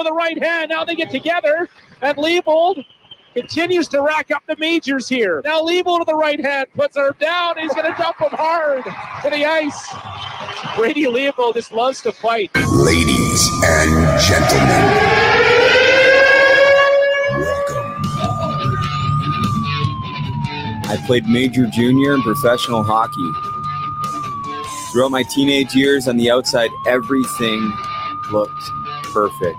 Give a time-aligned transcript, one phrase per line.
[0.00, 0.70] with the right hand.
[0.70, 1.68] Now they get together,
[2.00, 2.84] and Leavold
[3.34, 5.42] continues to rack up the majors here.
[5.44, 7.58] Now Leavold to the right hand puts her down.
[7.58, 9.88] He's going to dump him hard to the ice.
[10.74, 12.50] Brady Leavold just loves to fight.
[12.56, 14.82] Ladies and gentlemen,
[17.38, 18.02] welcome.
[20.88, 23.32] I played major, junior, and professional hockey.
[24.92, 27.72] Throughout my teenage years on the outside, everything
[28.32, 28.62] looked
[29.12, 29.58] perfect.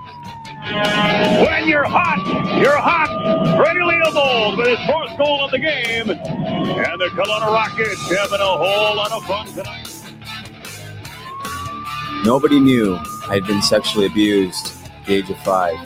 [0.61, 2.21] When you're hot,
[2.61, 3.57] you're hot.
[3.57, 6.11] Brady Leavold with his fourth goal of the game.
[6.11, 9.87] And the Kelowna Rockets having a whole lot of fun tonight.
[12.23, 12.95] Nobody knew
[13.27, 15.77] I had been sexually abused at the age of five.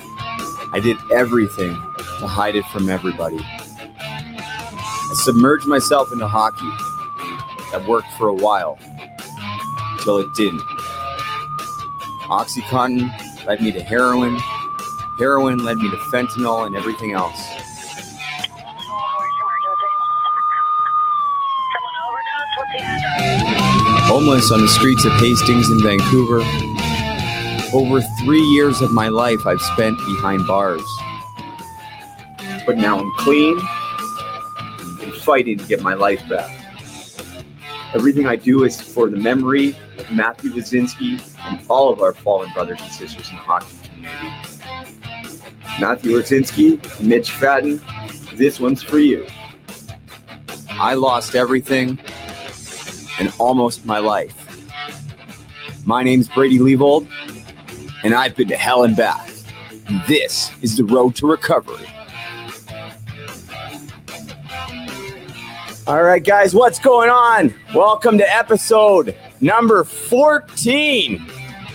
[0.74, 1.74] I did everything
[2.20, 3.40] to hide it from everybody.
[3.40, 6.70] I submerged myself into hockey.
[7.72, 8.78] That worked for a while
[9.98, 10.60] until it didn't.
[12.28, 14.38] Oxycontin led me to heroin.
[15.18, 17.40] Heroin led me to fentanyl and everything else.
[24.08, 26.42] Homeless on the streets of Hastings in Vancouver.
[27.74, 30.84] Over three years of my life I've spent behind bars.
[32.66, 33.58] But now I'm clean
[35.02, 36.52] and fighting to get my life back.
[37.94, 42.52] Everything I do is for the memory of Matthew Wazinski and all of our fallen
[42.54, 44.55] brothers and sisters in the hockey community.
[45.80, 47.82] Matthew Wazinski, Mitch Fadden,
[48.38, 49.28] this one's for you.
[50.70, 52.00] I lost everything
[53.20, 54.42] and almost my life.
[55.86, 57.08] My name's Brady Leavold,
[58.04, 59.30] and I've been to hell and back.
[60.08, 61.88] This is the road to recovery.
[65.88, 67.54] All right, guys, what's going on?
[67.76, 71.24] Welcome to episode number 14.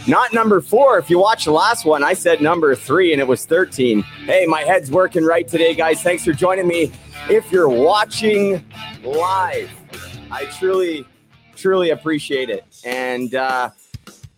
[0.07, 0.99] Not number four.
[0.99, 4.03] If you watch the last one, I said number three and it was 13.
[4.03, 6.03] Hey, my head's working right today, guys.
[6.03, 6.91] Thanks for joining me.
[7.29, 8.65] If you're watching
[9.05, 9.71] live,
[10.31, 11.07] I truly,
[11.55, 12.65] truly appreciate it.
[12.85, 13.71] And uh,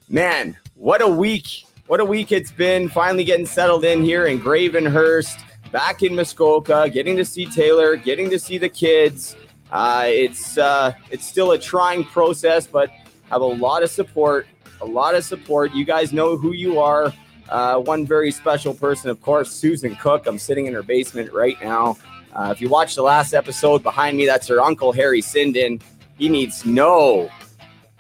[0.09, 1.65] man, what a week.
[1.87, 2.89] What a week it's been.
[2.89, 5.41] Finally getting settled in here in Gravenhurst,
[5.71, 9.37] back in Muskoka, getting to see Taylor, getting to see the kids.
[9.71, 12.91] Uh, it's uh, it's still a trying process, but
[13.31, 14.47] have a lot of support.
[14.83, 15.73] A lot of support.
[15.73, 17.13] You guys know who you are.
[17.49, 20.27] Uh, one very special person, of course, Susan Cook.
[20.27, 21.97] I'm sitting in her basement right now.
[22.33, 25.81] Uh, if you watched the last episode behind me, that's her uncle Harry Sinden.
[26.19, 27.31] He needs no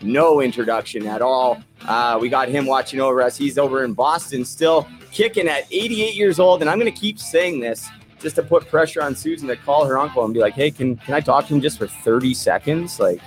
[0.02, 1.62] no introduction at all.
[1.86, 3.36] Uh, we got him watching over us.
[3.36, 6.60] He's over in Boston, still kicking at 88 years old.
[6.60, 7.88] And I'm going to keep saying this
[8.18, 10.96] just to put pressure on Susan to call her uncle and be like, "Hey, can
[10.96, 13.20] can I talk to him just for 30 seconds?" Like,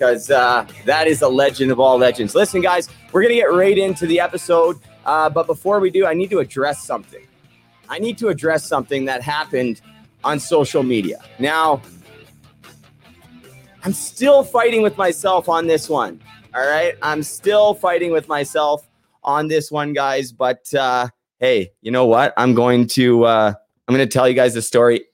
[0.00, 2.34] because uh, that is a legend of all legends.
[2.34, 4.78] Listen, guys, we're gonna get right into the episode.
[5.04, 7.26] Uh, but before we do, I need to address something.
[7.86, 9.82] I need to address something that happened
[10.24, 11.20] on social media.
[11.38, 11.82] Now,
[13.84, 16.22] I'm still fighting with myself on this one.
[16.54, 16.94] All right.
[17.02, 18.88] I'm still fighting with myself
[19.22, 20.32] on this one, guys.
[20.32, 21.08] But uh,
[21.40, 22.32] hey, you know what?
[22.38, 23.52] I'm going to uh,
[23.86, 25.04] I'm going to tell you guys the story.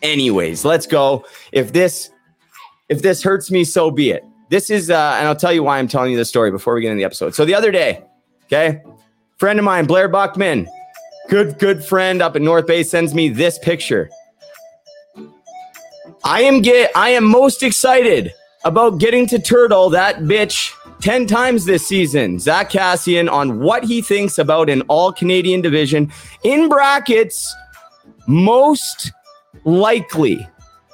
[0.00, 1.24] Anyways, let's go.
[1.50, 2.10] If this
[2.88, 4.24] if this hurts me, so be it.
[4.50, 6.80] This is uh, and I'll tell you why I'm telling you this story before we
[6.80, 7.34] get into the episode.
[7.34, 8.02] So the other day,
[8.46, 8.82] okay,
[9.36, 10.68] friend of mine, Blair Buckman,
[11.28, 14.10] good good friend up in North Bay, sends me this picture.
[16.24, 18.32] I am get I am most excited
[18.64, 22.38] about getting to turtle that bitch 10 times this season.
[22.38, 27.54] Zack Kassian on what he thinks about an all Canadian division in brackets,
[28.26, 29.12] most
[29.64, 30.46] likely.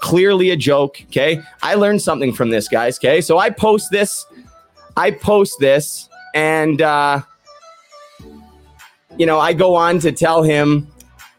[0.04, 1.00] Clearly a joke.
[1.04, 1.40] Okay.
[1.62, 2.98] I learned something from this, guys.
[2.98, 3.22] Okay.
[3.22, 4.26] So I post this.
[4.98, 7.22] I post this and uh
[9.16, 10.88] you know, I go on to tell him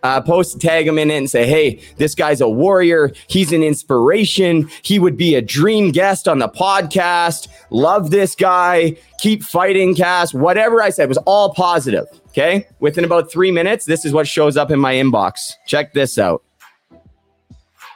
[0.02, 3.12] uh, post tag him in it and say, hey, this guy's a warrior.
[3.28, 4.70] He's an inspiration.
[4.82, 7.48] He would be a dream guest on the podcast.
[7.70, 8.98] Love this guy.
[9.20, 10.34] Keep fighting, Cass.
[10.34, 12.06] Whatever I said was all positive.
[12.30, 12.68] Okay.
[12.80, 15.54] Within about three minutes, this is what shows up in my inbox.
[15.68, 16.45] Check this out.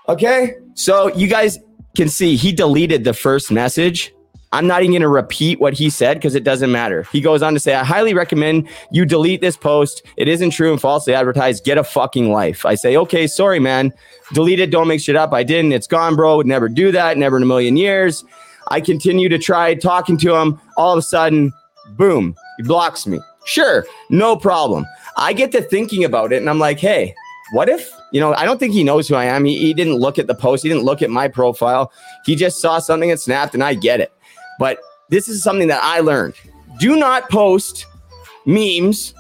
[0.09, 0.55] Okay.
[0.73, 1.59] So you guys
[1.95, 4.13] can see he deleted the first message.
[4.51, 7.03] I'm not even going to repeat what he said because it doesn't matter.
[7.11, 10.01] He goes on to say, I highly recommend you delete this post.
[10.17, 11.63] It isn't true and falsely advertised.
[11.63, 12.65] Get a fucking life.
[12.65, 13.93] I say, okay, sorry, man.
[14.33, 14.71] Delete it.
[14.71, 15.31] Don't make shit up.
[15.33, 15.71] I didn't.
[15.71, 16.37] It's gone, bro.
[16.37, 17.15] Would never do that.
[17.15, 18.25] Never in a million years.
[18.69, 20.59] I continue to try talking to him.
[20.77, 21.53] All of a sudden,
[21.91, 23.19] boom, he blocks me.
[23.45, 24.85] Sure, no problem.
[25.17, 27.13] I get to thinking about it and I'm like, hey,
[27.51, 29.45] what if, you know, I don't think he knows who I am.
[29.45, 31.91] He, he didn't look at the post, he didn't look at my profile.
[32.25, 34.11] He just saw something and snapped, and I get it.
[34.57, 34.79] But
[35.09, 36.35] this is something that I learned.
[36.79, 37.85] Do not post
[38.45, 39.13] memes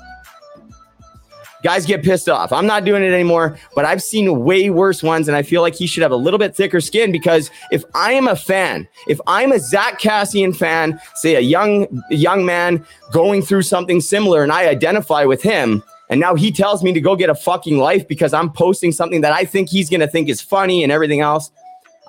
[1.63, 2.51] guys get pissed off.
[2.53, 5.75] I'm not doing it anymore, but I've seen way worse ones, and I feel like
[5.75, 9.19] he should have a little bit thicker skin because if I am a fan, if
[9.27, 14.51] I'm a Zack Kassian fan, say a young young man going through something similar, and
[14.51, 18.07] I identify with him, and now he tells me to go get a fucking life
[18.07, 21.51] because I'm posting something that I think he's gonna think is funny and everything else,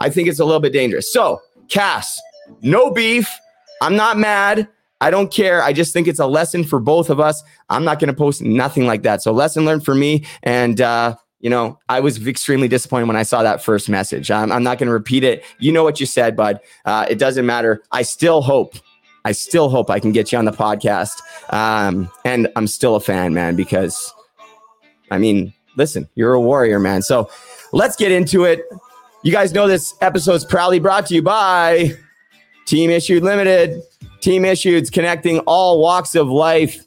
[0.00, 1.12] I think it's a little bit dangerous.
[1.12, 2.20] So, Cass,
[2.62, 3.28] no beef.
[3.82, 4.68] I'm not mad.
[5.00, 5.62] I don't care.
[5.62, 7.42] I just think it's a lesson for both of us.
[7.70, 9.22] I'm not going to post nothing like that.
[9.22, 10.26] So, lesson learned for me.
[10.42, 14.30] And, uh, you know, I was extremely disappointed when I saw that first message.
[14.30, 15.42] I'm, I'm not going to repeat it.
[15.58, 16.60] You know what you said, bud.
[16.84, 17.82] Uh, it doesn't matter.
[17.92, 18.74] I still hope,
[19.24, 21.20] I still hope I can get you on the podcast.
[21.52, 24.12] Um, and I'm still a fan, man, because
[25.10, 27.02] I mean, listen, you're a warrior, man.
[27.02, 27.30] So
[27.72, 28.62] let's get into it.
[29.22, 31.96] You guys know this episode is proudly brought to you by
[32.64, 33.82] Team Issued Limited.
[34.20, 36.86] Team Issued connecting all walks of life.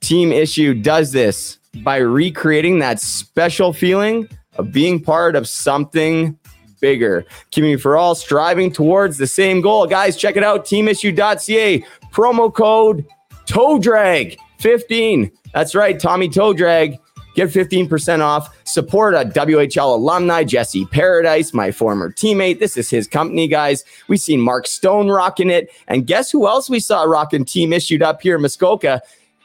[0.00, 6.36] Team Issue does this by recreating that special feeling of being part of something
[6.80, 7.24] bigger.
[7.52, 9.86] Community for all, striving towards the same goal.
[9.86, 11.84] Guys, check it out teamissue.ca.
[12.12, 13.06] Promo code
[13.46, 15.30] toe drag 15.
[15.52, 16.98] That's right, Tommy Toe Drag.
[17.34, 18.48] Get 15% off.
[18.66, 22.58] Support a WHL alumni, Jesse Paradise, my former teammate.
[22.58, 23.84] This is his company, guys.
[24.08, 25.70] We seen Mark Stone rocking it.
[25.86, 29.02] And guess who else we saw rocking team issued up here in Muskoka?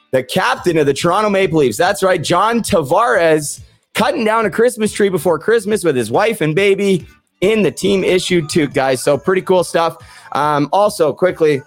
[0.09, 1.77] The captain of the Toronto Maple Leafs.
[1.77, 3.61] That's right, John Tavares,
[3.93, 7.05] cutting down a Christmas tree before Christmas with his wife and baby
[7.43, 9.03] in the team issued too, guys.
[9.03, 9.97] So pretty cool stuff.
[10.31, 11.61] Um, also, quickly,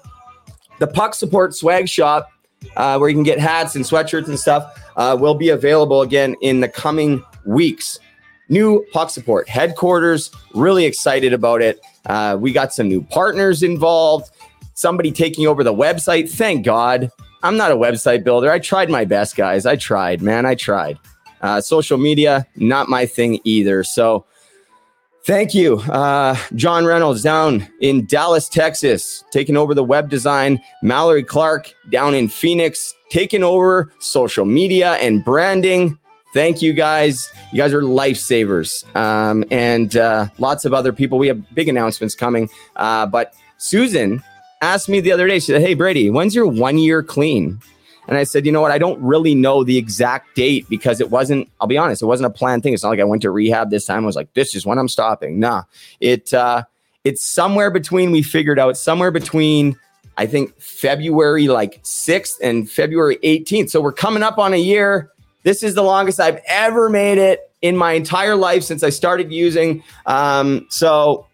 [0.78, 2.30] the Puck Support Swag Shop,
[2.76, 6.34] uh, where you can get hats and sweatshirts and stuff, uh, will be available again
[6.40, 7.98] in the coming weeks.
[8.48, 11.78] New Puck Support headquarters, really excited about it.
[12.06, 14.30] Uh, we got some new partners involved,
[14.72, 16.30] somebody taking over the website.
[16.30, 17.10] Thank God.
[17.42, 18.50] I'm not a website builder.
[18.50, 19.66] I tried my best, guys.
[19.66, 20.46] I tried, man.
[20.46, 20.98] I tried.
[21.42, 23.84] Uh, social media, not my thing either.
[23.84, 24.24] So,
[25.26, 25.78] Thank you.
[25.78, 30.62] Uh, John Reynolds down in Dallas, Texas, taking over the web design.
[30.84, 35.98] Mallory Clark down in Phoenix, taking over social media and branding.
[36.32, 37.28] Thank you guys.
[37.52, 38.84] You guys are lifesavers.
[38.94, 41.18] Um, and uh, lots of other people.
[41.18, 42.48] We have big announcements coming.
[42.76, 44.22] Uh, but Susan
[44.62, 47.58] asked me the other day, she said, Hey, Brady, when's your one year clean?
[48.08, 48.70] And I said, you know what?
[48.70, 52.28] I don't really know the exact date because it wasn't, I'll be honest, it wasn't
[52.28, 52.72] a planned thing.
[52.72, 54.04] It's not like I went to rehab this time.
[54.04, 55.40] I was like, this is when I'm stopping.
[55.40, 55.64] Nah.
[56.00, 56.64] It uh
[57.04, 59.76] it's somewhere between we figured out somewhere between
[60.16, 63.70] I think February like 6th and February 18th.
[63.70, 65.10] So we're coming up on a year.
[65.42, 69.32] This is the longest I've ever made it in my entire life since I started
[69.32, 69.82] using.
[70.06, 71.26] Um, so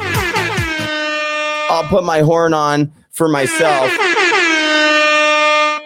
[0.00, 3.90] I'll put my horn on for myself.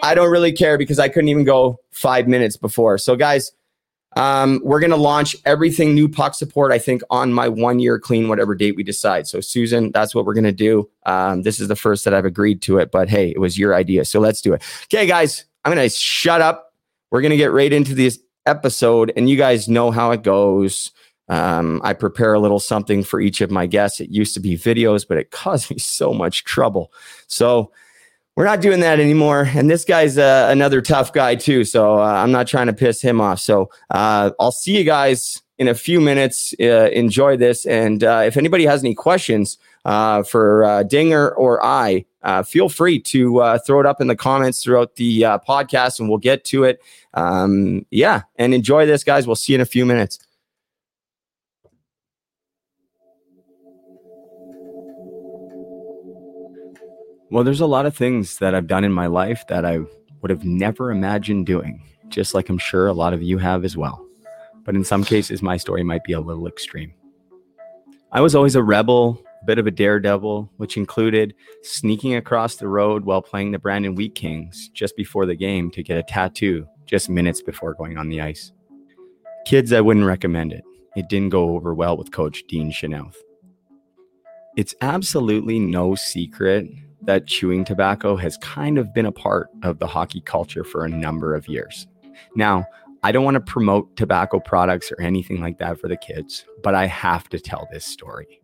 [0.01, 2.97] I don't really care because I couldn't even go five minutes before.
[2.97, 3.51] So, guys,
[4.15, 7.99] um, we're going to launch everything new puck support, I think, on my one year
[7.99, 9.27] clean, whatever date we decide.
[9.27, 10.89] So, Susan, that's what we're going to do.
[11.05, 13.75] Um, this is the first that I've agreed to it, but hey, it was your
[13.75, 14.05] idea.
[14.05, 14.63] So, let's do it.
[14.85, 16.73] Okay, guys, I'm going to shut up.
[17.11, 20.91] We're going to get right into this episode, and you guys know how it goes.
[21.27, 23.99] Um, I prepare a little something for each of my guests.
[23.99, 26.91] It used to be videos, but it caused me so much trouble.
[27.27, 27.71] So,
[28.35, 29.49] we're not doing that anymore.
[29.53, 31.65] And this guy's uh, another tough guy too.
[31.65, 33.39] So uh, I'm not trying to piss him off.
[33.39, 36.53] So uh, I'll see you guys in a few minutes.
[36.59, 37.65] Uh, enjoy this.
[37.65, 42.05] And uh, if anybody has any questions uh, for Dinger or I,
[42.45, 46.45] feel free to throw it up in the comments throughout the podcast and we'll get
[46.45, 46.81] to it.
[47.15, 48.21] Um, yeah.
[48.37, 49.27] And enjoy this, guys.
[49.27, 50.19] We'll see you in a few minutes.
[57.31, 59.81] Well, there's a lot of things that I've done in my life that I
[60.21, 63.77] would have never imagined doing, just like I'm sure a lot of you have as
[63.77, 64.03] well.
[64.63, 66.91] But in some cases, my story might be a little extreme.
[68.11, 72.67] I was always a rebel, a bit of a daredevil, which included sneaking across the
[72.67, 76.67] road while playing the Brandon Wheat Kings just before the game to get a tattoo
[76.87, 78.51] just minutes before going on the ice.
[79.45, 80.63] Kids, I wouldn't recommend it.
[80.95, 83.11] It didn't go over well with Coach Dean Chanel.
[84.57, 86.67] It's absolutely no secret
[87.03, 90.89] that chewing tobacco has kind of been a part of the hockey culture for a
[90.89, 91.87] number of years.
[92.35, 92.65] Now,
[93.03, 96.75] I don't want to promote tobacco products or anything like that for the kids, but
[96.75, 98.41] I have to tell this story.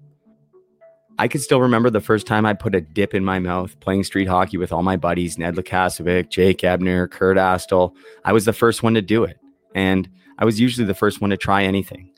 [1.17, 4.03] I can still remember the first time I put a dip in my mouth playing
[4.03, 7.95] street hockey with all my buddies, Ned Lukasovic, Jake Ebner, Kurt Astle.
[8.25, 9.37] I was the first one to do it.
[9.73, 12.11] And I was usually the first one to try anything.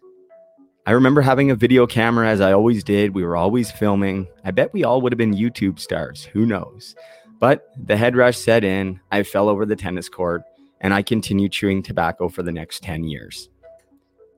[0.87, 3.13] I remember having a video camera as I always did.
[3.13, 4.25] We were always filming.
[4.45, 6.23] I bet we all would have been YouTube stars.
[6.23, 6.95] Who knows?
[7.39, 9.01] But the head rush set in.
[9.11, 10.43] I fell over the tennis court
[10.79, 13.49] and I continued chewing tobacco for the next 10 years.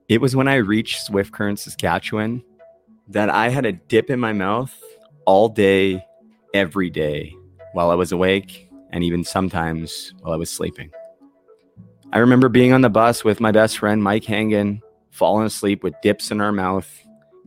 [0.08, 2.42] It was when I reached Swift Current, Saskatchewan,
[3.06, 4.76] that I had a dip in my mouth
[5.26, 6.04] all day,
[6.52, 7.32] every day,
[7.74, 10.90] while I was awake, and even sometimes while I was sleeping.
[12.12, 15.94] I remember being on the bus with my best friend, Mike Hangen, falling asleep with
[16.02, 16.88] dips in our mouth,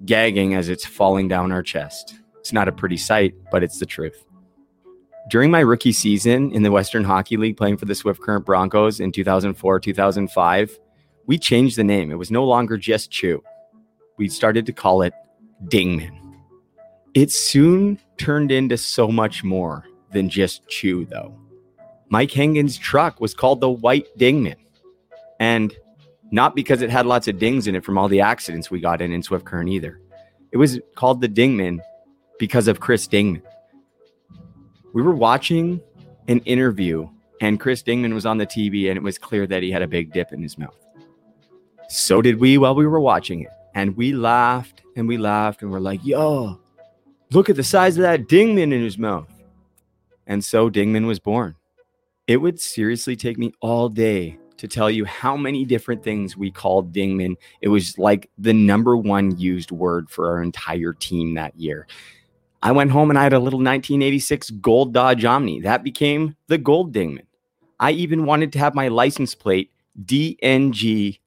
[0.06, 2.16] gagging as it's falling down our chest.
[2.40, 4.26] It's not a pretty sight, but it's the truth.
[5.30, 9.00] During my rookie season in the Western Hockey League, playing for the Swift Current Broncos
[9.00, 10.80] in 2004 2005,
[11.26, 12.12] we changed the name.
[12.12, 13.42] It was no longer just Chew.
[14.18, 15.14] We started to call it
[15.66, 16.20] Dingman.
[17.14, 21.34] It soon turned into so much more than just Chew, though.
[22.10, 24.56] Mike Hangen's truck was called the White Dingman.
[25.40, 25.74] And
[26.34, 29.04] not because it had lots of dings in it from all the accidents we got
[29.04, 30.00] in in Swift Current either.
[30.52, 31.80] It was called the Dingman
[32.40, 33.44] because of Chris Dingman.
[34.96, 35.80] We were watching
[36.28, 37.08] an interview,
[37.40, 39.88] and Chris Dingman was on the TV, and it was clear that he had a
[39.88, 40.76] big dip in his mouth.
[41.88, 43.52] So did we while we were watching it.
[43.76, 46.60] And we laughed and we laughed, and we're like, yo,
[47.30, 49.30] look at the size of that Dingman in his mouth.
[50.26, 51.56] And so Dingman was born.
[52.26, 56.50] It would seriously take me all day to tell you how many different things we
[56.50, 57.36] called Dingman.
[57.60, 61.86] It was like the number one used word for our entire team that year.
[62.62, 65.60] I went home and I had a little 1986 gold Dodge Omni.
[65.60, 67.26] That became the Gold Dingman.
[67.82, 69.70] I even wanted to have my license plate
[70.02, 71.20] DNGMAN.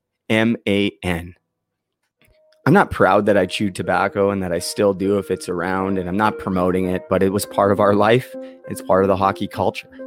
[2.65, 5.99] I'm not proud that I chewed tobacco and that I still do if it's around,
[5.99, 8.35] and I'm not promoting it, but it was part of our life.
[8.71, 10.06] It's part of the hockey culture.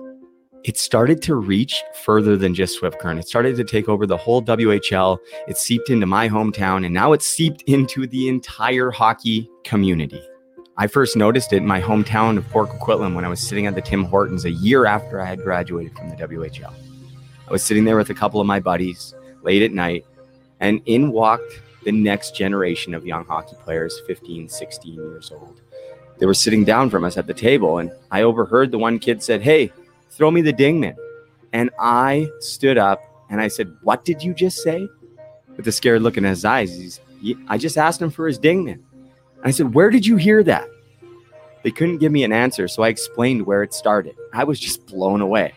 [0.65, 3.19] It started to reach further than just Swift Current.
[3.19, 5.17] It started to take over the whole WHL.
[5.47, 10.21] It seeped into my hometown, and now it's seeped into the entire hockey community.
[10.75, 13.75] I first noticed it in my hometown of Port Coquitlam when I was sitting at
[13.75, 16.73] the Tim Hortons a year after I had graduated from the WHL.
[17.47, 20.05] I was sitting there with a couple of my buddies late at night,
[20.59, 25.61] and in walked the next generation of young hockey players, 15, 16 years old.
[26.17, 29.23] They were sitting down from us at the table, and I overheard the one kid
[29.23, 29.71] said, Hey,
[30.09, 30.95] throw me the dingman.
[31.53, 34.87] And I stood up and I said, What did you just say?
[35.55, 36.99] With a scared look in his eyes, he's,
[37.47, 38.81] I just asked him for his dingman.
[39.43, 40.67] I said, Where did you hear that?
[41.63, 44.15] They couldn't give me an answer, so I explained where it started.
[44.33, 45.53] I was just blown away.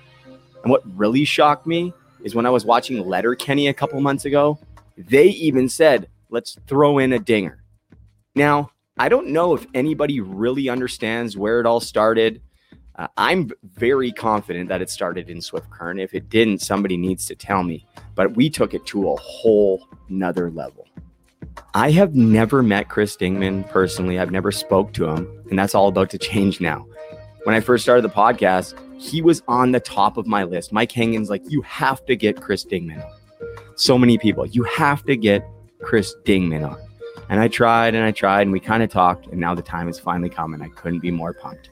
[0.62, 1.92] And what really shocked me
[2.24, 4.58] is when I was watching Letterkenny a couple months ago,
[4.96, 7.62] they even said, Let's throw in a dinger.
[8.34, 12.40] Now, I don't know if anybody really understands where it all started.
[12.96, 16.00] Uh, I'm very confident that it started in Swift Current.
[16.00, 17.86] If it didn't, somebody needs to tell me.
[18.14, 20.86] But we took it to a whole nother level.
[21.74, 24.18] I have never met Chris Dingman personally.
[24.18, 26.86] I've never spoke to him, and that's all about to change now.
[27.44, 30.72] When I first started the podcast, he was on the top of my list.
[30.72, 33.04] Mike Hangen's like, you have to get Chris Dingman.
[33.74, 35.44] So many people, you have to get
[35.82, 36.78] Chris Dingman on.
[37.28, 39.86] And I tried and I tried, and we kind of talked, and now the time
[39.86, 41.70] has finally come, and I couldn't be more pumped.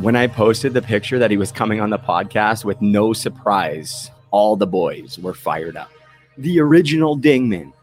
[0.00, 4.10] When I posted the picture that he was coming on the podcast with no surprise,
[4.30, 5.90] all the boys were fired up.
[6.38, 7.74] The original Dingman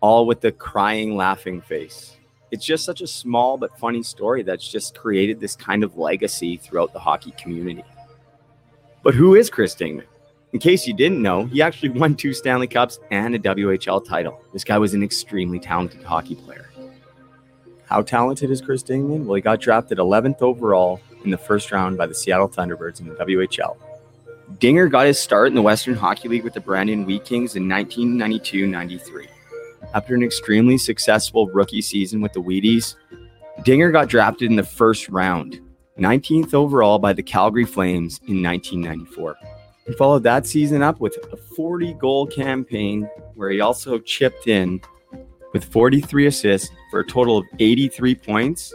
[0.00, 2.16] all with the crying, laughing face.
[2.50, 6.56] It's just such a small but funny story that's just created this kind of legacy
[6.56, 7.84] throughout the hockey community.
[9.02, 10.06] But who is Chris Dingman?
[10.54, 14.40] In case you didn't know, he actually won two Stanley Cups and a WHL title.
[14.54, 16.70] This guy was an extremely talented hockey player.
[17.84, 19.26] How talented is Chris Dingman?
[19.26, 23.08] Well, he got drafted 11th overall in the first round by the Seattle Thunderbirds in
[23.08, 23.76] the WHL.
[24.58, 27.68] Dinger got his start in the Western Hockey League with the Brandon Wheat Kings in
[27.68, 29.28] 1992 93.
[29.92, 32.94] After an extremely successful rookie season with the Wheaties,
[33.62, 35.60] Dinger got drafted in the first round,
[35.98, 39.36] 19th overall by the Calgary Flames in 1994.
[39.86, 44.80] He followed that season up with a 40 goal campaign where he also chipped in
[45.52, 48.72] with 43 assists for a total of 83 points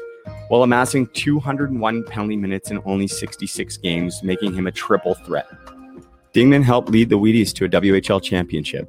[0.53, 5.47] while amassing 201 penalty minutes in only 66 games, making him a triple threat.
[6.31, 8.87] Dingman helped lead the Wheaties to a WHL championship.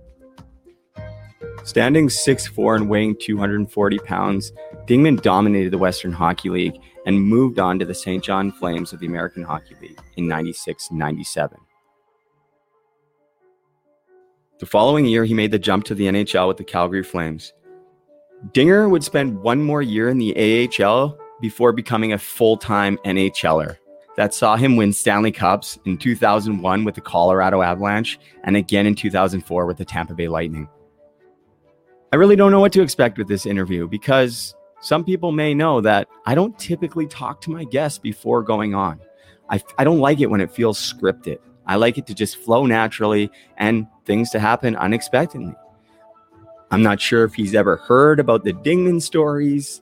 [1.62, 4.52] Standing 6'4 and weighing 240 pounds,
[4.86, 8.22] Dingman dominated the Western Hockey League and moved on to the St.
[8.22, 11.56] John Flames of the American Hockey League in 96 97.
[14.58, 17.54] The following year, he made the jump to the NHL with the Calgary Flames.
[18.52, 23.76] Dinger would spend one more year in the AHL before becoming a full time NHLer.
[24.16, 28.94] That saw him win Stanley Cups in 2001 with the Colorado Avalanche and again in
[28.94, 30.68] 2004 with the Tampa Bay Lightning.
[32.12, 35.80] I really don't know what to expect with this interview because some people may know
[35.80, 39.00] that I don't typically talk to my guests before going on.
[39.50, 41.38] I, I don't like it when it feels scripted.
[41.66, 45.54] I like it to just flow naturally and things to happen unexpectedly.
[46.70, 49.80] I'm not sure if he's ever heard about the Dingman stories.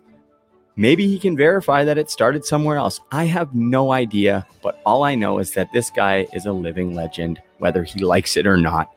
[0.76, 3.00] Maybe he can verify that it started somewhere else.
[3.10, 6.94] I have no idea, but all I know is that this guy is a living
[6.94, 8.90] legend, whether he likes it or not.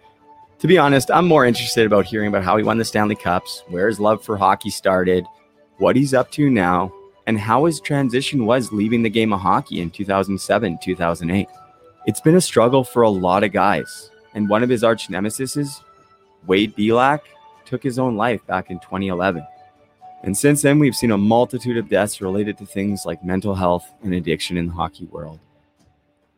[0.60, 3.64] To be honest, I'm more interested about hearing about how he won the Stanley Cups,
[3.68, 5.26] where his love for hockey started,
[5.78, 6.94] what he's up to now,
[7.28, 11.48] and how his transition was leaving the game of hockey in 2007, 2008.
[12.06, 15.82] It's been a struggle for a lot of guys, and one of his arch nemesis,
[16.48, 17.22] Wade Belak,
[17.66, 19.46] took his own life back in 2011.
[20.26, 23.86] And since then, we've seen a multitude of deaths related to things like mental health
[24.02, 25.40] and addiction in the hockey world.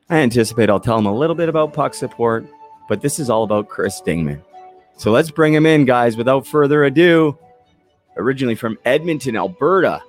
[0.09, 2.45] I anticipate I'll tell him a little bit about puck support,
[2.89, 4.41] but this is all about Chris Dingman.
[4.97, 7.37] So let's bring him in, guys, without further ado.
[8.17, 10.01] Originally from Edmonton, Alberta,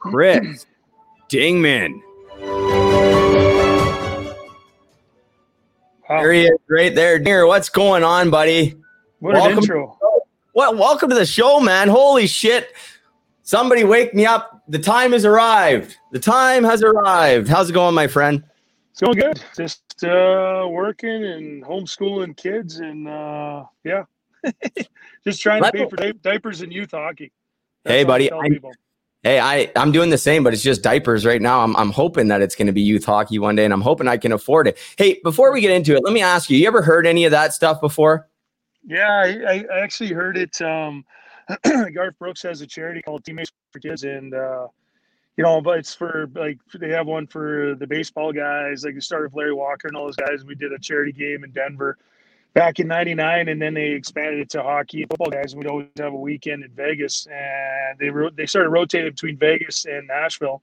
[0.00, 0.66] Chris
[1.30, 2.00] Dingman.
[6.10, 6.20] Wow.
[6.20, 7.20] There he is, right there.
[7.20, 8.74] Dinger, what's going on, buddy?
[9.20, 9.52] What Welcome.
[9.52, 9.98] an intro.
[10.52, 11.88] Well, welcome to the show, man.
[11.88, 12.72] Holy shit.
[13.44, 14.62] Somebody wake me up.
[14.68, 15.98] The time has arrived.
[16.12, 17.46] The time has arrived.
[17.46, 18.42] How's it going, my friend?
[18.90, 19.42] It's going good.
[19.54, 24.04] Just uh, working and homeschooling kids and uh, yeah,
[25.24, 27.32] just trying to pay for di- diapers and youth hockey.
[27.84, 28.48] Hey, buddy, I-
[29.22, 31.60] Hey, I, I'm doing the same, but it's just diapers right now.
[31.62, 34.06] I'm, I'm hoping that it's going to be youth hockey one day, and I'm hoping
[34.06, 34.76] I can afford it.
[34.98, 37.30] Hey, before we get into it, let me ask you: You ever heard any of
[37.30, 38.28] that stuff before?
[38.86, 40.60] Yeah, I, I actually heard it.
[40.60, 41.06] Um,
[41.94, 44.68] Garth Brooks has a charity called Teammates for Kids, and uh,
[45.36, 48.84] you know, but it's for like they have one for the baseball guys.
[48.84, 50.44] Like it started with Larry Walker and all those guys.
[50.44, 51.98] We did a charity game in Denver
[52.54, 55.52] back in '99, and then they expanded it to hockey and football guys.
[55.52, 59.36] And we'd always have a weekend in Vegas, and they ro- they started rotating between
[59.36, 60.62] Vegas and Nashville.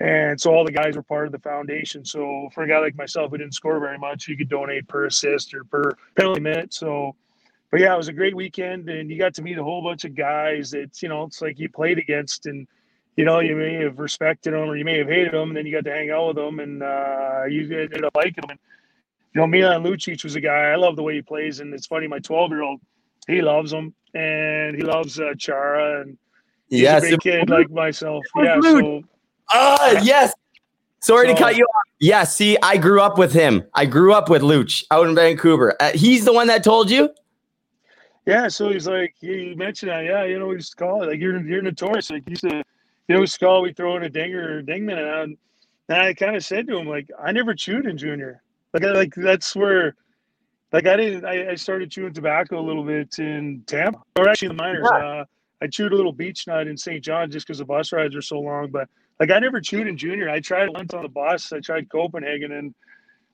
[0.00, 2.04] And so all the guys were part of the foundation.
[2.04, 5.06] So for a guy like myself who didn't score very much, you could donate per
[5.06, 6.74] assist or per penalty minute.
[6.74, 7.14] So
[7.72, 10.04] but yeah, it was a great weekend, and you got to meet a whole bunch
[10.04, 12.68] of guys that you know it's like you played against, and
[13.16, 15.64] you know you may have respected them or you may have hated them, and then
[15.64, 18.50] you got to hang out with them, and uh, you ended up liking them.
[18.50, 18.58] And,
[19.34, 21.86] you know, Milan Lucic was a guy I love the way he plays, and it's
[21.86, 22.80] funny, my twelve year old,
[23.26, 26.18] he loves him, and he loves uh, Chara, and
[26.68, 28.22] he's a big kid like myself.
[28.36, 29.02] Yeah, so
[29.50, 30.34] Ah, yes.
[31.00, 31.82] Sorry to cut you off.
[31.98, 33.64] Yeah, see, I grew up with him.
[33.74, 35.74] I grew up with Luch out in Vancouver.
[35.80, 37.10] Uh, he's the one that told you.
[38.24, 40.04] Yeah, so he's like, he mentioned that.
[40.04, 42.10] Yeah, you know, we used to call it like you're you're notorious.
[42.10, 44.58] Like you used to, you know, we used to call we throw in a dinger
[44.58, 45.36] or dingman, and,
[45.88, 48.42] and I kind of said to him like, I never chewed in junior.
[48.72, 49.96] Like, I, like that's where,
[50.72, 51.24] like I didn't.
[51.24, 54.88] I, I started chewing tobacco a little bit in Tampa, or actually in the minors.
[54.88, 55.24] Uh,
[55.60, 57.04] I chewed a little Beech-Nut in St.
[57.04, 58.70] John just because the bus rides are so long.
[58.70, 58.88] But
[59.20, 60.30] like I never chewed in junior.
[60.30, 61.52] I tried once on the bus.
[61.52, 62.74] I tried Copenhagen and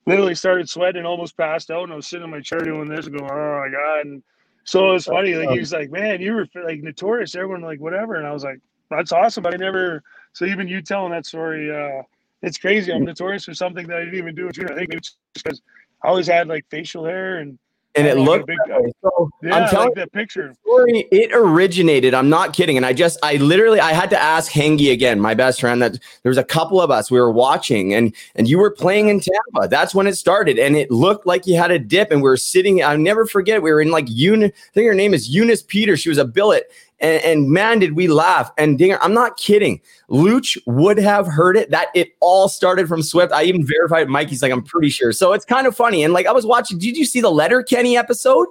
[0.06, 3.06] literally started sweating, almost passed out, and I was sitting in my chair doing this,
[3.06, 4.22] and going, "Oh my god!" And
[4.68, 5.34] so it was funny.
[5.34, 8.44] Like he was like, "Man, you were like notorious." Everyone like whatever, and I was
[8.44, 10.02] like, "That's awesome." But I never.
[10.34, 12.02] So even you telling that story, uh,
[12.42, 12.92] it's crazy.
[12.92, 14.46] I'm notorious for something that I didn't even do.
[14.46, 15.62] I think maybe just because
[16.04, 17.58] I always had like facial hair and
[17.94, 18.46] And it looked.
[18.46, 18.58] big-.
[19.02, 20.54] So yeah, I'm telling like that picture.
[20.62, 24.52] story it originated i'm not kidding and i just i literally i had to ask
[24.52, 27.94] hengi again my best friend that there was a couple of us we were watching
[27.94, 31.46] and and you were playing in tampa that's when it started and it looked like
[31.46, 34.06] you had a dip and we were sitting i'll never forget we were in like
[34.08, 37.78] Eunice, i think her name is eunice peters she was a billet and, and man
[37.78, 39.80] did we laugh and dinger i'm not kidding
[40.10, 44.42] luch would have heard it that it all started from swift i even verified mikey's
[44.42, 46.96] like i'm pretty sure so it's kind of funny and like i was watching did
[46.96, 48.46] you see the Letterkenny episode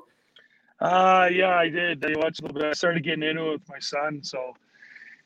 [0.79, 2.05] Uh yeah, I did.
[2.05, 2.65] I watched a little bit.
[2.69, 4.21] I started getting into it with my son.
[4.23, 4.53] So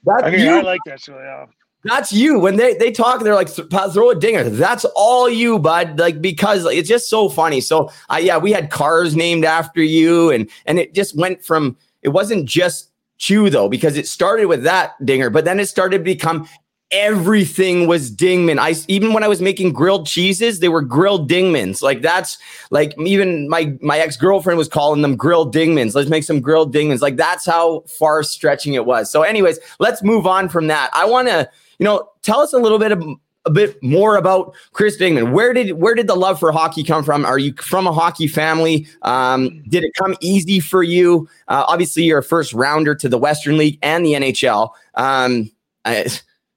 [0.05, 1.17] that's I mean, you I like that show.
[1.17, 1.45] Yeah.
[1.83, 2.39] That's you.
[2.39, 4.49] When they they talk, they're like throw a dinger.
[4.49, 5.99] That's all you, bud.
[5.99, 7.59] Like because like, it's just so funny.
[7.59, 11.75] So uh, yeah, we had cars named after you, and and it just went from
[12.01, 12.90] it wasn't just
[13.21, 16.49] chew though because it started with that dinger, but then it started to become
[16.91, 18.57] everything was dingman.
[18.59, 21.81] I even when I was making grilled cheeses, they were grilled dingmans.
[21.81, 22.39] Like that's
[22.71, 25.93] like even my my ex girlfriend was calling them grilled dingmans.
[25.93, 27.01] Let's make some grilled dingmans.
[27.01, 29.11] Like that's how far stretching it was.
[29.11, 30.89] So, anyways, let's move on from that.
[30.93, 31.49] I want to
[31.81, 33.03] you know, tell us a little bit of
[33.45, 35.31] a bit more about Chris Dingman.
[35.31, 37.25] Where did where did the love for hockey come from?
[37.25, 38.87] Are you from a hockey family?
[39.01, 41.27] Um, did it come easy for you?
[41.47, 44.69] Uh, obviously, you're a first rounder to the Western League and the NHL.
[44.95, 45.51] Um,
[45.85, 46.07] I,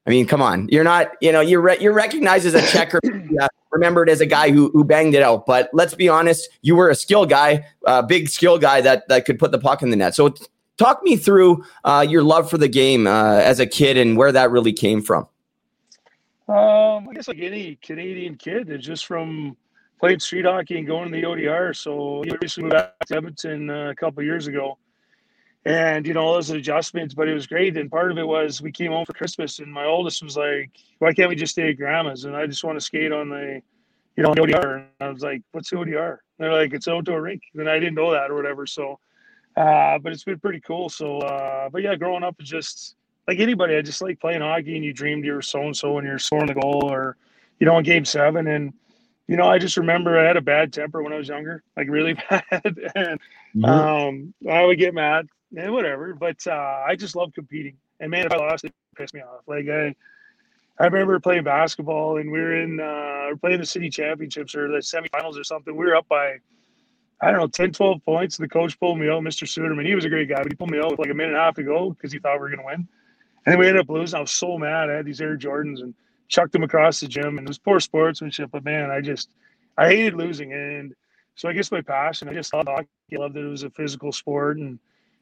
[0.05, 1.11] I mean, come on, you're not.
[1.21, 2.99] You know, you're re- you're recognized as a checker.
[3.41, 5.45] uh, remembered as a guy who who banged it out.
[5.47, 9.25] But let's be honest, you were a skill guy, a big skill guy that that
[9.25, 10.15] could put the puck in the net.
[10.15, 10.33] So.
[10.77, 14.33] Talk me through uh, your love for the game uh, as a kid and where
[14.33, 15.25] that really came from.
[16.47, 19.57] Um, I guess like any Canadian kid, it's just from
[19.99, 21.75] playing street hockey and going to the ODR.
[21.75, 24.77] So he recently moved back to Edmonton uh, a couple years ago.
[25.65, 27.75] And, you know, all those adjustments, but it was great.
[27.75, 30.69] And part of it was we came home for Christmas and my oldest was like,
[30.99, 32.25] why can't we just stay at grandma's?
[32.25, 33.61] And I just want to skate on the,
[34.15, 34.75] you know, the ODR.
[34.75, 36.09] And I was like, what's the ODR?
[36.09, 37.41] And they're like, it's outdoor rink.
[37.55, 38.67] And I didn't know that or whatever.
[38.67, 38.99] So,
[39.57, 40.87] uh, but it's been pretty cool.
[40.89, 42.95] So, uh, but yeah, growing up is just
[43.27, 45.97] like anybody, I just like playing hockey and you dreamed you were so and so
[45.97, 47.17] and you're scoring the goal or,
[47.59, 48.47] you know, in game seven.
[48.47, 48.73] And,
[49.27, 51.89] you know, I just remember I had a bad temper when I was younger, like
[51.89, 52.43] really bad.
[52.53, 53.19] and
[53.55, 53.65] mm-hmm.
[53.65, 56.13] um, I would get mad and whatever.
[56.13, 57.77] But uh, I just love competing.
[57.99, 59.41] And man, if I lost, it pissed me off.
[59.47, 59.95] Like I,
[60.77, 64.67] I remember playing basketball and we were in, uh, we playing the city championships or
[64.67, 65.75] the semifinals or something.
[65.75, 66.35] We were up by,
[67.21, 68.37] I don't know, 10, 12 points.
[68.37, 69.47] The coach pulled me out, Mr.
[69.47, 69.87] Suderman.
[69.87, 71.37] He was a great guy, but he pulled me out with like a minute and
[71.37, 72.87] a half to go because he thought we were going to win.
[73.45, 74.17] And then we ended up losing.
[74.17, 74.89] I was so mad.
[74.89, 75.93] I had these Air Jordans and
[76.27, 77.37] chucked them across the gym.
[77.37, 79.29] And it was poor sportsmanship, but man, I just,
[79.77, 80.51] I hated losing.
[80.53, 80.95] And
[81.35, 82.87] so I guess my passion, I just loved hockey.
[83.13, 84.57] I loved that it was a physical sport.
[84.57, 84.79] And,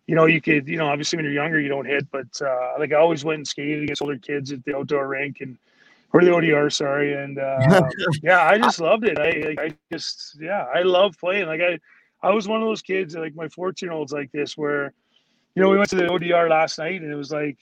[0.08, 2.74] you know, you could, you know, obviously when you're younger, you don't hit, but uh,
[2.80, 5.58] like I always went and skated against older kids at the outdoor rink and,
[6.14, 7.14] or the ODR, sorry.
[7.14, 7.90] And uh,
[8.22, 9.18] yeah, I just loved it.
[9.20, 11.48] I, I just, yeah, I love playing.
[11.48, 11.80] Like I,
[12.22, 14.94] I was one of those kids, like my 14 year olds like this, where,
[15.56, 17.58] you know, we went to the ODR last night and it was like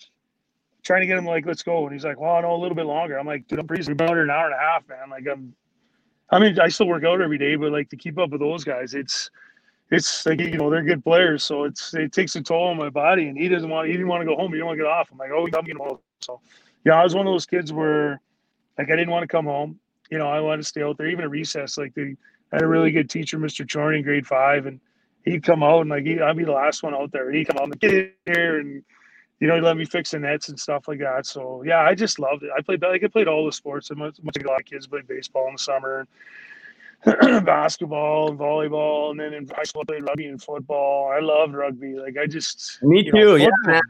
[0.84, 1.84] trying to get him like, let's go.
[1.84, 3.18] And he's like, well, I know a little bit longer.
[3.18, 5.10] I'm like, dude, I'm pretty, under an hour and a half, man.
[5.10, 5.54] Like I'm,
[6.30, 8.64] I mean, I still work out every day, but like to keep up with those
[8.64, 9.30] guys, it's,
[9.92, 12.90] it's like you know they're good players, so it's it takes a toll on my
[12.90, 13.28] body.
[13.28, 14.52] And he doesn't want he didn't want to go home.
[14.52, 15.10] He didn't want to get off.
[15.12, 16.00] I'm like, oh, I'm getting home.
[16.22, 16.40] So
[16.86, 18.22] yeah, I was one of those kids where
[18.78, 19.80] like I didn't want to come home.
[20.10, 21.78] You know, I wanted to stay out there, even at recess.
[21.78, 22.16] Like they
[22.54, 23.70] had a really good teacher, Mr.
[23.70, 24.80] Chorney, in grade five, and
[25.26, 27.30] he'd come out and like he, I'd be the last one out there.
[27.30, 28.84] He'd come out and get in here and
[29.42, 31.26] you know, he let me fix the nets and stuff like that.
[31.26, 32.52] So yeah, I just loved it.
[32.56, 33.90] I played like I played all the sports.
[33.90, 36.08] And much, much like a lot of kids played baseball in the summer.
[37.04, 41.12] and basketball and volleyball, and then in high school I played rugby and football.
[41.12, 41.96] I loved rugby.
[41.96, 43.12] Like I just me too.
[43.12, 43.82] Know, yeah, man.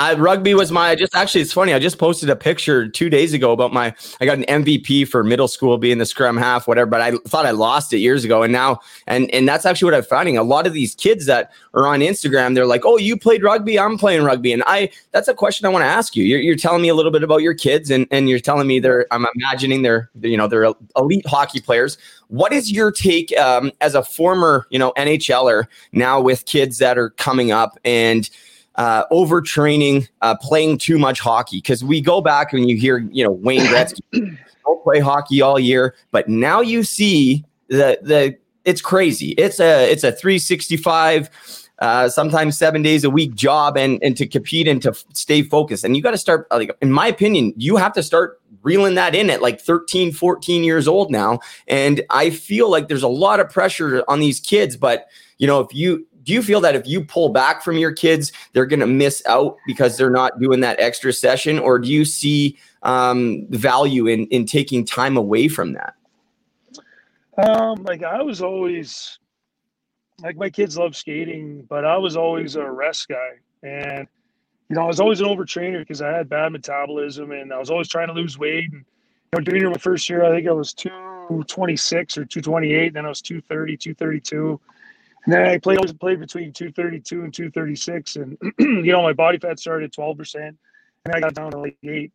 [0.00, 1.74] I, rugby was my just actually it's funny.
[1.74, 5.22] I just posted a picture two days ago about my I got an MVP for
[5.22, 8.42] middle school being the scrum half, whatever, but I thought I lost it years ago.
[8.42, 10.38] And now and and that's actually what I'm finding.
[10.38, 13.78] A lot of these kids that are on Instagram, they're like, Oh, you played rugby,
[13.78, 14.54] I'm playing rugby.
[14.54, 16.24] And I that's a question I want to ask you.
[16.24, 18.80] You're, you're telling me a little bit about your kids and, and you're telling me
[18.80, 21.98] they're I'm imagining they're you know they're elite hockey players.
[22.28, 26.96] What is your take um, as a former, you know, NHLer now with kids that
[26.96, 28.30] are coming up and
[28.76, 31.58] uh, overtraining, uh, playing too much hockey.
[31.58, 35.58] Because we go back and you hear, you know, Wayne Gretzky don't play hockey all
[35.58, 39.30] year, but now you see the the it's crazy.
[39.32, 41.30] It's a it's a 365.
[41.78, 45.40] Uh, sometimes seven days a week job and and to compete and to f- stay
[45.40, 48.96] focused and you got to start like in my opinion you have to start reeling
[48.96, 53.08] that in at like 13 14 years old now and i feel like there's a
[53.08, 55.06] lot of pressure on these kids but
[55.38, 58.30] you know if you do you feel that if you pull back from your kids,
[58.52, 62.04] they're going to miss out because they're not doing that extra session, or do you
[62.04, 65.96] see um, value in in taking time away from that?
[67.36, 69.18] Um, like I was always
[70.22, 73.30] like my kids love skating, but I was always a rest guy,
[73.64, 74.06] and
[74.68, 77.70] you know I was always an overtrainer because I had bad metabolism, and I was
[77.70, 78.70] always trying to lose weight.
[78.70, 78.84] And
[79.32, 82.40] you know, during my first year, I think I was two twenty six or two
[82.40, 84.60] twenty eight, then I was 230, 232
[85.24, 88.16] and then I played always played between 232 and 236.
[88.16, 90.34] And you know, my body fat started at 12%.
[91.04, 92.12] And I got down to like eight.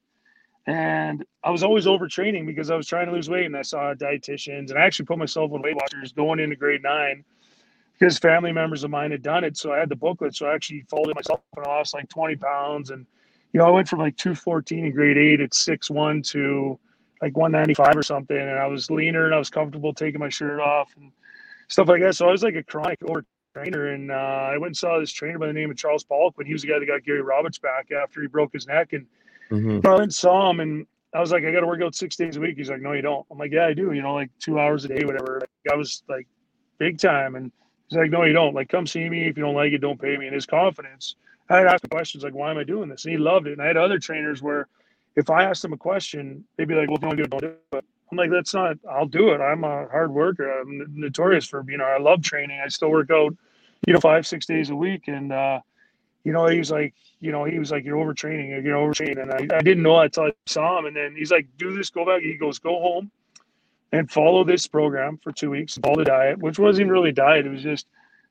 [0.68, 3.46] And I was always overtraining because I was trying to lose weight.
[3.46, 6.82] And I saw dietitians and I actually put myself on Weight Watchers going into grade
[6.82, 7.24] nine
[7.98, 9.56] because family members of mine had done it.
[9.56, 10.36] So I had the booklet.
[10.36, 12.90] So I actually folded myself and lost like 20 pounds.
[12.90, 13.06] And,
[13.54, 16.80] you know, I went from like 214 in grade eight at six one to
[17.22, 18.36] like 195 or something.
[18.36, 20.92] And I was leaner and I was comfortable taking my shirt off.
[20.98, 21.12] And
[21.68, 22.16] stuff like that.
[22.16, 23.26] So I was like a chronic over
[23.56, 26.46] trainer, and uh, I went and saw this trainer by the name of Charles Poliquin
[26.46, 29.06] he was the guy that got Gary Roberts back after he broke his neck, and
[29.50, 29.86] mm-hmm.
[29.86, 32.18] I went and saw him, and I was like, I got to work out six
[32.18, 32.58] days a week.
[32.58, 33.26] He's like, No, you don't.
[33.32, 33.94] I'm like, Yeah, I do.
[33.94, 35.40] You know, like two hours a day, whatever.
[35.40, 36.28] Like, I was like
[36.78, 37.52] big time, and
[37.88, 38.54] he's like, No, you don't.
[38.54, 39.28] Like, come see me.
[39.28, 40.26] If you don't like it, don't pay me.
[40.26, 41.16] And his confidence.
[41.50, 43.06] I had asked him questions like, Why am I doing this?
[43.06, 43.54] And he loved it.
[43.54, 44.68] And I had other trainers where
[45.16, 47.56] if I asked them a question, they'd be like, Well, don't do it, don't do
[47.74, 47.86] it.
[48.12, 49.42] I'm like, that's not, I'll do it.
[49.42, 50.62] I'm a hard worker.
[50.62, 52.62] I'm notorious for, you know, I love training.
[52.64, 53.36] I still work out,
[53.88, 55.08] you know, five, six days a week.
[55.08, 55.60] And, uh,
[56.24, 59.22] you know, he was like, you know, he was like, you're overtraining, you're overtraining.
[59.22, 60.86] And I, I didn't know that until I saw him.
[60.86, 62.22] And then he's like, do this, go back.
[62.22, 63.12] He goes, go home
[63.92, 67.46] and follow this program for two weeks, follow the diet, which wasn't really diet.
[67.46, 67.88] It was just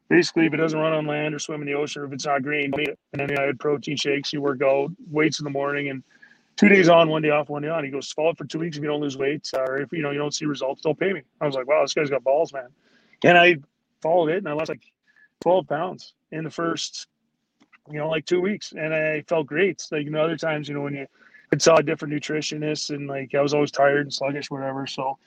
[0.08, 2.26] basically if it doesn't run on land or swim in the ocean, or if it's
[2.26, 5.88] not green, and then I had protein shakes, you work out, weights in the morning.
[5.88, 6.02] And
[6.56, 7.84] two days on, one day off, one day on.
[7.84, 10.02] He goes, follow it for two weeks if you don't lose weight, or if you
[10.02, 11.22] know you don't see results, don't pay me.
[11.40, 12.68] I was like, wow, this guy's got balls, man.
[13.24, 13.56] And I
[14.02, 14.82] followed it, and I lost like
[15.42, 17.06] 12 pounds in the first,
[17.90, 19.82] you know, like two weeks, and I felt great.
[19.90, 21.06] Like you know, other times, you know, when you
[21.52, 24.86] I saw a different nutritionist, and like I was always tired and sluggish, whatever.
[24.86, 25.18] So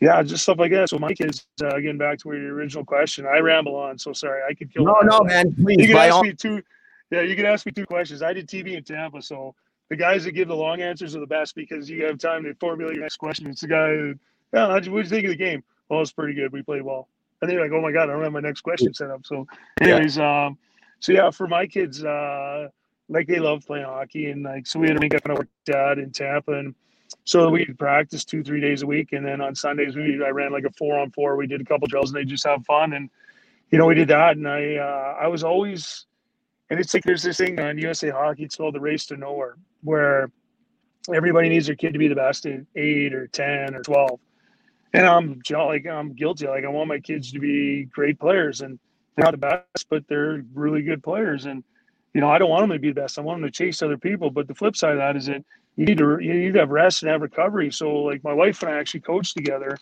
[0.00, 0.88] yeah, just stuff like that.
[0.90, 3.98] So my kids, uh, getting back to your original question, I ramble on.
[3.98, 4.84] So sorry, I could kill.
[4.84, 5.54] No, no, man.
[5.54, 6.62] Please, you can ask all- me two.
[7.10, 8.22] Yeah, you can ask me two questions.
[8.22, 9.54] I did TV in Tampa, so
[9.92, 12.54] the guys that give the long answers are the best because you have time to
[12.54, 13.46] formulate your next question.
[13.48, 14.14] It's the guy who,
[14.54, 15.62] yeah, what'd you think of the game?
[15.90, 16.50] Well, it's pretty good.
[16.50, 17.08] We played well.
[17.42, 19.26] And then you're like, oh my God, I don't have my next question set up.
[19.26, 19.46] So,
[19.82, 20.56] anyways, um,
[21.00, 22.68] so yeah, for my kids, uh,
[23.10, 24.30] like they love playing hockey.
[24.30, 26.52] And like, so we had a rink I kind of worked at in Tampa.
[26.52, 26.74] And
[27.24, 29.12] so we practice two, three days a week.
[29.12, 31.36] And then on Sundays, we, I ran like a four on four.
[31.36, 32.94] We did a couple drills and they just have fun.
[32.94, 33.10] And,
[33.70, 34.38] you know, we did that.
[34.38, 36.06] And I, uh, I was always,
[36.70, 39.56] and it's like there's this thing on USA Hockey, it's called the race to nowhere,
[39.82, 40.30] where
[41.12, 44.20] everybody needs their kid to be the best at eight or 10 or 12.
[44.94, 46.46] And I'm like, I'm guilty.
[46.46, 48.78] Like, I want my kids to be great players and
[49.16, 51.46] they're not the best, but they're really good players.
[51.46, 51.64] And,
[52.14, 53.18] you know, I don't want them to be the best.
[53.18, 54.30] I want them to chase other people.
[54.30, 55.44] But the flip side of that is that
[55.76, 57.72] you need to, you need to have rest and have recovery.
[57.72, 59.78] So, like, my wife and I actually coach together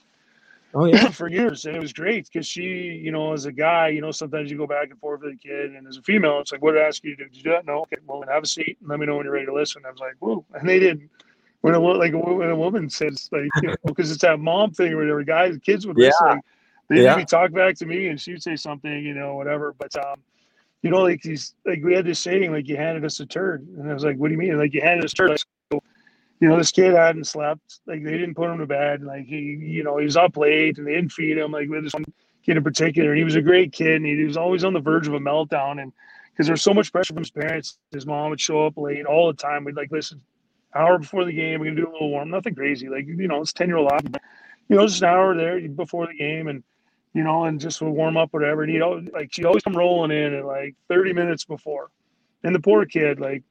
[0.74, 1.08] Oh yeah.
[1.10, 4.10] for years, and it was great because she, you know, as a guy, you know,
[4.10, 6.62] sometimes you go back and forth with a kid, and as a female, it's like,
[6.62, 7.28] what did I ask you to do?
[7.28, 7.66] Did you do that?
[7.66, 9.54] No, okay, well, then have a seat and let me know when you're ready to
[9.54, 9.82] listen.
[9.86, 11.10] I was like, whoa, and they didn't.
[11.62, 14.96] When a like when a woman says like, you know, because it's that mom thing
[14.96, 16.32] where there were guys, kids would listen, Yeah.
[16.32, 16.40] like,
[16.88, 17.14] they'd Yeah.
[17.16, 19.74] maybe talk back to me, and she'd say something, you know, whatever.
[19.76, 20.22] But um,
[20.82, 23.66] you know, like these, like we had this saying, like you handed us a turd,
[23.76, 24.56] and I was like, what do you mean?
[24.56, 25.42] Like you handed us a turd.
[26.40, 27.80] You know, this kid hadn't slept.
[27.86, 29.02] Like they didn't put him to bed.
[29.02, 31.52] Like he, you know, he was up late and they didn't feed him.
[31.52, 32.04] Like with this one
[32.42, 34.80] kid in particular, and he was a great kid, and he was always on the
[34.80, 35.82] verge of a meltdown.
[35.82, 35.92] And
[36.32, 39.04] because there was so much pressure from his parents, his mom would show up late
[39.04, 39.64] all the time.
[39.64, 40.22] We'd like listen,
[40.74, 42.88] hour before the game, we're gonna do a little warm, nothing crazy.
[42.88, 44.22] Like you know, it's ten year old but
[44.68, 46.62] you know, just an hour there before the game, and
[47.12, 48.62] you know, and just would warm up, whatever.
[48.62, 51.90] And he'd always, like she'd always come rolling in at like thirty minutes before,
[52.44, 53.42] and the poor kid, like,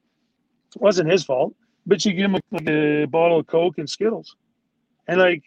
[0.74, 1.54] it wasn't his fault
[1.86, 4.36] but you give him like a bottle of Coke and Skittles,
[5.08, 5.44] and like,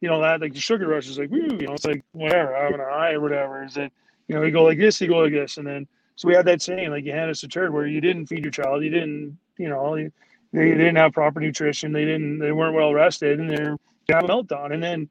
[0.00, 2.54] you know that like the sugar rush is like, woo, you know, it's like whatever,
[2.54, 3.64] having a high or whatever.
[3.64, 3.92] Is that
[4.28, 6.46] you know you go like this, you go like this, and then so we had
[6.46, 8.90] that saying like you had us a turd where you didn't feed your child, you
[8.90, 10.12] didn't, you know, you,
[10.52, 14.24] they didn't have proper nutrition, they didn't, they weren't well rested, and they're they have
[14.24, 15.08] a meltdown, and then.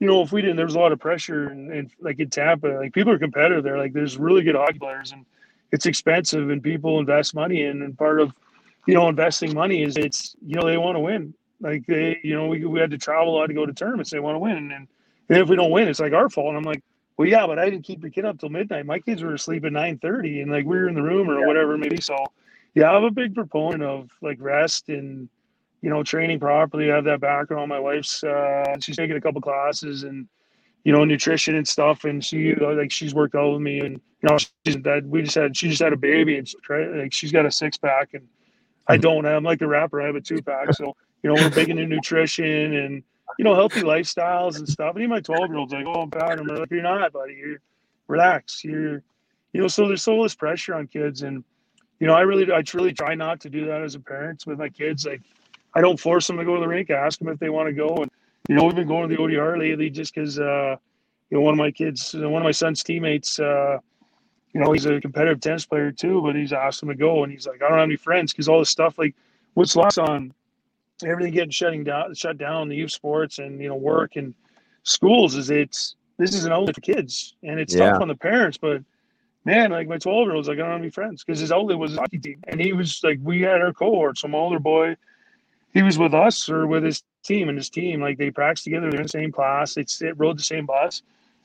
[0.00, 2.28] You know, if we didn't, there was a lot of pressure, and, and like in
[2.28, 3.78] Tampa, like people are competitive there.
[3.78, 5.24] Like there's really good hockey players, and
[5.70, 7.82] it's expensive, and people invest money in.
[7.82, 8.34] And part of
[8.86, 11.34] you know, investing money is it's, you know, they want to win.
[11.60, 14.10] Like they, you know, we, we had to travel a lot to go to tournaments.
[14.10, 14.56] They want to win.
[14.56, 14.88] And, and
[15.28, 16.48] if we don't win, it's like our fault.
[16.48, 16.82] And I'm like,
[17.16, 18.86] well, yeah, but I didn't keep your kid up till midnight.
[18.86, 21.78] My kids were asleep at 930 and like we were in the room or whatever,
[21.78, 22.00] maybe.
[22.00, 22.16] So
[22.74, 25.28] yeah, I'm a big proponent of like rest and,
[25.82, 26.90] you know, training properly.
[26.90, 27.68] I have that background.
[27.68, 30.26] My wife's, uh, she's taking a couple classes and,
[30.84, 32.04] you know, nutrition and stuff.
[32.04, 35.34] And she, like, she's worked out with me and, you know, she's that we just
[35.34, 38.26] had, she just had a baby and she, like, she's got a six pack and,
[38.88, 39.26] I don't.
[39.26, 40.02] I'm like the rapper.
[40.02, 40.72] I have a two pack.
[40.74, 43.02] So, you know, we're big into nutrition and,
[43.38, 44.94] you know, healthy lifestyles and stuff.
[44.94, 46.38] And even my 12 year old's like, oh, I'm fat.
[46.38, 47.34] I'm like, you're not, buddy.
[47.34, 47.58] You're
[48.08, 48.64] relax.
[48.64, 49.02] You're,
[49.52, 51.22] you know, so there's so less pressure on kids.
[51.22, 51.44] And,
[52.00, 54.58] you know, I really, I truly try not to do that as a parent with
[54.58, 55.06] my kids.
[55.06, 55.22] Like,
[55.74, 56.90] I don't force them to go to the rink.
[56.90, 57.88] I ask them if they want to go.
[57.96, 58.10] And,
[58.48, 60.76] you know, we've been going to the ODR lately just because, uh,
[61.30, 63.78] you know, one of my kids, one of my son's teammates, uh,
[64.52, 67.32] you know, he's a competitive tennis player too, but he's asked him to go, and
[67.32, 69.14] he's like, I don't have any friends because all this stuff, like,
[69.54, 70.32] what's lost on
[71.04, 74.34] everything getting shutting down, shut down, the youth sports and you know work and
[74.84, 77.92] schools is it's this is an outlet for kids, and it's Yeah.
[77.92, 78.82] tough on the parents, but
[79.44, 81.78] man, like my twelve year old's like, I don't have any friends because his outlet
[81.78, 84.58] was his hockey team, and he was like, we had our cohort, so my older
[84.58, 84.96] boy,
[85.72, 88.90] he was with us or with his team, and his team like they practiced together,
[88.90, 91.02] they're in the same class, they sit, rode the same bus.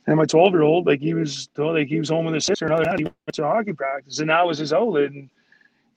[0.08, 2.66] And my 12 year old, like he was, like he was home with his sister.
[2.66, 5.12] Another night, he went to hockey practice, and that was his outlet.
[5.12, 5.30] And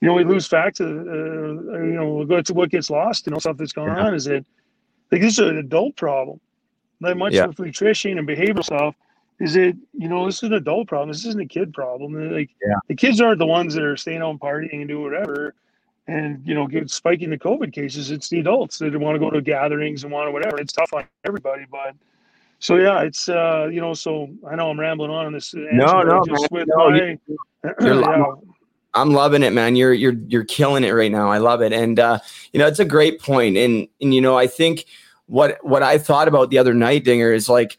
[0.01, 3.27] you know, we lose fact to, uh, you know, go to what gets lost.
[3.27, 4.07] You know, stuff that's going Yeah.
[4.07, 4.45] on is that
[5.13, 6.41] like this is an adult problem.
[7.01, 7.47] Like much Yeah.
[7.47, 8.97] with nutrition and behavioral stuff,
[9.39, 11.11] is it you know this is an adult problem.
[11.11, 12.17] This isn't a kid problem.
[12.17, 12.75] And, Like Yeah.
[12.89, 15.55] the kids aren't the ones that are staying home partying and doing whatever.
[16.09, 18.11] And you know, get spiking the COVID cases.
[18.11, 20.59] It's the adults that want to go to gatherings and want to whatever.
[20.59, 21.95] It's tough on everybody, but
[22.61, 23.95] so yeah, it's uh, you know.
[23.95, 25.55] So I know I'm rambling on on this.
[25.55, 26.67] No, no, just man.
[26.67, 27.19] with No, my,
[27.81, 28.35] you're yeah,
[28.95, 29.77] I'm loving it, man.
[29.77, 31.31] You're you're you're killing it right now.
[31.31, 32.19] I love it, and uh,
[32.53, 33.57] you know it's a great point.
[33.57, 34.85] And and you know I think
[35.27, 37.79] what what I thought about the other night, Dinger, is like,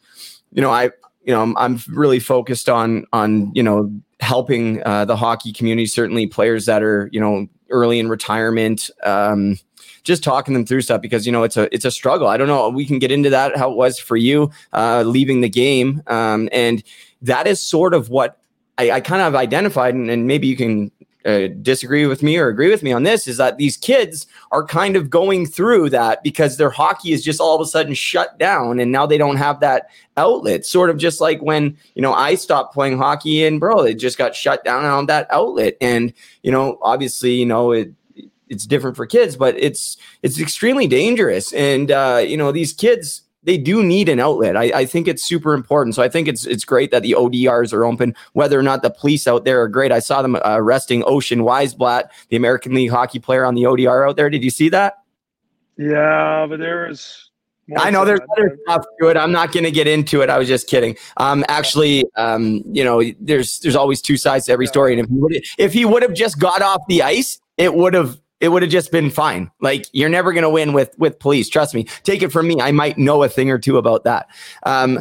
[0.52, 0.84] you know I
[1.24, 5.86] you know I'm, I'm really focused on on you know helping uh, the hockey community.
[5.86, 8.90] Certainly players that are you know early in retirement.
[9.04, 9.58] Um,
[10.04, 12.26] just talking them through stuff because you know it's a it's a struggle.
[12.26, 12.68] I don't know.
[12.68, 16.48] We can get into that how it was for you uh, leaving the game, um,
[16.52, 16.82] and
[17.22, 18.38] that is sort of what
[18.78, 20.90] I, I kind of identified, and, and maybe you can
[21.24, 24.64] uh, disagree with me or agree with me on this is that these kids are
[24.64, 28.38] kind of going through that because their hockey is just all of a sudden shut
[28.38, 32.12] down and now they don't have that outlet sort of just like when you know
[32.12, 36.12] i stopped playing hockey and bro it just got shut down on that outlet and
[36.42, 37.92] you know obviously you know it
[38.52, 43.22] it's different for kids but it's it's extremely dangerous and uh you know these kids
[43.44, 44.56] they do need an outlet.
[44.56, 45.94] I, I, think it's super important.
[45.94, 48.14] So I think it's it's great that the ODRs are open.
[48.34, 51.40] Whether or not the police out there are great, I saw them uh, arresting Ocean
[51.40, 54.30] Weisblatt, the American League hockey player, on the ODR out there.
[54.30, 55.02] Did you see that?
[55.76, 57.30] Yeah, but there is.
[57.76, 59.16] I know there's other stuff to it.
[59.16, 60.28] I'm not going to get into it.
[60.28, 60.96] I was just kidding.
[61.16, 65.08] Um, actually, um, you know, there's there's always two sides to every story, and if
[65.08, 68.48] he would if he would have just got off the ice, it would have it
[68.48, 69.50] would have just been fine.
[69.60, 71.48] Like you're never going to win with with police.
[71.48, 71.84] Trust me.
[72.02, 72.60] Take it from me.
[72.60, 74.26] I might know a thing or two about that.
[74.64, 74.98] Um,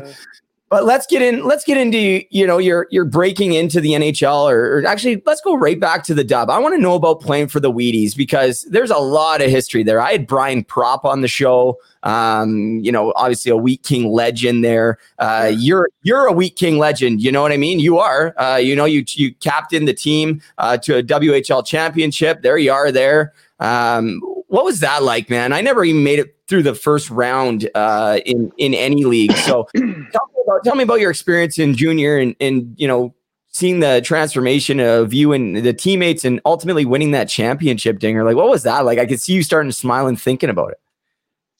[0.71, 1.43] but let's get in.
[1.43, 5.41] Let's get into you know you're you're breaking into the NHL, or, or actually let's
[5.41, 6.49] go right back to the dub.
[6.49, 9.83] I want to know about playing for the Wheaties because there's a lot of history
[9.83, 9.99] there.
[9.99, 11.77] I had Brian Propp on the show.
[12.03, 14.97] Um, you know, obviously a Wheat King legend there.
[15.19, 17.21] Uh, you're you're a Wheat King legend.
[17.21, 17.81] You know what I mean?
[17.81, 18.33] You are.
[18.39, 22.43] Uh, you know, you you captained the team uh, to a WHL championship.
[22.43, 22.93] There you are.
[22.93, 23.33] There.
[23.59, 25.53] Um, what was that like, man?
[25.53, 29.31] I never even made it through the first round uh, in in any league.
[29.37, 33.15] So tell me about tell me about your experience in junior and and you know
[33.47, 38.25] seeing the transformation of you and the teammates and ultimately winning that championship dinger.
[38.25, 38.99] Like, what was that like?
[38.99, 40.79] I could see you starting to smile and thinking about it.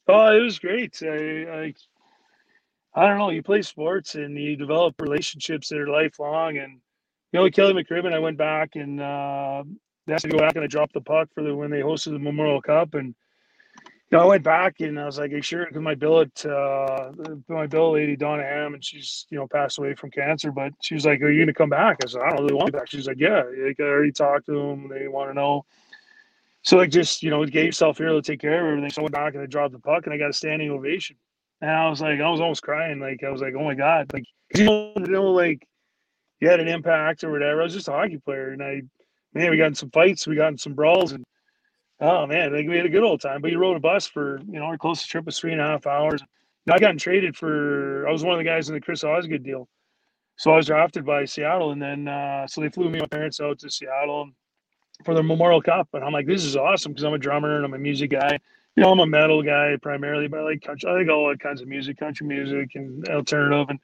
[0.10, 1.02] Oh, it was great.
[1.02, 1.74] I, I,
[2.94, 3.30] I don't know.
[3.30, 6.58] You play sports and you develop relationships that are lifelong.
[6.58, 6.80] And
[7.32, 9.64] you know, Kelly McCrimmon, I went back and uh,
[10.06, 11.82] they asked me to go back and I dropped the puck for the when they
[11.82, 13.16] hosted the Memorial Cup and
[14.12, 17.14] you know, I went back and I was like, hey, sure, because my billet, uh,
[17.48, 20.96] my bill lady, Donna Ham, and she's, you know, passed away from cancer, but she
[20.96, 21.98] was like, are you going to come back?
[22.04, 22.90] I said, I don't really want to back.
[22.90, 24.90] She's like, yeah, like, I already talked to them.
[24.90, 25.64] They want to know.
[26.64, 28.92] So, like, just, you know, get yourself here, to take care of everything.
[28.92, 31.16] So I went back and I dropped the puck and I got a standing ovation.
[31.62, 33.00] And I was like, I was almost crying.
[33.00, 34.12] Like, I was like, oh my God.
[34.12, 35.66] Like, you know, you know like,
[36.42, 37.62] you had an impact or whatever.
[37.62, 38.50] I was just a hockey player.
[38.50, 38.82] And I,
[39.34, 41.12] man, we got in some fights, we got in some brawls.
[41.12, 41.24] And,
[42.02, 43.42] Oh man, like we had a good old time.
[43.42, 45.66] But you rode a bus for you know our closest trip was three and a
[45.66, 46.22] half hours.
[46.70, 48.08] I got traded for.
[48.08, 49.68] I was one of the guys in the Chris Osgood deal,
[50.36, 53.40] so I was drafted by Seattle, and then uh, so they flew me my parents
[53.40, 54.32] out to Seattle
[55.06, 57.66] for the Memorial Cup, and I'm like, this is awesome because I'm a drummer and
[57.66, 58.40] I'm a music guy.
[58.76, 60.90] You know, I'm a metal guy primarily, but I like country.
[60.90, 63.80] I like all kinds of music, country music and alternative and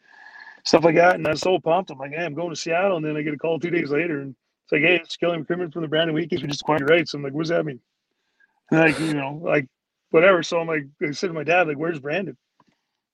[0.64, 1.16] stuff like that.
[1.16, 1.92] And I was so pumped.
[1.92, 3.92] I'm like, hey, I'm going to Seattle, and then I get a call two days
[3.92, 4.36] later, and
[4.68, 7.14] it's like, hey, it's Kelly McCrimmon from the Brandon Wheat We just acquired rights.
[7.14, 7.80] I'm like, what does that mean?
[8.72, 9.66] like you know, like
[10.12, 10.44] whatever.
[10.44, 12.36] So I'm like, I said to my dad, like, "Where's Brandon?"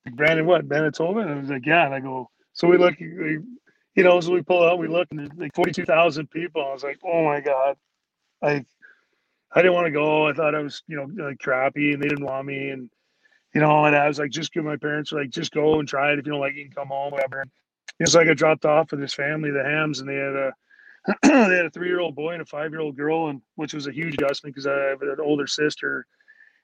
[0.03, 0.65] Like, Brandon, what?
[0.65, 1.19] Manitoba?
[1.19, 3.37] And I was like, "Yeah." And I go, so we look, we,
[3.95, 6.65] you know, so we pull out, we look, and there's like 42,000 people.
[6.67, 7.75] I was like, "Oh my god!"
[8.41, 8.65] Like,
[9.51, 10.27] I didn't want to go.
[10.27, 12.89] I thought I was, you know, like crappy, and they didn't want me, and
[13.53, 16.11] you know, and I was like, just give my parents like, just go and try
[16.11, 16.17] it.
[16.17, 17.41] If you don't like it, you can come home, whatever.
[17.41, 17.51] And,
[17.99, 20.53] you know, I dropped off with this family, the Hams, and they had a
[21.23, 24.55] they had a three-year-old boy and a five-year-old girl, and which was a huge adjustment
[24.55, 26.05] because I have an older sister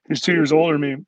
[0.07, 1.05] who's two years older than me.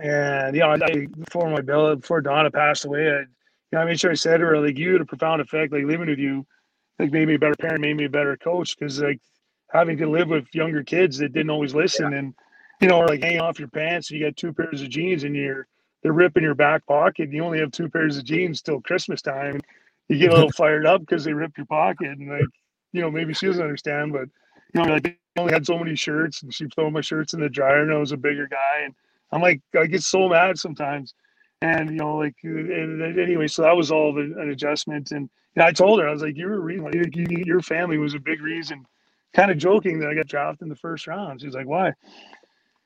[0.00, 3.26] And yeah, you know, I, before my bill, before Donna passed away, I, you
[3.72, 5.72] know, I made sure I said to her like, "You had a profound effect.
[5.72, 6.46] Like living with you,
[6.98, 8.78] like made me a better parent, made me a better coach.
[8.78, 9.20] Because like
[9.70, 12.18] having to live with younger kids that didn't always listen, yeah.
[12.18, 12.34] and
[12.80, 15.36] you know, like hanging off your pants, and you got two pairs of jeans, and
[15.36, 15.66] you're
[16.02, 17.24] they're ripping your back pocket.
[17.24, 19.60] And you only have two pairs of jeans till Christmas time
[20.08, 22.42] you get a little fired up because they ripped your pocket and like
[22.92, 24.28] you know maybe she doesn't understand but
[24.74, 27.40] you know like I only had so many shirts and she throw my shirts in
[27.40, 28.94] the dryer and I was a bigger guy and
[29.30, 31.14] I'm like I get so mad sometimes
[31.62, 35.60] and you know like and, anyway so that was all the, an adjustment and you
[35.60, 36.90] know, I told her I was like you're a reason
[37.46, 38.84] your family was a big reason
[39.34, 41.40] kind of joking that I got drafted in the first round.
[41.40, 41.92] She's like why?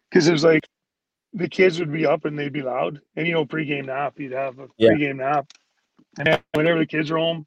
[0.09, 0.67] Because it was like
[1.33, 4.33] the kids would be up and they'd be loud and you know pregame nap you'd
[4.33, 4.91] have a yeah.
[4.91, 5.47] pregame nap
[6.19, 7.47] and whenever the kids are home,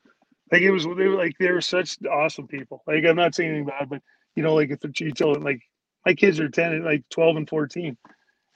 [0.52, 2.84] like it was, they were like they were such awesome people.
[2.88, 4.02] Like I'm not saying anything bad, but
[4.36, 5.62] you know, like if you tell them, like
[6.06, 7.98] my kids are ten, and like twelve and fourteen,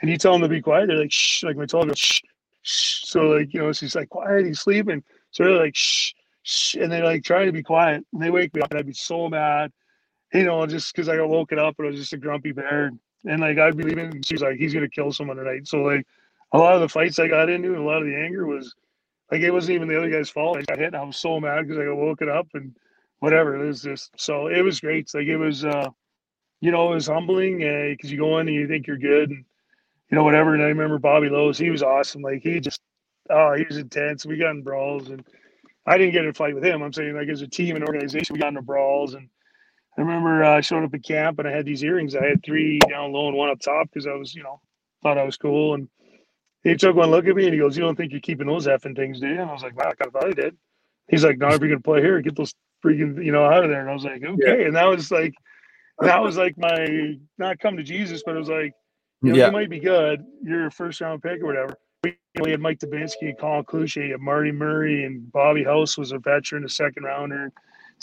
[0.01, 1.43] and you tell them to be quiet, they're like shh.
[1.43, 2.21] Like my twelve goes shh,
[2.61, 3.05] shh.
[3.05, 5.03] So like you know, she's like quiet, he's sleeping.
[5.31, 8.55] So they're like shh, shh, and they're like trying to be quiet, and they wake
[8.55, 9.71] me up, and I'd be so mad,
[10.33, 12.91] you know, just because I got woken up and I was just a grumpy bear,
[13.25, 15.67] and like I'd be leaving, and she's like, he's gonna kill someone tonight.
[15.67, 16.07] So like
[16.53, 18.73] a lot of the fights I got into, and a lot of the anger was
[19.31, 20.57] like it wasn't even the other guy's fault.
[20.57, 20.87] I got hit.
[20.87, 22.75] And I was so mad because I got woken up and
[23.19, 23.55] whatever.
[23.55, 25.09] It was just so it was great.
[25.13, 25.89] Like it was uh
[26.61, 29.43] you know, it was humbling because you go in and you think you're good and
[30.09, 30.53] you know whatever.
[30.53, 32.21] And I remember Bobby Lowes, he was awesome.
[32.21, 32.81] Like he just,
[33.29, 34.25] oh, he was intense.
[34.25, 35.25] We got in brawls and
[35.85, 36.81] I didn't get in a fight with him.
[36.81, 39.29] I'm saying like as a team and organization, we got into brawls and.
[39.95, 42.15] I remember uh, showed up at camp and I had these earrings.
[42.15, 44.59] I had three down low and one up top because I was, you know,
[45.03, 45.75] thought I was cool.
[45.75, 45.87] And
[46.63, 48.67] he took one look at me and he goes, "You don't think you're keeping those
[48.67, 50.55] effing things, do you?" And I was like, "Wow, I kind of thought I did."
[51.09, 52.53] He's like, "No, if you're gonna play here, get those
[52.83, 54.67] freaking, you know, out of there." And I was like, "Okay." Yeah.
[54.67, 55.33] And that was like,
[55.99, 58.73] that was like my not come to Jesus, but it was like,
[59.21, 59.45] you, know, yeah.
[59.47, 60.23] you might be good.
[60.41, 61.77] You're a first round pick or whatever.
[62.03, 66.65] We, we had Mike Dubinsky, Colin Cloutier, Marty Murray, and Bobby House was a veteran,
[66.65, 67.51] a second rounder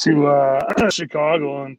[0.00, 1.76] to uh, Chicago, and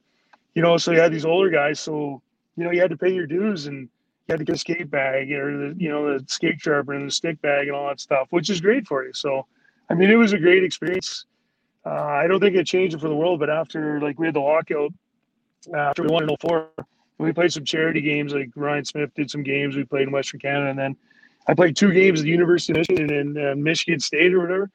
[0.54, 2.22] you know, so you had these older guys, so
[2.56, 3.90] you know, you had to pay your dues and
[4.32, 7.12] had to get a skate bag or the you know the skate sharpener and the
[7.12, 9.14] stick bag and all that stuff, which is great for you.
[9.14, 9.46] So,
[9.90, 11.26] I mean, it was a great experience.
[11.86, 14.36] Uh, I don't think it changed it for the world, but after like we had
[14.36, 14.94] the walkout
[15.74, 16.70] uh, after we won in 04,
[17.18, 18.34] we played some charity games.
[18.34, 19.76] Like Ryan Smyth did some games.
[19.76, 20.96] We played in Western Canada, and then
[21.48, 24.72] I played two games at the University of Michigan and uh, Michigan State or whatever.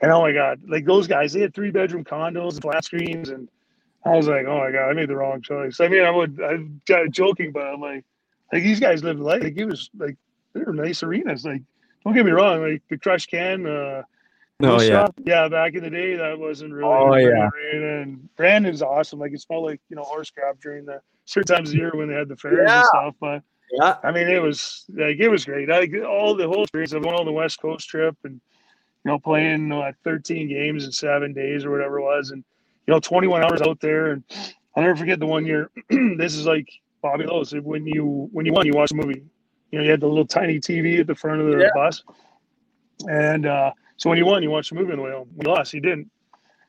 [0.00, 3.30] And oh my god, like those guys, they had three bedroom condos and flat screens,
[3.30, 3.48] and
[4.04, 5.80] I was like, oh my god, I made the wrong choice.
[5.80, 8.04] I mean, I would, I'm joking, but I'm like,
[8.52, 9.42] like these guys lived life.
[9.42, 10.16] Like it was like
[10.52, 11.44] they were nice arenas.
[11.44, 11.62] Like
[12.04, 13.66] don't get me wrong, like the Crush Can.
[13.66, 14.02] Uh,
[14.62, 15.48] oh yeah, yeah.
[15.48, 16.88] Back in the day, that wasn't really.
[16.88, 17.48] Oh yeah.
[17.48, 18.02] Arena.
[18.02, 19.18] And Brandon's awesome.
[19.18, 21.92] Like it smelled like you know horse crap during the certain times of the year
[21.94, 22.78] when they had the fairs yeah.
[22.78, 23.14] and stuff.
[23.20, 23.42] But
[23.72, 25.70] yeah, I mean it was like it was great.
[25.70, 29.18] I all the whole experience of going on the West Coast trip and you know
[29.18, 32.44] playing uh, 13 games in seven days or whatever it was and
[32.86, 34.12] you know, 21 hours out there.
[34.12, 34.24] And
[34.74, 35.70] I'll never forget the one year.
[35.90, 36.68] this is like
[37.02, 37.54] Bobby Lowes.
[37.54, 39.22] When you when you won, you watched a movie.
[39.70, 41.70] You know, you had the little tiny TV at the front of the yeah.
[41.74, 42.02] bus.
[43.08, 45.28] And uh, so when you won, you watched a movie on the way home.
[45.34, 46.10] We lost, you didn't.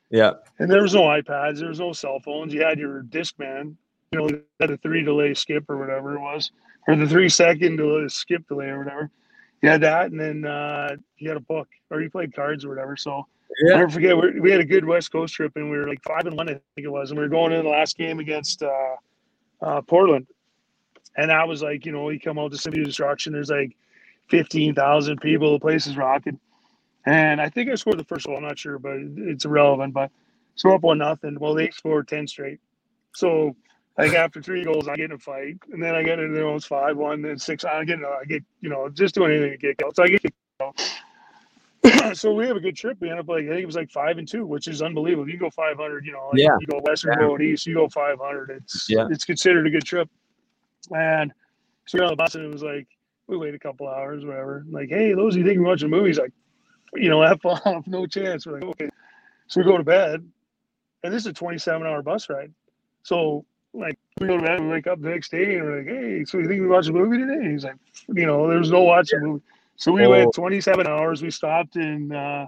[0.10, 0.34] Yeah.
[0.60, 2.54] And there was no iPads, there was no cell phones.
[2.54, 3.76] You had your Discman,
[4.12, 6.52] you know, had the three delay skip or whatever it was,
[6.88, 9.12] or the three second delay, skip delay or whatever.
[9.62, 12.70] You had that, and then uh, you had a book, or you played cards or
[12.70, 12.96] whatever.
[12.96, 13.26] So
[13.64, 13.74] yeah.
[13.74, 14.16] I never forget.
[14.16, 16.48] We, we had a good West Coast trip, and we were like five and one,
[16.48, 18.96] I think it was, and we were going in the last game against uh,
[19.62, 20.28] uh, Portland,
[21.16, 23.34] and that was like, you know, we come out to City Destruction.
[23.34, 23.76] There's like
[24.30, 25.54] fifteen thousand people.
[25.54, 26.40] The place is rocking,
[27.06, 28.38] and I think I scored the first goal.
[28.38, 29.94] I'm not sure, but it's irrelevant.
[29.94, 30.12] But
[30.56, 31.38] so up one nothing.
[31.40, 32.60] Well, they scored ten straight.
[33.16, 33.56] So
[33.98, 36.48] like after three goals, I get in a fight, and then I get in there,
[36.56, 37.66] it's five one, then six.
[37.66, 39.96] I get, I get, you know, just doing anything to get out.
[39.96, 40.24] So I get.
[40.24, 40.74] You know,
[42.14, 42.98] so we have a good trip.
[43.00, 45.30] We end up like I think it was like five and two, which is unbelievable.
[45.30, 46.58] You go five hundred, you know, like yeah.
[46.60, 47.46] you go western, yeah.
[47.46, 48.50] east, you go five hundred.
[48.52, 49.08] It's yeah.
[49.10, 50.10] it's considered a good trip.
[50.96, 51.34] And
[51.86, 52.88] so we got on the bus and it was like
[53.28, 54.66] we wait a couple hours, whatever.
[54.70, 56.18] Like, hey, those of you think we're watching movies?
[56.18, 56.34] Like,
[56.96, 58.46] you know, F off, no chance.
[58.46, 58.90] We're like, okay.
[59.48, 60.30] So we go to bed,
[61.04, 62.54] and this is a twenty-seven hour bus ride.
[63.04, 65.88] So like we go to bed, we wake up the next day, and we're like,
[65.88, 67.52] hey, so you think we watch a movie today?
[67.52, 67.76] he's like,
[68.10, 69.44] you know, there's no watching movie.
[69.78, 70.10] So we oh.
[70.10, 71.22] went 27 hours.
[71.22, 72.48] We stopped in, uh,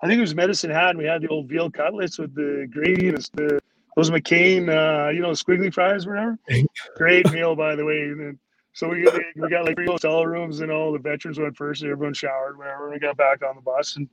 [0.00, 0.90] I think it was Medicine Hat.
[0.90, 3.60] And we had the old veal cutlets with the gravy and the,
[3.96, 6.38] those McCain, uh, you know, squiggly fries, whatever.
[6.96, 8.02] Great meal, by the way.
[8.02, 8.38] And then,
[8.72, 11.82] so we got, we got like three hotel rooms and all the veterans went first.
[11.82, 12.90] And everyone showered, whatever.
[12.90, 14.08] We got back on the bus and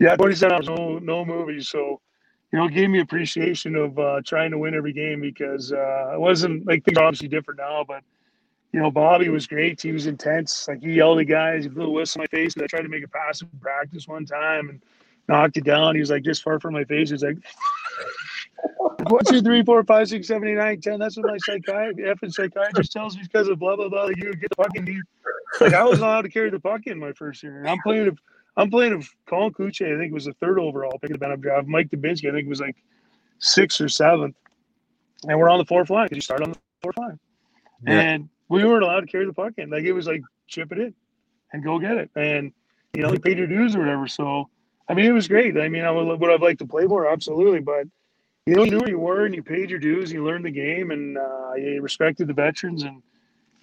[0.00, 1.68] yeah, 27 hours, no, no movies.
[1.68, 2.00] So,
[2.52, 6.14] you know, it gave me appreciation of uh, trying to win every game because uh,
[6.14, 8.02] it wasn't like things are obviously different now, but
[8.72, 9.80] you know, Bobby was great.
[9.80, 10.66] He was intense.
[10.66, 12.54] Like he yelled at guys, he blew a whistle in my face.
[12.56, 14.82] I tried to make a pass in practice one time and
[15.28, 15.94] knocked it down.
[15.94, 17.10] He was like just far from my face.
[17.10, 17.36] He's like
[18.78, 20.98] one, two, three, four, five, six, seven, eight, nine, ten.
[20.98, 24.04] That's what my psychiatrist, and psychiatrist tells me because of blah blah blah.
[24.04, 25.02] Like, you get the puck in here.
[25.60, 27.64] Like I was allowed to carry the puck in my first year.
[27.66, 28.18] I'm playing of
[28.56, 31.18] I'm playing of Colin Cloutier, I think it was the third overall pick of the
[31.18, 31.68] Bantam draft.
[31.68, 32.76] Mike Dubinsky, I think it was like
[33.38, 34.36] sixth or seventh.
[35.28, 37.18] And we're on the fourth line because you start on the fourth line.
[37.86, 38.00] Yeah.
[38.00, 39.70] And we weren't allowed to carry the puck in.
[39.70, 40.94] Like it was like chip it in
[41.52, 42.10] and go get it.
[42.16, 42.52] And
[42.94, 44.06] you know, you paid your dues or whatever.
[44.06, 44.48] So
[44.88, 45.56] I mean, it was great.
[45.56, 47.60] I mean, I would would have liked to play more, absolutely.
[47.60, 47.86] But
[48.46, 50.10] you know, you knew where you were and you paid your dues.
[50.10, 52.82] And you learned the game and uh, you respected the veterans.
[52.82, 53.02] And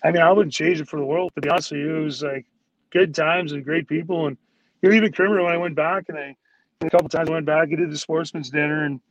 [0.04, 1.32] I mean, I wouldn't change it for the world.
[1.36, 2.46] To be honest with you, it was like
[2.90, 4.28] good times and great people.
[4.28, 4.38] And
[4.82, 6.36] you know, even Crimmer when I went back and I
[6.82, 9.02] a couple times I went back, I did the sportsman's dinner and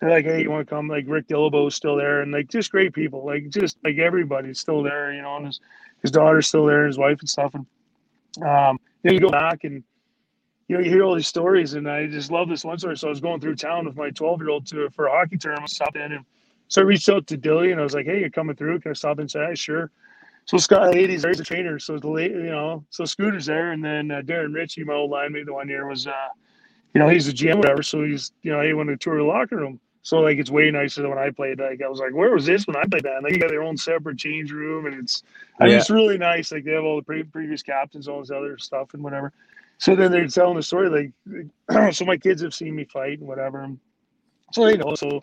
[0.00, 0.88] they're like, hey, you want to come?
[0.88, 4.82] Like Rick Dillabow's still there, and like just great people, like just like everybody's still
[4.82, 5.60] there, you know, and his
[6.02, 7.66] his daughter's still there, and his wife and stuff, and
[8.46, 9.82] um, you, you go back and
[10.68, 12.96] you know you hear all these stories, and I just love this one story.
[12.96, 15.36] So I was going through town with my twelve year old to for a hockey
[15.36, 16.24] tournament, stop in, and
[16.68, 18.80] so I reached out to Dilly, and I was like, hey, you're coming through?
[18.80, 19.90] Can I stop and say, hey, sure.
[20.44, 23.84] So Scott Hades, there's a trainer, so the late, you know, so Scooter's there, and
[23.84, 26.28] then uh, Darren Ritchie, my old line mate, the one year was, uh,
[26.94, 27.82] you know, he's a GM, whatever.
[27.82, 29.80] So he's, you know, he went to tour the locker room.
[30.08, 31.60] So like it's way nicer than when I played.
[31.60, 33.16] Like I was like, where was this when I played that?
[33.16, 35.22] And like you got their own separate change room, and it's
[35.60, 36.50] I mean, it's really nice.
[36.50, 39.34] Like they have all the pre- previous captains, all this other stuff, and whatever.
[39.76, 41.12] So then they're telling the story
[41.68, 43.68] like, so my kids have seen me fight and whatever.
[44.54, 44.94] So they know.
[44.94, 45.20] So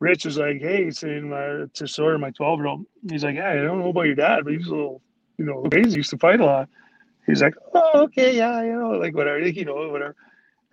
[0.00, 2.86] Rich was like, hey, saying my to Sawyer, my twelve year old.
[3.08, 5.00] He's like, yeah, I don't know about your dad, but he's a little,
[5.36, 5.90] you know, crazy.
[5.90, 6.68] He used to fight a lot.
[7.24, 10.16] He's like, oh, okay, yeah, you know, like whatever, you know, whatever.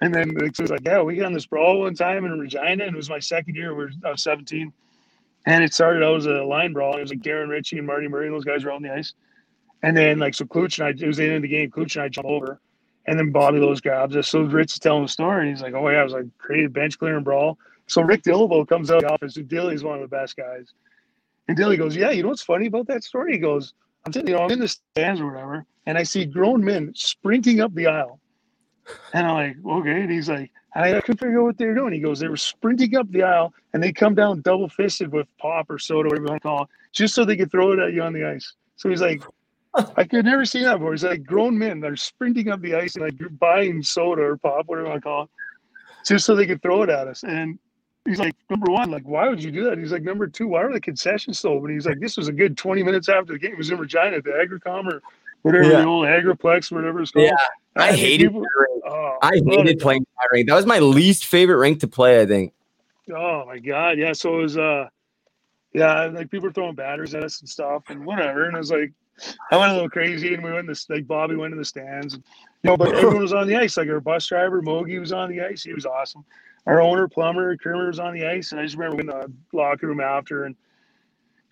[0.01, 2.69] And then so he's like, yeah, we got on this brawl one time in Regina,
[2.69, 3.73] and it was my second year.
[3.73, 4.73] We were I was 17,
[5.45, 6.97] and it started out as a line brawl.
[6.97, 9.13] It was like Darren Ritchie and Marty Murray, and those guys were on the ice.
[9.83, 11.71] And then like so, Klutch and I, it was the end of the game.
[11.71, 12.59] Klutch and I jump over,
[13.05, 14.27] and then Bobby Lowes grabs us.
[14.27, 16.73] So Rich is telling the story, and he's like, oh yeah, I was like created
[16.73, 17.57] bench clearing brawl.
[17.87, 19.37] So Rick Dillabo comes out of the office.
[19.37, 20.73] and Dilly's one of the best guys.
[21.47, 23.33] And Dilly goes, yeah, you know what's funny about that story?
[23.33, 23.73] He goes,
[24.05, 26.91] I'm sitting, you, know, I'm in the stands or whatever, and I see grown men
[26.95, 28.19] sprinting up the aisle.
[29.13, 30.01] And I'm like, okay.
[30.01, 31.93] And he's like, I couldn't figure out what they were doing.
[31.93, 35.27] He goes, they were sprinting up the aisle and they come down double fisted with
[35.37, 37.79] pop or soda, whatever you want to call it, just so they could throw it
[37.79, 38.53] at you on the ice.
[38.75, 39.23] So he's like,
[39.95, 40.91] I could never see that before.
[40.91, 44.67] He's like grown men are sprinting up the ice and like buying soda or pop,
[44.67, 45.29] whatever you want to call it,
[46.05, 47.23] just so they could throw it at us.
[47.23, 47.57] And
[48.05, 49.77] he's like, number one, like, why would you do that?
[49.77, 51.73] He's like, number two, why are the concessions still open?
[51.73, 53.53] He's like, this was a good 20 minutes after the game.
[53.53, 55.01] It was in Regina, the Agricom or
[55.45, 55.81] whatever, Yeah.
[55.81, 57.27] the old Agriplex, whatever it's called.
[57.27, 57.35] Yeah,
[57.75, 58.45] I And hated people-.
[58.87, 60.47] Oh, I hated playing that rink.
[60.47, 62.19] That was my least favorite rank to play.
[62.21, 62.53] I think.
[63.15, 64.13] Oh my god, yeah.
[64.13, 64.89] So it was uh
[65.73, 68.45] yeah, like people were throwing batters at us and stuff and whatever.
[68.45, 68.91] And I was like
[69.51, 71.65] I went a little crazy and we went in this like Bobby went in the
[71.65, 72.23] stands and
[72.63, 73.77] you know, but everyone was on the ice.
[73.77, 75.63] Like our bus driver, Mogi was on the ice.
[75.63, 76.25] He was awesome.
[76.65, 78.51] Our owner, plumber, Kermer was on the ice.
[78.51, 80.55] And I just remember in the locker room after and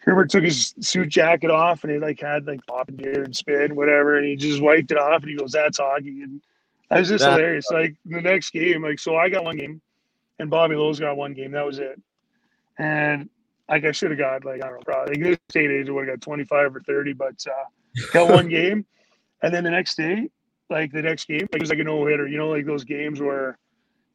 [0.04, 3.36] Kermer took his suit jacket off and he like had like pop and beer and
[3.36, 6.24] spit, whatever, and he just wiped it off and he goes, That's hockey.
[6.24, 6.42] And
[6.90, 7.70] that was just That- hilarious.
[7.72, 9.82] Like the next game, like so I got one game
[10.40, 11.52] and Bobby Lowes got one game.
[11.52, 12.02] That was it.
[12.78, 13.30] And
[13.70, 16.08] like I should have got like I don't know, probably like this state age would
[16.08, 17.66] have got twenty five or thirty, but uh,
[18.12, 18.86] got one game.
[19.42, 20.30] And then the next day,
[20.70, 22.28] like the next game, like it was like a no hitter.
[22.28, 23.58] You know, like those games where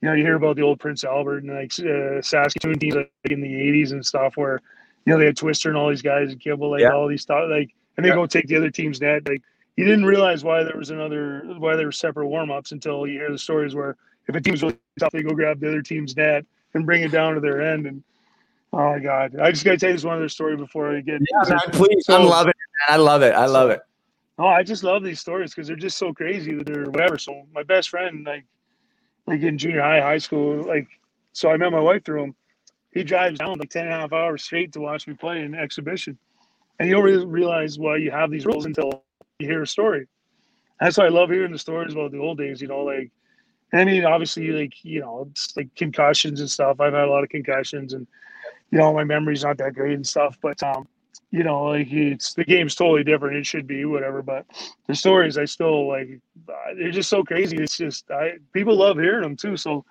[0.02, 3.10] you know you hear about the old Prince Albert and like uh, Saskatoon teams like
[3.30, 4.60] in the eighties and stuff where
[5.08, 6.90] you know they had Twister and all these guys and Kibble like Yeah.
[6.92, 8.14] all these stuff like and they Yeah.
[8.16, 9.42] go take the other team's net like.
[9.76, 13.20] You didn't realize why there was another why there were separate warm ups until you
[13.20, 13.94] hear the stories where
[14.26, 16.44] if a team's really tough, they go grab the other team's net
[16.74, 17.86] and bring it down to their end.
[17.86, 18.02] And
[18.72, 21.20] oh my god, I just gotta tell you this one other story before I get.
[21.30, 22.04] Yeah, man, please.
[22.06, 22.92] So- I'm loving it.
[22.92, 23.34] I love it.
[23.36, 23.80] I love it.
[24.40, 27.16] Oh, I just love these stories because they're just so crazy that they're whatever.
[27.16, 28.46] So my best friend, like,
[29.28, 30.88] like in junior high, high school, like,
[31.34, 32.34] so I met my wife through him.
[32.92, 35.54] He drives down like 10 and a half hours straight to watch me play in
[35.54, 36.18] exhibition.
[36.78, 39.02] And you don't really realize why you have these rules until
[39.38, 40.06] you hear a story.
[40.80, 43.10] That's why I love hearing the stories about the old days, you know, like,
[43.72, 46.80] I mean, obviously, like, you know, it's like concussions and stuff.
[46.80, 48.06] I've had a lot of concussions and,
[48.70, 50.86] you know, my memory's not that great and stuff, but, um,
[51.30, 53.36] you know, like it's the game's totally different.
[53.36, 54.46] It should be whatever, but
[54.86, 56.20] the stories I still like.
[56.76, 57.58] They're just so crazy.
[57.58, 59.56] It's just I people love hearing them too.
[59.56, 59.84] So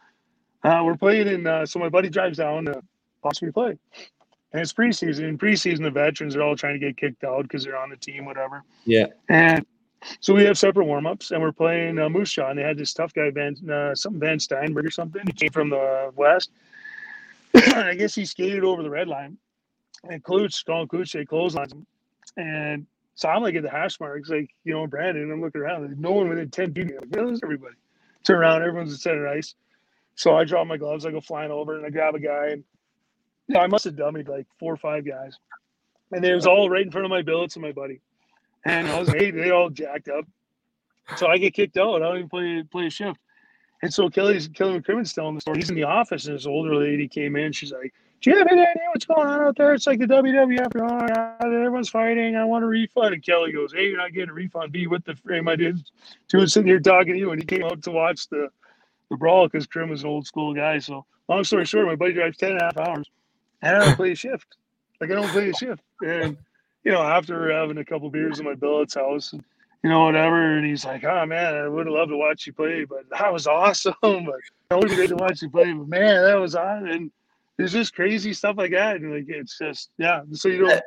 [0.67, 1.47] uh, we're playing in.
[1.47, 2.81] Uh, so my buddy drives down to
[3.23, 3.77] watch me play,
[4.51, 5.27] and it's preseason.
[5.27, 7.97] In preseason, the veterans are all trying to get kicked out because they're on the
[7.97, 8.63] team, whatever.
[8.85, 9.07] Yeah.
[9.29, 9.65] And
[10.19, 12.49] so we have separate warm ups, and we're playing uh, Moose Jaw.
[12.49, 15.21] And they had this tough guy, Van, uh, something Van Steinberg or something.
[15.25, 16.51] He came from the west.
[17.55, 19.37] I guess he skated over the red line,
[20.03, 21.85] and Klutz, Colin Klutz, they clotheslines him.
[22.35, 25.61] And so I'm like at the hash marks, like, you know, Brandon, and I'm looking
[25.61, 26.93] around, there's no one within 10 feet.
[26.93, 27.75] Like, where's everybody?
[28.23, 29.55] Turn around, everyone's at center ice.
[30.17, 32.63] So I draw my gloves, I go flying over, and I grab a guy, and
[33.47, 35.37] you know, I must have dummied like four or five guys.
[36.11, 38.01] And it was all right in front of my billets and my buddy.
[38.65, 40.25] And I was hey, they all jacked up.
[41.15, 42.01] So I get kicked out.
[42.01, 43.19] I don't even play play a shift.
[43.83, 45.59] And so Kelly's Kelly McCrimmon's telling the story.
[45.59, 47.51] He's in the office, and this older lady came in.
[47.51, 49.73] She's like, "Do you have any idea what's going on out there?
[49.75, 50.71] It's like the WWF.
[50.81, 52.35] Oh, everyone's fighting.
[52.35, 54.71] I want a refund." And Kelly goes, "Hey, you're not getting a refund.
[54.71, 55.47] Be with the frame.
[55.47, 55.79] I did.
[56.27, 58.49] Two was sitting here talking to you, and he came out to watch the
[59.09, 60.79] the brawl because Krim was an old school guy.
[60.79, 63.09] So long story short, my buddy drives 10 and a half hours,
[63.61, 64.57] and I don't play a shift.
[65.01, 65.81] Like I don't play a shift.
[66.01, 66.37] And
[66.83, 69.43] you know, after having a couple beers in my billet's house, and
[69.83, 70.57] you know, whatever.
[70.57, 73.31] And he's like, "Oh man, I would have loved to watch you play, but that
[73.31, 73.93] was awesome.
[74.01, 74.15] But
[74.71, 77.11] it would be great to watch you play, but man, that was on." And
[77.59, 78.97] it's just crazy stuff like that.
[78.97, 80.21] And like, it's just yeah.
[80.33, 80.81] So you don't,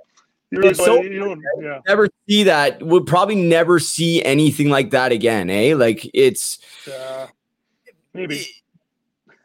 [0.51, 1.81] you It's so- you don't, yeah.
[1.87, 2.83] Never see that.
[2.83, 5.51] Would probably never see anything like that again.
[5.51, 5.75] Eh?
[5.77, 6.59] Like it's
[6.89, 7.27] Uh,
[8.15, 8.47] maybe.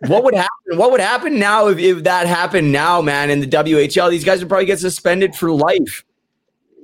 [0.07, 0.78] what would happen?
[0.78, 3.30] What would happen now if, if that happened now, man?
[3.30, 6.03] In the WHL, these guys would probably get suspended for life.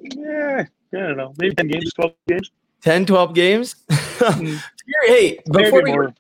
[0.04, 1.34] Yeah, I don't know.
[1.38, 2.52] Maybe ten games, twelve games.
[2.82, 3.76] 10, 12 games.
[4.22, 4.62] Mm.
[5.08, 6.14] hey, before Maybe we, more.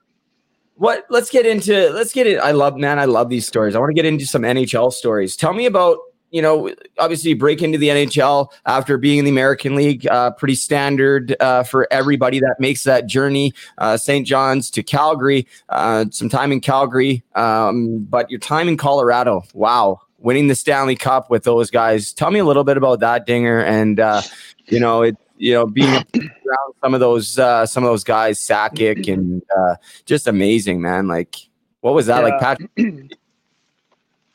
[0.74, 3.80] what let's get into let's get it i love man i love these stories i
[3.80, 6.00] want to get into some nhl stories tell me about
[6.32, 10.56] you know obviously break into the nhl after being in the american league uh, pretty
[10.56, 16.30] standard uh, for everybody that makes that journey uh, st john's to calgary uh, some
[16.30, 21.44] time in calgary um, but your time in colorado wow winning the stanley cup with
[21.44, 24.22] those guys tell me a little bit about that dinger and uh,
[24.68, 28.40] you know it you know, being around some of those uh, some of those guys,
[28.40, 29.76] Sakic, and uh,
[30.06, 31.08] just amazing, man.
[31.08, 31.36] Like,
[31.80, 32.24] what was that Yeah.
[32.26, 32.70] like, Patrick?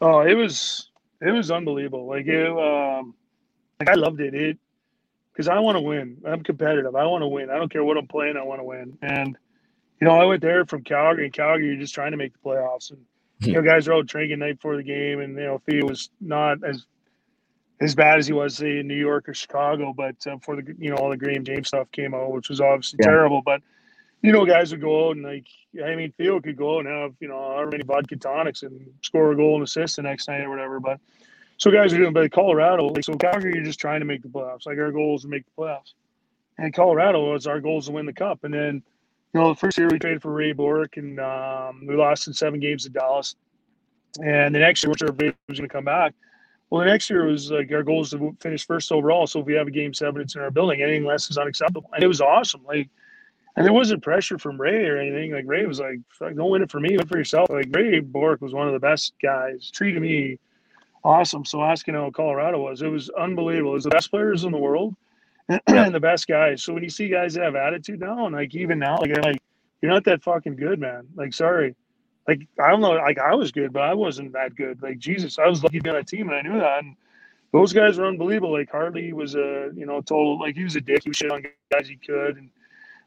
[0.01, 0.86] Oh, it was
[1.21, 2.07] it was unbelievable.
[2.07, 3.15] Like it, um,
[3.81, 4.35] like I loved it.
[4.35, 4.59] It
[5.33, 6.19] because I want to win.
[6.27, 6.97] I'm competitive.
[6.97, 7.51] I want to win.
[7.51, 8.37] I don't care what I'm playing.
[8.37, 8.99] I want to win.
[9.03, 9.37] And
[10.01, 11.27] you know, I went there from Calgary.
[11.27, 12.91] And Calgary, you're just trying to make the playoffs.
[12.91, 13.01] And
[13.47, 15.21] you know, guys are out drinking night before the game.
[15.21, 16.87] And you know, Theo was not as
[17.81, 19.95] as bad as he was say in New York or Chicago.
[19.97, 22.61] But uh, for the you know all the Graham James stuff came out, which was
[22.61, 23.07] obviously Yeah.
[23.07, 23.43] terrible.
[23.45, 23.63] But
[24.23, 25.47] you know, guys would go out and like,
[25.85, 29.33] I mean, Theo could go and have, you know, however many vodka tonics and score
[29.33, 30.81] a goal and assist the next night or whatever.
[30.81, 31.01] But
[31.59, 34.29] so guys are doing, but Colorado, like, so Calgary, you're just trying to make the
[34.29, 34.67] playoffs.
[34.67, 35.95] Like our goal is to make the playoffs.
[36.59, 38.45] And Colorado was our goal is to win the cup.
[38.45, 38.83] And then,
[39.35, 42.33] you know, the first year we traded for Ray Bourque and um, we lost in
[42.33, 43.37] seven games to Dallas.
[44.23, 46.15] And the next year, which everybody was going to come back.
[46.71, 49.27] Well, the next year was like our goal is to finish first overall.
[49.27, 50.83] So if we have a game seven, it's in our building.
[50.83, 51.91] Anything less is unacceptable.
[51.95, 52.65] And it was awesome.
[52.65, 52.89] Like,
[53.57, 55.33] and there wasn't pressure from Ray or anything.
[55.33, 58.01] Like Ray was like, "Fuck, "Don't win it for me, win for yourself." Like Ray
[58.01, 59.71] Bourque was one of the best guys.
[59.71, 60.39] Treated me
[61.07, 61.45] awesome.
[61.45, 63.71] So asking how Colorado was, it was unbelievable.
[63.71, 64.95] It was the best players in the world
[65.67, 66.63] and the best guys.
[66.63, 69.41] So when you see guys that have attitude now, and like even now, like, like
[69.81, 71.07] you're not that fucking good, man.
[71.15, 71.75] Like sorry.
[72.29, 74.83] Like I don't know, like I was good, but I wasn't that good.
[74.83, 76.83] Like Jesus, I was lucky to be on a team, and I knew that.
[76.83, 76.97] And
[77.53, 78.53] those guys were unbelievable.
[78.53, 81.05] Like Hartley was a you know total like he was a dick.
[81.05, 82.51] He was shit on guys he could, and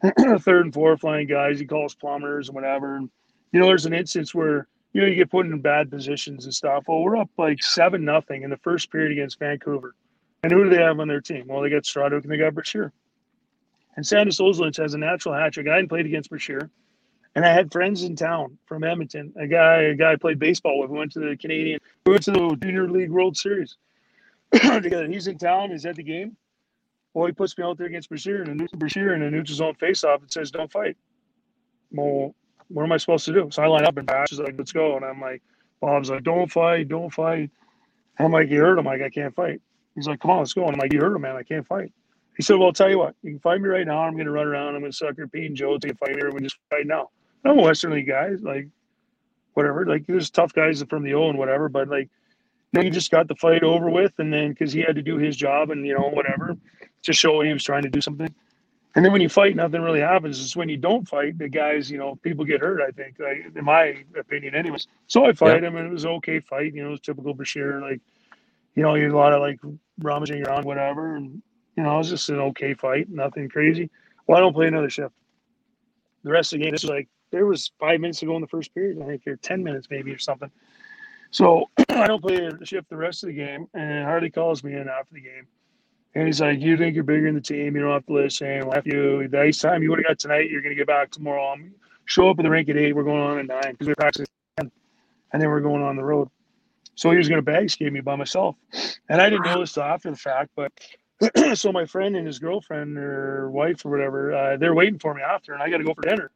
[0.40, 2.96] third and fourth line guys he calls plumbers and whatever.
[2.96, 3.10] And
[3.52, 6.54] you know, there's an instance where you know you get put in bad positions and
[6.54, 6.86] stuff.
[6.88, 9.96] Well, we're up like seven nothing in the first period against Vancouver,
[10.44, 11.46] and who do they have on their team?
[11.48, 12.94] Well, they got Straduk and they got Brashear.
[13.96, 15.68] And Sandis Ozolinsh has a natural hat trick.
[15.68, 16.70] I hadn't played against Brashear.
[17.36, 19.34] And I had friends in town from Edmonton.
[19.38, 20.90] A guy, a guy I played baseball with.
[20.90, 23.78] We went to the Canadian, we went to the Junior League World Series
[24.52, 25.08] together.
[25.08, 25.72] He's in town.
[25.72, 26.36] He's at the game.
[27.20, 29.74] Well, he puts me out there against Brashear and a Brashear in a neutral zone
[29.74, 30.24] face-off.
[30.24, 30.96] It says, "Don't fight."
[31.92, 32.34] Well,
[32.70, 33.50] what am I supposed to do?
[33.52, 35.42] So I line up and Bash is like, "Let's go," and I'm like,
[35.82, 37.52] Bob's like, "Don't fight, don't fight."
[38.18, 39.62] And I'm like, "You hurt him." I'm like, "I can't fight."
[39.96, 41.36] He's like, "Come on, let's go." And I'm like, "You hurt him, man.
[41.36, 41.92] I can't fight."
[42.38, 43.16] He said, "Well, I'll tell you what.
[43.22, 44.00] You can fight me right now.
[44.00, 44.76] I'm going to run around.
[44.76, 47.10] I'm going to suck your Pete and Joe to fight or we just fight now."
[47.44, 48.70] I'm a Western League guy, like
[49.56, 49.86] whatever.
[49.86, 52.08] Like there's tough guys from the O and whatever, but like
[52.72, 55.02] you know, he just got the fight over with, and then because he had to
[55.02, 56.56] do his job and you know whatever,
[57.04, 58.34] to show he was trying to do something.
[58.96, 60.44] And then when you fight, nothing really happens.
[60.44, 62.82] It's when you don't fight, the guys, you know, people get hurt.
[62.82, 64.88] I think, like, in my opinion, anyways.
[65.08, 66.74] So I fight him, and it was an okay fight.
[66.74, 67.82] You know, it was typical Brashear.
[67.82, 68.02] Like,
[68.76, 69.60] you know, you had a lot of like
[70.00, 71.42] rummaging around, whatever, and
[71.78, 73.90] you know, it was just an okay fight, nothing crazy.
[74.28, 75.14] Well, I don't play another shift.
[76.24, 78.42] The rest of the game, this was like there was five minutes to go in
[78.42, 79.02] the first period.
[79.02, 80.52] I think or ten minutes maybe or something.
[81.32, 84.74] So I don't play a shift the rest of the game, and Hartley calls me
[84.74, 85.48] in after the game,
[86.16, 87.76] and he's like, "You think you're bigger in the team?
[87.76, 88.68] You don't have to listen.
[88.68, 91.12] Well, you the ice time you would have got tonight, you're going to get back
[91.12, 91.54] tomorrow.
[91.54, 91.72] Um,
[92.06, 92.96] show up at the rink at eight.
[92.96, 94.28] We're going on at nine because we're practicing,
[94.60, 94.72] 10,
[95.34, 96.30] and then we're going on the road."
[96.96, 98.56] So he was going to bag skate me by myself,
[99.10, 100.72] and I didn't know this after the fact, but.
[101.54, 105.22] so my friend and his girlfriend or wife or whatever, uh, they're waiting for me
[105.22, 106.32] after, and I got to go for dinner.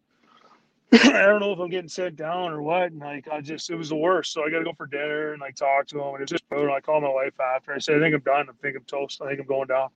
[0.94, 2.92] I don't know if I'm getting sent down or what.
[2.92, 4.32] And like, I just, it was the worst.
[4.32, 6.08] So I got to go for dinner and like talk to him.
[6.10, 6.74] And it was just brutal.
[6.74, 7.74] I called my wife after.
[7.74, 8.48] I said, I think I'm done.
[8.48, 9.20] I think I'm toast.
[9.22, 9.90] I think I'm going down.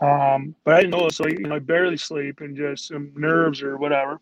[0.00, 1.08] Um, but I didn't know.
[1.08, 4.20] So, you know, I barely sleep and just some nerves or whatever.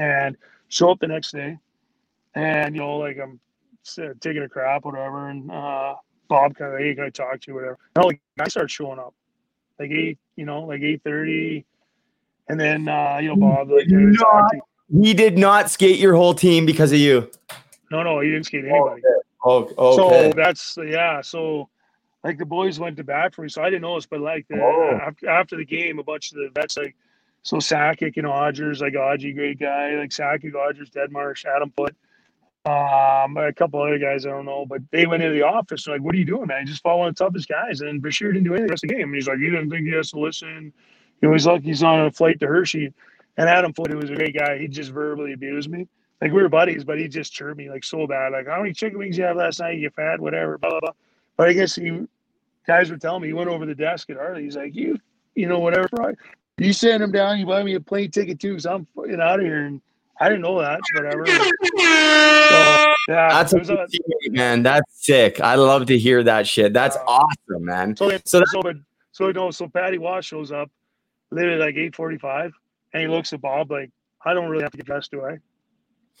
[0.00, 0.36] And
[0.68, 1.56] show up the next day.
[2.34, 3.38] And, you know, like I'm
[4.20, 5.28] taking a crap, whatever.
[5.28, 5.94] And uh,
[6.28, 7.78] Bob kind of, hey, can I talk to you, whatever.
[7.94, 9.14] And like, I start showing up
[9.78, 11.64] like eight, you know, like 8.30.
[12.48, 14.58] And then, uh, you know, Bob, like, "Hey,
[14.88, 14.98] No.
[14.98, 17.30] talk to you." He did not skate your whole team because of you.
[17.90, 19.02] no, no, he didn't skate anybody.
[19.44, 19.74] Oh, okay.
[19.74, 20.32] So okay.
[20.36, 21.20] that's yeah.
[21.20, 21.68] So
[22.24, 24.46] like the boys went to bat for me, so I didn't know this, but like
[24.48, 24.98] the, Oh.
[25.02, 26.94] after, after the game, a bunch of the vets like
[27.42, 31.96] so Sakic and Odgers, like Odgie, great guy, like Sakic, Odgers, Deadmarsh, Adam Foote,
[32.64, 35.84] um, a couple other guys I don't know, but they went into the office.
[35.84, 36.64] They're like, "What are you doing, man?
[36.66, 39.08] Just follow the toughest guys." And Brashear didn't do anything the rest of the game.
[39.08, 40.72] And he's like, "He didn't think he has to listen?"
[41.20, 42.92] You know, he's like, he's on a flight to Hershey.
[43.36, 45.88] And Adam Foote, who was a great guy, he just verbally abused me.
[46.20, 48.32] Like we were buddies, but he just chirped me like so bad.
[48.32, 49.78] Like, how many chicken wings you have last night?
[49.78, 50.92] You fat, whatever, blah blah blah.
[51.36, 52.06] But I guess he
[52.66, 54.44] guys were telling me he went over the desk at Hartley.
[54.44, 54.98] He's like, you,
[55.34, 55.88] you know, whatever.
[56.58, 57.38] You send him down.
[57.40, 59.64] You buy me a plane ticket too, because I'm fucking out of here.
[59.64, 59.80] And
[60.20, 60.78] I didn't know that.
[60.94, 61.26] Whatever.
[61.26, 61.34] So,
[63.08, 64.62] yeah, That's a was good a- man.
[64.62, 65.40] That's sick.
[65.40, 66.72] I love to hear that shit.
[66.72, 67.96] That's Uh, awesome, man.
[67.96, 68.62] So, So so,
[69.10, 70.70] so no, so Patty Roy shows up
[71.30, 72.52] literally like eight forty five,
[72.92, 73.90] and he looks at Bob like,
[74.24, 75.38] "I don't really have to get dressed, do I?"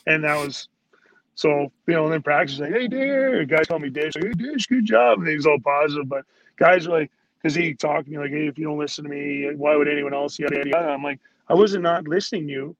[0.06, 0.68] And that was
[1.34, 2.04] so you know.
[2.04, 5.18] And then practice like, "Hey, dear," guys call me Dish, like, "Hey, Dish, good job,"
[5.18, 6.08] and he was all positive.
[6.08, 6.24] But
[6.56, 7.10] guys were like,
[7.42, 9.88] because he talked to me like, "Hey, if you don't listen to me, why would
[9.88, 10.70] anyone else?" Yada yada.
[10.70, 10.88] yada.
[10.88, 12.76] I'm like, I wasn't not listening to you.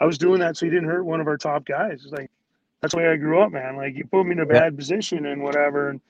[0.00, 2.02] I was doing that so you didn't hurt one of our top guys.
[2.04, 2.30] It's like
[2.80, 3.76] that's the way I grew up, man.
[3.76, 6.00] Like you put me in a bad position and whatever, and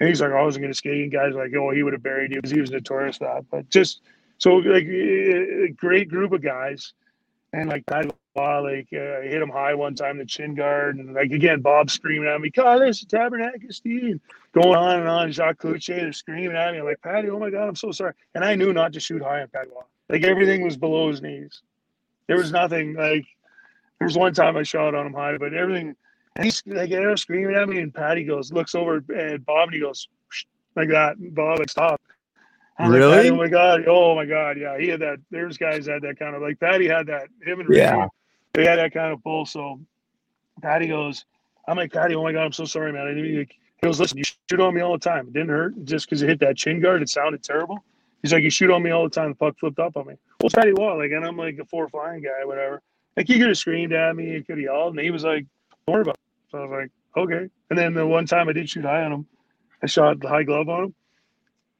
[0.00, 1.02] and he's like, I wasn't going to skate.
[1.02, 3.24] And guys are like, oh, he would have buried you because he was notorious for
[3.24, 3.44] that.
[3.50, 4.00] But just
[4.38, 6.94] so like a great group of guys,
[7.52, 7.84] and like
[8.34, 11.90] wow, like uh, hit him high one time, the chin guard, and like again, Bob
[11.90, 14.20] screaming at me, "God, Carlos Tabernacle Steve,
[14.52, 15.32] going on and on.
[15.32, 16.78] Jacques Cloutier, they're screaming at me.
[16.78, 18.12] I'm like, Patty, oh my God, I'm so sorry.
[18.34, 19.82] And I knew not to shoot high on Roy.
[20.08, 21.62] Like everything was below his knees.
[22.26, 23.26] There was nothing like.
[23.98, 25.96] There was one time I shot on him high, but everything.
[26.36, 29.74] And he's like, they're screaming at me, and Patty goes, looks over at Bob, and
[29.74, 30.06] he goes,
[30.76, 31.16] like that.
[31.16, 32.00] And Bob, like, stop.
[32.78, 33.16] I'm like, Really?
[33.16, 33.84] "Patty, oh my god!
[33.88, 34.56] Oh my god!
[34.58, 35.18] Yeah, he had that.
[35.30, 37.28] There's guys had that kind of like Patty had that.
[37.44, 37.94] Him and Yeah.
[37.94, 38.10] Ricky,
[38.54, 39.46] they had that kind of pull.
[39.46, 39.80] So
[40.62, 41.24] Patty goes,
[41.66, 43.02] I'm like, Patty, oh my god, I'm so sorry, man.
[43.02, 45.28] I didn't mean to-" He goes, listen, you shoot on me all the time.
[45.28, 47.00] It didn't hurt just because it hit that chin guard.
[47.00, 47.78] It sounded terrible.
[48.22, 49.28] He's like, you shoot on me all the time.
[49.28, 50.14] The puck flipped up on me.
[50.40, 52.82] Well, Patty Roy, like, and I'm like a four flying guy, whatever.
[53.16, 55.46] Like he could have screamed at me, he could have yelled, and he was like,
[55.86, 56.20] don't worry about it.
[56.50, 57.48] So I was like, okay.
[57.70, 59.26] And then the one time I did shoot high on him,
[59.82, 60.94] I shot the high glove on him.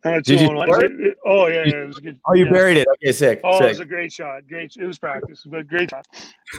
[0.04, 0.84] And Did you two on one.
[0.84, 2.18] It- it- Oh yeah, yeah, it was good.
[2.26, 2.52] Oh, you yeah.
[2.52, 2.88] buried it.
[2.94, 3.40] Okay, sick.
[3.44, 4.48] Oh, it was a great shot.
[4.48, 4.74] Great.
[4.78, 6.06] It was practice, but great shot.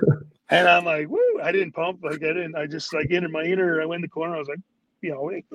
[0.49, 1.19] and I'm like, woo!
[1.41, 2.01] I didn't pump.
[2.03, 2.55] Like I didn't.
[2.55, 3.81] I just like entered my inner.
[3.81, 4.35] I went in the corner.
[4.35, 4.59] I was like,
[5.01, 5.45] you know, like,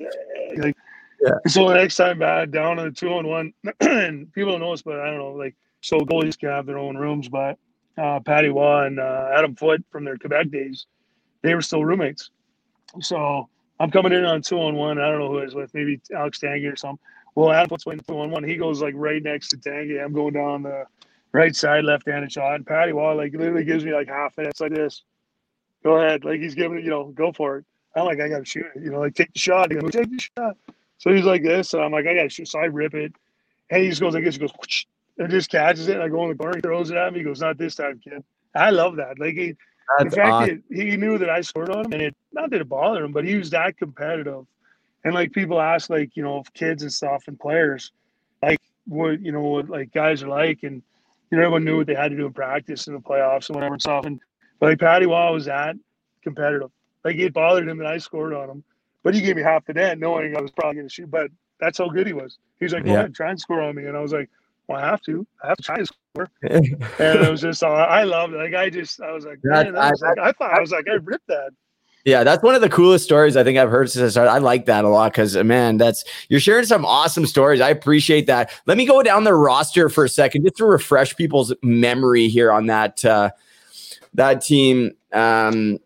[0.57, 0.75] like
[1.21, 1.31] Yeah.
[1.47, 4.71] So the next time back down on the two on one, and people don't know
[4.71, 5.31] this, but I don't know.
[5.31, 7.57] Like so, goalies can have their own rooms, but
[7.97, 10.87] uh, Patty Roy and uh, Adam Foote from their Quebec days,
[11.41, 12.31] they were still roommates.
[12.99, 13.47] So
[13.79, 14.99] I'm coming in on two on one.
[14.99, 16.99] I don't know who I was with, maybe Alex Tanguay or something.
[17.35, 18.43] Well, Adam Foote's playing two on one.
[18.43, 20.03] He goes like right next to Tanguay.
[20.03, 20.85] I'm going down the
[21.33, 22.55] right side, left-handed shot.
[22.55, 25.03] And Patty Roy like literally gives me like half minutes like this.
[25.83, 27.65] Go ahead, like he's giving it, you know, go for it.
[27.95, 29.71] I'm like, I gotta shoot it, you know, like take the shot.
[29.71, 30.57] He goes, take the shot.
[30.97, 32.47] So he's like this, and I'm like, I gotta shoot.
[32.47, 33.13] So I rip it,
[33.69, 34.35] and he just goes like this.
[34.35, 34.51] He goes,
[35.17, 35.95] and just catches it.
[35.95, 37.19] And I go in the corner, he throws it at me.
[37.19, 38.23] He goes, not this time, kid.
[38.55, 39.19] I love that.
[39.19, 39.55] Like he,
[39.97, 40.63] That's the fact awesome.
[40.69, 43.11] that he knew that I scored on him, and it not that it bothered him,
[43.11, 44.45] but he was that competitive.
[45.05, 47.91] And like people ask, like you know, kids and stuff and players,
[48.43, 50.81] like what you know, what like guys are like, and
[51.31, 53.55] you know, everyone knew what they had to do in practice in the playoffs and
[53.55, 54.05] whatever and stuff.
[54.05, 54.19] And
[54.59, 55.75] but like Patty Roy was that
[56.23, 56.71] competitive.
[57.03, 58.63] Like it bothered him that I scored on him,
[59.03, 61.09] but he gave me half the net, knowing I was probably going to shoot.
[61.11, 61.29] But
[61.59, 62.39] that's how good he was.
[62.59, 62.99] He was like, "Go Yeah.
[62.99, 64.29] ahead, try and score on me," and I was like,
[64.67, 65.25] "Well, I have to.
[65.43, 66.65] I have to try to score." and
[66.99, 68.37] it was just, uh, I loved it.
[68.37, 70.71] Like I just, I was like, That- man, that was like, I thought I was
[70.71, 71.51] like, I ripped that.
[72.05, 74.29] Yeah, that's one of the coolest stories I think I've heard since I started.
[74.29, 77.61] I like that a lot because man, that's you're sharing some awesome stories.
[77.61, 78.51] I appreciate that.
[78.67, 82.51] Let me go down the roster for a second just to refresh people's memory here
[82.51, 83.31] on that uh,
[84.13, 84.91] that team.
[85.13, 85.79] Um,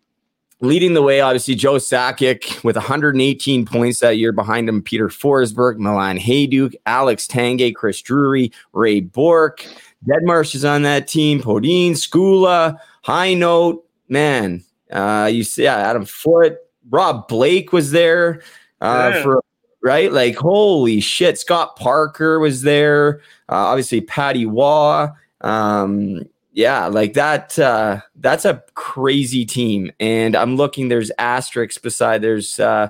[0.59, 4.33] leading the way, obviously Joe Sakic with 118 points that year.
[4.33, 9.65] Behind him, Peter Forsberg, Milan Hejduk, Alex Tanguay, Chris Drury, Ray Bourque.
[10.05, 11.39] Deadmarsh is on that team.
[11.41, 14.65] Podein, Skoula, High Note, man.
[14.91, 16.57] Uh, you see, yeah, Adam Foote,
[16.89, 18.41] Rob Blake was there
[18.81, 19.23] uh, Yeah.
[19.23, 19.43] for
[19.81, 20.11] right.
[20.11, 23.21] Like, holy shit, Scott Parker was there.
[23.47, 25.07] Uh, obviously, Patty Roy.
[25.41, 27.57] Um, yeah, like that.
[27.57, 30.89] Uh, that's a crazy team, and I'm looking.
[30.89, 32.21] There's asterisks beside.
[32.21, 32.89] There's uh,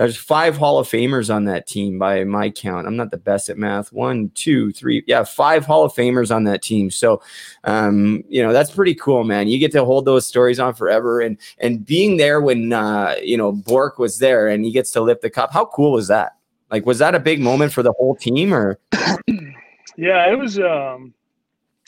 [0.00, 2.86] there's five Hall of Famers on that team by my count.
[2.86, 3.92] I'm not the best at math.
[3.92, 5.04] One, two, three.
[5.06, 6.90] Yeah, five Hall of Famers on that team.
[6.90, 7.20] So,
[7.64, 9.48] um, you know, that's pretty cool, man.
[9.48, 13.36] You get to hold those stories on forever, and and being there when uh, you
[13.36, 15.52] know Bourque was there, and he gets to lift the cup.
[15.52, 16.36] How cool was that?
[16.70, 18.78] Like, was that a big moment for the whole team, or
[19.98, 20.58] Yeah, it was.
[20.58, 21.12] Um,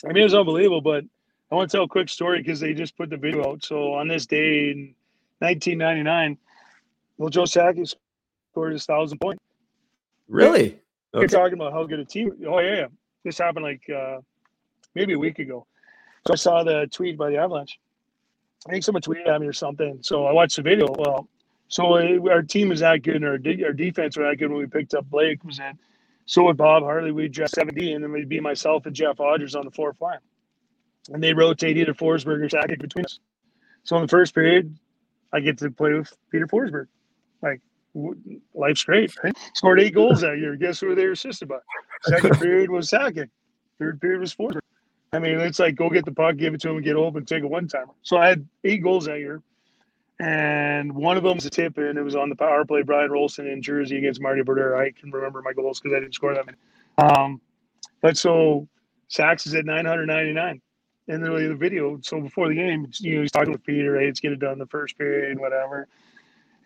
[0.05, 0.81] I mean, it was unbelievable.
[0.81, 1.03] But
[1.51, 3.65] I want to tell a quick story because they just put the video out.
[3.65, 4.93] So on this day in
[5.39, 6.37] 1999,
[7.17, 7.95] well, Joe Sakic
[8.53, 9.41] scored his thousand point.
[10.27, 10.79] really?
[11.11, 12.31] We're talking about how good a team.
[12.47, 12.87] Oh yeah, yeah.
[13.23, 14.19] This happened like uh,
[14.95, 15.65] maybe a week ago.
[16.27, 17.79] So I saw the tweet by the Avalanche.
[18.67, 19.99] I think someone tweeted at me or something.
[20.01, 20.87] So I watched the video.
[20.97, 21.27] Well,
[21.67, 24.49] so uh, our team is that good, and our de- our defense was that good
[24.49, 25.43] when we picked up Blake.
[25.43, 25.75] Was that
[26.25, 26.43] so?
[26.45, 29.65] With Bob Hartley, we dressed 17, and then we'd be myself and Jeff Odgers on
[29.65, 30.19] the fourth line,
[31.11, 33.19] and they rotate either Forsberg or Sakic between us.
[33.83, 34.75] So in the first period,
[35.31, 36.87] I get to play with Peter Forsberg.
[37.41, 37.61] Like
[38.53, 39.13] life's great?
[39.53, 40.55] Scored eight goals that year.
[40.55, 41.57] Guess who they were assisted by?
[42.03, 43.29] Second period was Sakic.
[43.79, 44.59] Third period was Forsberg.
[45.13, 47.25] I mean, it's like go get the puck, give it to him, and get open,
[47.25, 47.93] take a one timer.
[48.01, 49.41] So I had eight goals that year,
[50.19, 51.97] and one of them was a tip in.
[51.97, 52.81] It was on the power play.
[52.81, 54.75] Brian Rolston in Jersey against Marty Brodeur.
[54.75, 56.57] I can remember my goals because I didn't score that many.
[56.97, 57.41] Um,
[58.01, 58.67] but so
[59.07, 60.61] Sachs is at 999
[61.07, 61.99] in the, the video.
[62.01, 63.99] So before the game, you know, he's talking with Peter.
[63.99, 65.87] Hey, let's get it done the first period, whatever.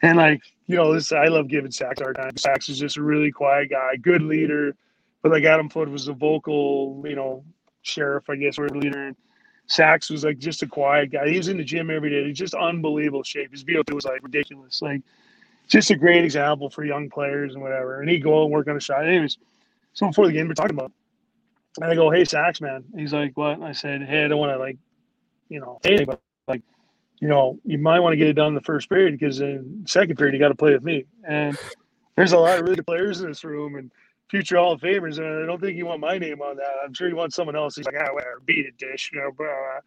[0.02, 2.38] And like, you know, this I love giving Sachs our time.
[2.38, 4.76] Sachs is just a really quiet guy, good leader.
[5.22, 7.44] But like Adam Foote was a vocal, you know,
[7.82, 9.08] sheriff, I guess, or leader.
[9.08, 9.16] And
[9.68, 11.30] Sachs was like just a quiet guy.
[11.30, 12.26] He was in the gym every day.
[12.28, 13.52] He's just unbelievable shape.
[13.52, 14.82] His VO2 was like ridiculous.
[14.82, 15.02] Like
[15.68, 18.02] just a great example for young players and whatever.
[18.02, 19.06] And he'd go and work on a shot.
[19.06, 19.38] Anyways,
[19.94, 20.92] so before the game, we're talking about.
[21.80, 22.84] And I go, hey, Sachs, man.
[22.96, 23.54] he's like, what?
[23.54, 24.78] And I said, hey, I don't want to like,
[25.50, 26.62] you know, hey, but like,
[27.20, 29.84] you know, you might want to get it done in the first period because in
[29.88, 31.06] second period you got to play with me.
[31.28, 31.58] And
[32.16, 33.92] there's a lot of really good players in this room and
[34.30, 36.74] future Hall of Famers, and I don't think you want my name on that.
[36.84, 37.76] I'm sure you want someone else.
[37.76, 39.32] He's like, ah, whatever, beat it, dish, you know.
[39.32, 39.80] Blah.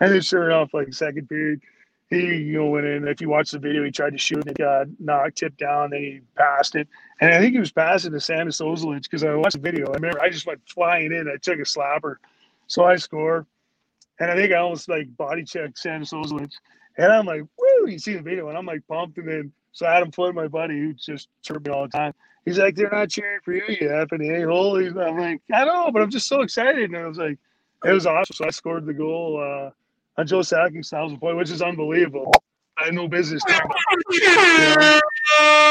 [0.00, 1.60] And then sure enough, like second period,
[2.10, 3.06] he you know went in.
[3.08, 5.90] If you watch the video, he tried to shoot and it got knocked, tipped down,
[5.90, 6.88] then he passed it.
[7.20, 9.88] And I think he was passing to Sandis Ozolinsh because I watched the video.
[9.88, 11.28] I remember I just went flying in.
[11.28, 12.16] I took a slapper,
[12.66, 13.46] so I score.
[14.20, 16.54] And I think I almost like body checked Sandis Ozolinsh.
[16.96, 19.18] And I'm like, woo, you see the video, and I'm like pumped.
[19.18, 22.12] And then so Adam Foote, my buddy, who just chirped me all the time,
[22.44, 24.76] he's like, they're not cheering for you, you effing a hole.
[24.76, 26.90] I'm like, I don't know, but I'm just so excited.
[26.90, 27.38] And I was like,
[27.84, 28.34] it was awesome.
[28.34, 29.70] So I scored the goal uh,
[30.20, 32.32] on Joe Sakic's thousand point, which is unbelievable.
[32.76, 33.42] I had no business.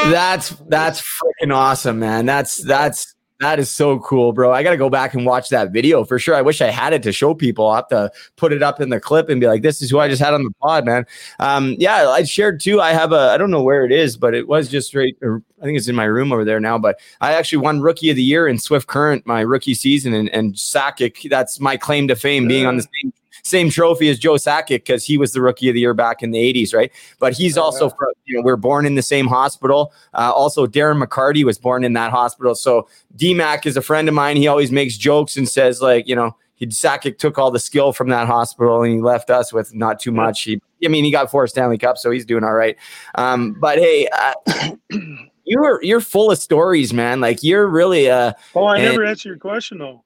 [0.04, 2.26] That's that's freaking awesome, man.
[2.26, 4.52] That's that's that is so cool, bro.
[4.52, 6.34] I got to go back and watch that video for sure.
[6.34, 7.68] I wish I had it to show people.
[7.68, 10.00] i have to put it up in the clip and be like, this is who
[10.00, 11.06] I just had on the pod, man.
[11.38, 12.80] Um, yeah, I shared too.
[12.80, 15.16] I have a, I don't know where it is, but it was just straight.
[15.22, 18.16] I think it's in my room over there now, but I actually won rookie of
[18.16, 20.14] the year in Swift Current, my rookie season.
[20.14, 23.12] And, and Sakic, that's my claim to fame being on the same
[23.48, 26.30] same trophy as Joe Sakic because he was the rookie of the year back in
[26.30, 26.92] the 80s, right?
[27.18, 29.92] But he's oh, also, from, you know, we're born in the same hospital.
[30.14, 32.54] Uh, also, Darren McCarty was born in that hospital.
[32.54, 34.36] So DMAC is a friend of mine.
[34.36, 37.92] He always makes jokes and says, like, you know, he Sakic took all the skill
[37.92, 40.42] from that hospital and he left us with not too much.
[40.42, 42.76] He, I mean, he got four Stanley Cups, so he's doing all right.
[43.14, 44.72] Um, but hey, uh,
[45.44, 47.20] you're you're full of stories, man.
[47.20, 48.10] Like you're really.
[48.10, 50.04] Uh, oh, I never answered your question though.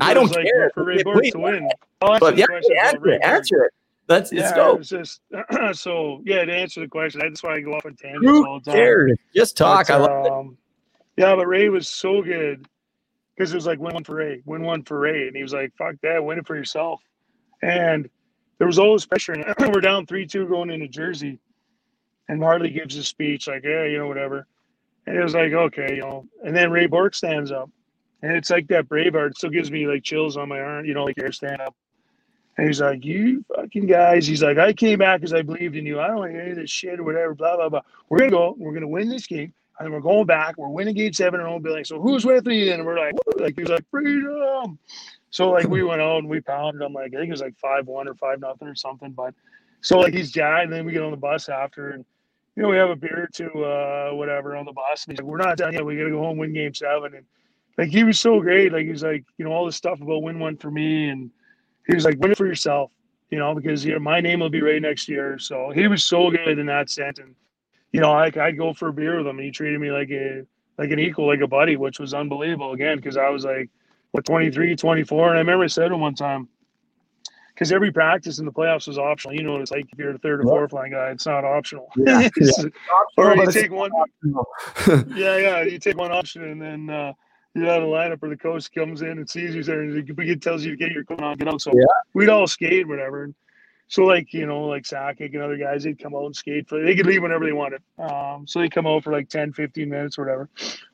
[0.00, 1.68] I don't like, care for Ray Bourque to win.
[2.00, 3.22] But yeah, answer it.
[3.22, 3.72] Answer it.
[4.08, 4.78] Let's, yeah, let's go.
[4.78, 5.20] just
[5.80, 7.20] so yeah to answer the question.
[7.20, 8.74] That's why I go off on tangents Who all the time.
[8.74, 9.18] Cares?
[9.34, 9.88] Just talk.
[9.88, 10.56] But, I love um,
[11.16, 11.22] it.
[11.22, 12.66] Yeah, but Ray was so good
[13.36, 15.52] because it was like win one for Ray, win one for Ray, and he was
[15.52, 17.02] like, "Fuck that, win it for yourself."
[17.62, 18.08] And
[18.58, 19.32] there was always pressure.
[19.32, 19.44] And
[19.74, 21.40] we're down three two going into Jersey,
[22.28, 24.46] and Hartley gives a speech like, "Yeah, you know, whatever."
[25.06, 26.26] And it was like, okay, you know.
[26.44, 27.70] And then Ray Bourque stands up,
[28.22, 29.36] and it's like that Braveheart.
[29.36, 31.74] Still gives me like chills on my arm, you know, like air stand up.
[32.56, 34.26] And he's like, You fucking guys.
[34.26, 36.00] He's like, I came back because I believed in you.
[36.00, 37.82] I don't want any of this shit or whatever, blah, blah, blah.
[38.08, 38.54] We're going to go.
[38.58, 39.52] We're going to win this game.
[39.78, 40.56] And we're going back.
[40.56, 42.70] We're winning game seven and be like, So who's with me?
[42.70, 44.78] And we're like, like, he's like, Freedom.
[45.30, 46.94] So, like, we went out and we pounded him.
[46.94, 49.10] Like, I think it was like 5 1 or 5 nothing or something.
[49.10, 49.34] But
[49.82, 50.64] so, like, he's jacked.
[50.64, 51.90] And then we get on the bus after.
[51.90, 52.06] And,
[52.54, 55.04] you know, we have a beer or two, uh, whatever, on the bus.
[55.04, 55.84] And he's like, We're not done yet.
[55.84, 57.14] We got to go home, win game seven.
[57.16, 57.26] And,
[57.78, 58.72] like he was so great.
[58.72, 61.30] Like he was like, you know, all this stuff about win one for me, and
[61.86, 62.90] he was like, win it for yourself,
[63.30, 65.38] you know, because you know my name will be right next year.
[65.38, 67.34] So he was so good in that sense, and
[67.92, 70.10] you know, like I'd go for a beer with him, and he treated me like
[70.10, 70.46] a
[70.78, 72.72] like an equal, like a buddy, which was unbelievable.
[72.72, 73.70] Again, because I was like,
[74.12, 76.48] what 23, 24, and I remember I said him one time.
[77.54, 79.34] Because every practice in the playoffs was optional.
[79.34, 81.42] You know, what it's like if you're a third or fourth line guy, it's not
[81.42, 81.88] optional.
[81.96, 82.64] Yeah, yeah.
[83.16, 83.90] or you take one.
[85.14, 87.14] yeah, yeah, you take one option and then uh,
[87.56, 90.36] you're out of lineup or the coach comes in and sees you there and he
[90.36, 91.60] tells you to get your coat on, get out.
[91.60, 91.84] So yeah.
[92.12, 93.32] we'd all skate, whatever.
[93.88, 96.82] So like, you know, like Sakic and other guys, they'd come out and skate for
[96.82, 97.82] they could leave whenever they wanted.
[97.98, 100.50] Um, so they come out for like 10, 15 minutes or whatever.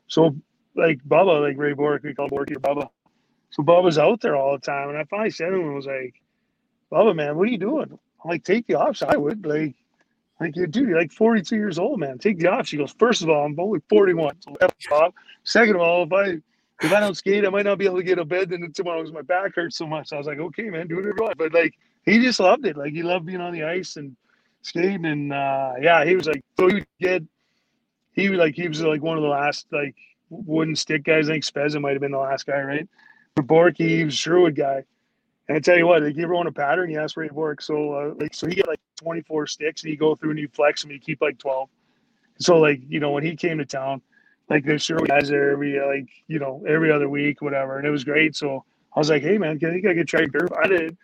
[0.07, 0.35] So
[0.75, 2.89] like Bubba, like Ray Bourque, we call Borky or Bubba.
[3.49, 4.89] So Bubba's out there all the time.
[4.89, 6.15] And I finally said to him, I was like,
[6.91, 7.91] Bubba, man, what are you doing?
[7.91, 9.09] I'm like, take the option.
[9.11, 9.75] I would like
[10.39, 12.17] like, dude, you're like 42 years old, man.
[12.17, 12.65] Take the option.
[12.65, 14.35] She goes, first of all, I'm only 41.
[14.41, 14.55] So
[15.43, 16.41] Second of all, if I
[16.83, 19.03] if I don't skate, I might not be able to get a bed and tomorrow
[19.11, 20.11] my back hurts so much.
[20.11, 21.31] I was like, okay, man, do whatever you.
[21.37, 21.75] But like,
[22.05, 22.75] he just loved it.
[22.75, 24.15] Like, he loved being on the ice and
[24.61, 25.05] skating.
[25.05, 27.23] And uh, yeah, he was like, so he would get,
[28.11, 29.95] he was like, he was like one of the last like
[30.29, 31.29] wooden stick guys.
[31.29, 32.87] I think Spezza might have been the last guy, right?
[33.35, 34.83] But Borky, he was Sherwood guy.
[35.47, 37.61] And I tell you what, like, you ever want a pattern, you ask Ray Bourque.
[37.61, 40.47] So, uh, like, so he got like 24 sticks and you go through and you
[40.47, 41.69] flex them and you keep like 12.
[42.39, 44.01] So, like, you know, when he came to town,
[44.49, 47.91] like there's sure guys there every like you know every other week, whatever, and it
[47.91, 48.35] was great.
[48.35, 48.63] So
[48.95, 50.25] I was like, hey man, can I think I could try?
[50.61, 50.97] I did.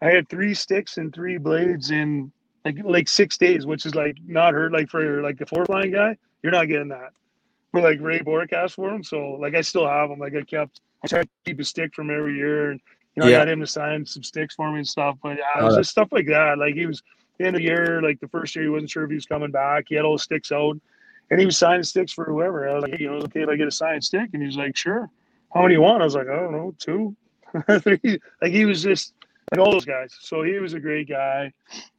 [0.00, 2.32] I had three sticks and three blades in
[2.64, 4.72] like like six days, which is like not hurt.
[4.72, 7.12] Like for like a four flying guy, you're not getting that.
[7.72, 10.18] But like Ray Bourque asked for them, so like I still have them.
[10.18, 12.80] Like I kept, I tried to keep a stick from every year, and
[13.16, 13.36] you know Yeah.
[13.36, 15.16] I got him to sign some sticks for me and stuff.
[15.22, 16.58] But yeah, it Oh, was just stuff like that.
[16.58, 17.02] Like he was
[17.38, 19.24] the end of the year, like the first year he wasn't sure if he was
[19.26, 19.86] coming back.
[19.88, 20.76] He had all the sticks out,
[21.32, 22.68] and he was signing sticks for whoever.
[22.68, 24.58] I was like, hey, you know, okay if I get a signed stick, and he's
[24.58, 25.08] like, sure.
[25.54, 26.02] How many you want?
[26.02, 27.16] I was like, I don't know, two.
[27.80, 28.20] Three.
[28.42, 29.14] like he was just
[29.50, 30.14] like all those guys.
[30.20, 31.50] So he was a great guy.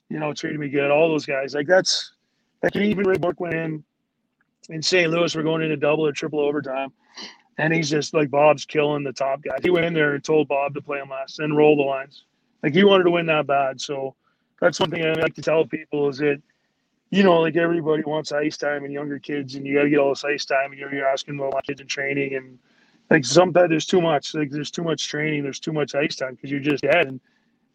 [0.09, 0.91] You know, treated me good.
[0.91, 1.55] All those guys.
[1.55, 2.13] Like that's
[2.61, 3.83] like even Ray Bourque went in
[4.69, 5.09] in St.
[5.09, 5.35] Louis.
[5.35, 6.93] We're going into double or triple overtime,
[7.57, 9.57] and he's just like Bob's killing the top guy.
[9.63, 12.25] He went in there and told Bob to play him last and roll the lines.
[12.61, 13.81] Like he wanted to win that bad.
[13.81, 14.15] So
[14.61, 16.39] that's one thing I like to tell people is that
[17.13, 19.99] you know, like everybody wants ice time and younger kids, and you got to get
[19.99, 22.57] all this ice time, and you're, you're asking about my kids in training, and
[23.11, 26.33] like sometimes there's too much, like there's too much training, there's too much ice time
[26.33, 27.05] because you're just dead.
[27.05, 27.21] And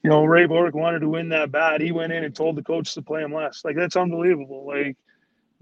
[0.02, 1.80] you know, Ray Bourque wanted to win that bad.
[1.80, 3.64] He went in and told the coach to play him less.
[3.64, 4.66] Like that's unbelievable.
[4.66, 4.96] Like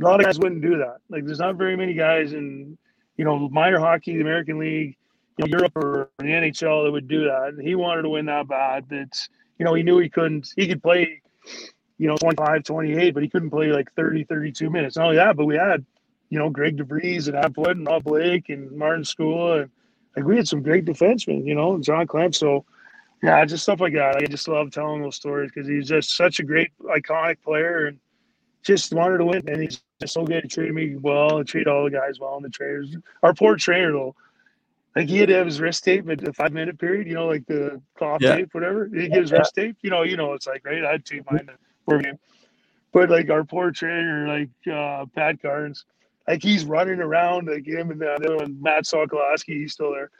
[0.01, 0.97] a lot of guys wouldn't do that.
[1.11, 2.79] Like there's not very many guys in
[3.18, 4.97] you know minor hockey, the American League,
[5.37, 7.49] you know, Europe or the NHL that would do that.
[7.49, 8.87] And he wanted to win that bad.
[8.89, 10.55] That's you know he knew he couldn't.
[10.57, 11.20] He could play
[11.99, 15.36] you know 25 28 but he couldn't play like 30 32 minutes not only that
[15.36, 15.84] but we had
[16.30, 19.62] you know greg devries and Apwood and rob blake and Martin Skoula.
[19.62, 19.70] and
[20.16, 22.64] like we had some great defensemen you know Jon Klemm so
[23.22, 26.38] yeah just stuff like that i just love telling those stories because he's just such
[26.40, 27.99] a great iconic player and
[28.64, 31.68] just wanted to win and he's just so good he treated me well and treated
[31.68, 34.14] all the guys well and the trainers our poor trainer though
[34.97, 37.26] like he had to have his wrist tape at the five minute period, you know,
[37.26, 38.36] like the cloth Yeah.
[38.36, 38.86] tape, whatever.
[38.86, 40.82] He gives his wrist tape, you know, you know, it's like right.
[40.84, 41.51] I had tape mine
[41.87, 45.84] but like our poor trainer, like uh, Pat Karns,
[46.26, 50.11] like he's running around like him and the other one, Matt Sokolowski, he's still there.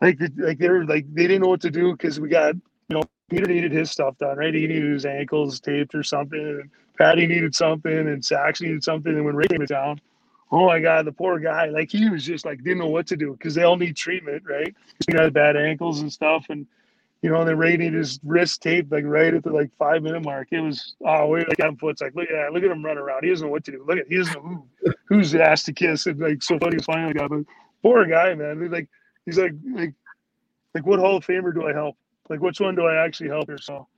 [0.00, 2.96] Like, like they were like they didn't know what to do because we got you
[2.96, 4.54] know Peter needed his stuff done, right?
[4.54, 9.14] He needed his ankles taped or something, and Patty needed something, and Sax needed something,
[9.14, 10.00] and when Ray came to town.
[10.50, 11.66] Oh my God, the poor guy!
[11.66, 14.44] Like he was just like didn't know what to do because they all need treatment,
[14.48, 14.74] right?
[15.06, 16.66] He got bad ankles and stuff, and
[17.22, 20.02] you know, and then Ray needed his wrist taped like right at the like five
[20.02, 20.48] minute mark.
[20.52, 22.98] It was oh, we like Adam Foote's like look at that, look at him run
[22.98, 23.24] around.
[23.24, 23.84] He doesn't know what to do.
[23.86, 27.14] Look at he doesn't know who who's asked to kiss and like so funny finally
[27.14, 27.40] got but
[27.82, 28.70] poor guy, man.
[28.70, 28.88] Like
[29.24, 29.94] he's like like
[30.74, 31.96] like what Hall of Famer do I help?
[32.28, 33.58] Like which one do I actually help here?
[33.58, 33.88] So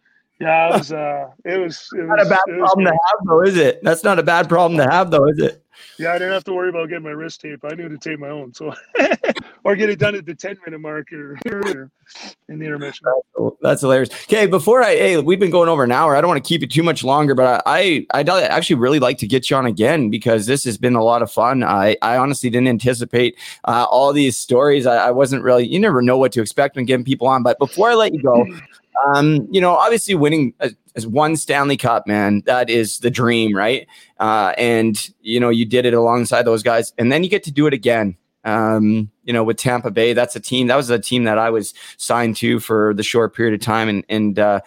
[0.40, 3.26] yeah, it was uh it was it was, Not a bad was problem to have,
[3.26, 3.82] though, is it?
[3.82, 5.62] That's not a bad problem to have, though, is it?
[5.98, 7.60] Yeah, I didn't have to worry about getting my wrist tape.
[7.64, 8.74] I knew to tape my own, so
[9.64, 11.90] or get it done at the ten minute mark or earlier
[12.48, 13.06] in the intermission.
[13.60, 14.10] That's hilarious.
[14.24, 16.16] Okay, before I, hey, we've been going over an hour.
[16.16, 18.98] I don't want to keep it too much longer, but I, I, I'd actually really
[18.98, 21.62] like to get you on again because this has been a lot of fun.
[21.62, 24.86] I, I honestly didn't anticipate uh, all these stories.
[24.86, 25.66] I, I wasn't really.
[25.66, 27.42] You never know what to expect when getting people on.
[27.42, 28.46] But before I let you go,
[29.06, 33.86] um, you know, obviously winning as, one Stanley Cup, man, that is the dream, right?
[34.18, 37.52] Uh, and you know, you did it alongside those guys, and then you get to
[37.52, 38.16] do it again.
[38.44, 40.66] Um, you know, with Tampa Bay, that's a team.
[40.66, 43.88] That was a team that I was signed to for the short period of time,
[43.88, 44.60] and and uh,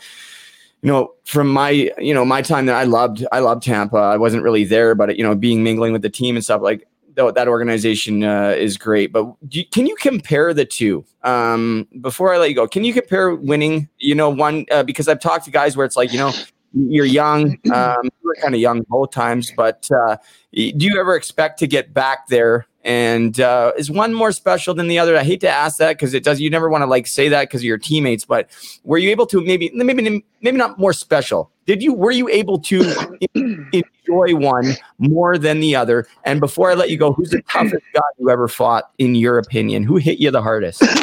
[0.81, 3.97] you know, from my you know my time that I loved, I loved Tampa.
[3.97, 6.87] I wasn't really there, but you know, being mingling with the team and stuff like
[7.15, 9.11] though that organization uh, is great.
[9.11, 11.05] But you, can you compare the two?
[11.23, 13.89] Um, before I let you go, can you compare winning?
[13.97, 16.31] You know, one uh, because I've talked to guys where it's like you know
[16.73, 20.17] you're young, um, you were kind of young both times, but uh,
[20.51, 22.67] do you ever expect to get back there?
[22.83, 25.15] And uh, is one more special than the other?
[25.15, 26.41] I hate to ask that because it does.
[26.41, 28.49] You never want to like say that because of your teammates, but
[28.83, 31.49] were you able to maybe maybe maybe not more special?
[31.65, 36.07] Did you were you able to enjoy one more than the other?
[36.25, 39.37] And before I let you go, who's the toughest guy you ever fought in your
[39.37, 39.83] opinion?
[39.83, 40.83] Who hit you the hardest?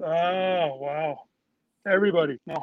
[0.00, 1.24] Oh wow,
[1.84, 2.38] everybody.
[2.46, 2.62] No,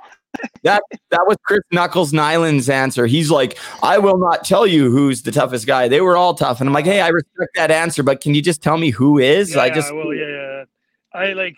[0.63, 0.81] That
[1.11, 3.05] that was Chris Knuckles Nilan's answer.
[3.05, 5.87] He's like, I will not tell you who's the toughest guy.
[5.87, 8.41] They were all tough, and I'm like, hey, I respect that answer, but can you
[8.41, 9.53] just tell me who is?
[9.53, 10.63] yeah, I just well, yeah, yeah.
[11.13, 11.57] I like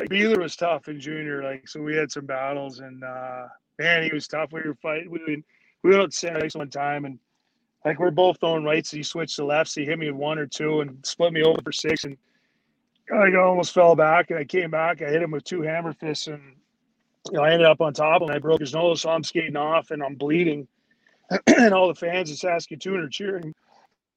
[0.00, 3.46] Beeler was tough in junior, like so we had some battles, and uh
[3.78, 4.52] man, he was tough.
[4.52, 5.10] We were fighting.
[5.10, 5.44] We went
[5.82, 7.18] we went out to San Ice one time, and
[7.84, 8.90] like we're both throwing rights.
[8.90, 9.74] He switched to lefts.
[9.74, 12.16] He hit me with one or two, and split me over for six, and
[13.12, 15.02] I almost fell back, and I came back.
[15.02, 16.56] I hit him with two hammer fists, and
[17.30, 18.30] you know, I ended up on top him.
[18.30, 20.68] I broke his nose, so I'm skating off, and I'm bleeding,
[21.46, 23.54] and all the fans in Saskatoon are cheering.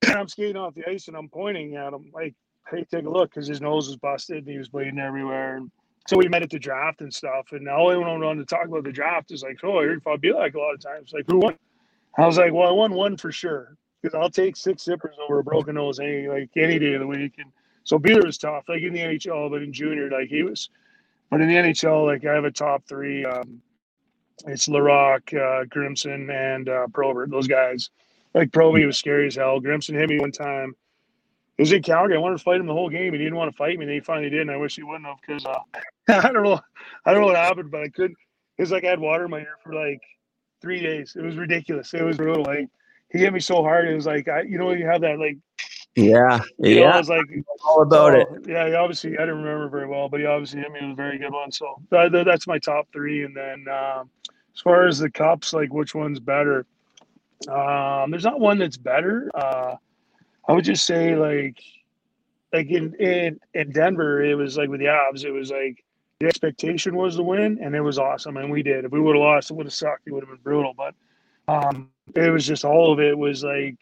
[0.05, 2.35] And I'm skating off the ice, and I'm pointing at him like
[2.69, 5.57] hey, take a look, because his nose was busted and he was bleeding everywhere.
[5.57, 5.71] And
[6.07, 7.51] so we met at the draft and stuff.
[7.51, 10.03] And all I went on to talk about the draft is like, oh, I heard
[10.03, 11.11] Bob like a lot of times.
[11.13, 11.55] Like, who won?
[12.17, 15.39] I was like, well, I won one for sure because I'll take six zippers over
[15.39, 17.33] a broken nose any like any day of the week.
[17.37, 17.51] And
[17.83, 20.69] so Beeler was tough, like in the NHL, but in junior, like he was
[21.29, 23.25] But in the NHL, like I have a top three.
[23.25, 23.61] Um,
[24.45, 27.29] it's Laraque, uh, Grimson, and uh, Probert.
[27.29, 27.89] Those guys.
[28.33, 29.59] Like Proby was scary as hell.
[29.59, 30.75] Grimson hit me one time.
[31.57, 32.15] It was in Calgary.
[32.15, 33.13] I wanted to fight him the whole game.
[33.13, 33.85] And he didn't want to fight me.
[33.85, 35.57] And he finally did, and I wish he wouldn't have because uh,
[36.07, 36.59] I don't know.
[37.05, 38.17] I don't know what happened, but I couldn't.
[38.57, 40.01] It was like I had water in my ear for like
[40.61, 41.15] three days.
[41.15, 41.93] It was ridiculous.
[41.93, 42.43] It was brutal.
[42.43, 42.69] Like
[43.11, 43.87] he hit me so hard.
[43.87, 45.37] It was like I, you know, you have that like
[45.97, 47.25] Yeah, you know, yeah, I was like
[47.67, 48.27] all about it.
[48.47, 50.95] Yeah, he obviously, I didn't remember very well, but he obviously hit me with a
[50.95, 51.51] very good one.
[51.51, 53.23] So that, that- that's my top three.
[53.23, 54.09] And then um,
[54.55, 56.67] as far as the cups, like which one's better?
[57.49, 59.31] Um, there's not one that's better.
[59.33, 59.75] Uh,
[60.47, 61.59] I would just say like,
[62.53, 65.83] like in, in in Denver, it was like with the Avs, it was like
[66.19, 68.85] the expectation was to win, and it was awesome, and we did.
[68.85, 70.07] If we would have lost, it would have sucked.
[70.07, 70.95] It would have been brutal, but
[71.47, 73.75] um, it was just all of it was like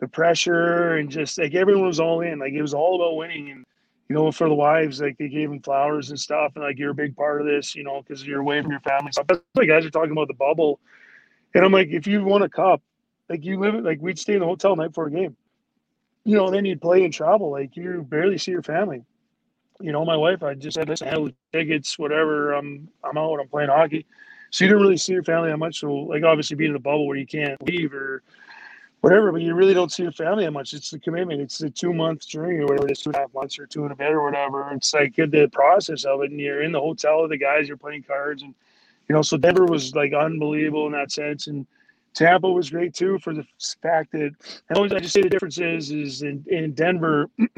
[0.00, 2.38] the pressure and just like everyone was all in.
[2.38, 3.50] Like it was all about winning.
[3.50, 3.66] And
[4.08, 6.92] you know, for the wives, like they gave them flowers and stuff, and like you're
[6.92, 9.12] a big part of this, you know, because you're away from your family.
[9.12, 9.22] So
[9.54, 10.80] the guys are talking about the bubble,
[11.54, 12.82] and I'm like, if you won a cup,
[13.28, 15.36] like you live it, like we'd stay in the hotel night for a game.
[16.24, 17.50] You know, then you'd play and travel.
[17.50, 19.04] Like you barely see your family.
[19.80, 22.52] You know, my wife, I just said, listen, handle tickets, whatever.
[22.52, 23.40] I'm I'm out.
[23.40, 24.06] I'm playing hockey.
[24.50, 25.80] So you don't really see your family that much.
[25.80, 28.22] So like obviously being in a bubble where you can't leave or
[29.00, 30.72] whatever, but you really don't see your family that much.
[30.72, 31.40] It's the commitment.
[31.40, 33.66] It's the two month journey or whatever it is, two and a half months or
[33.66, 34.70] two and a bit or whatever.
[34.72, 36.30] It's like the process of it.
[36.30, 38.42] And you're in the hotel with the guys, you're playing cards.
[38.42, 38.54] And,
[39.08, 41.46] you know, so Denver was like unbelievable in that sense.
[41.46, 41.66] And
[42.14, 43.46] Tampa was great too for the
[43.82, 44.32] fact that,
[44.68, 47.30] and always I just say the difference is, is in, in Denver,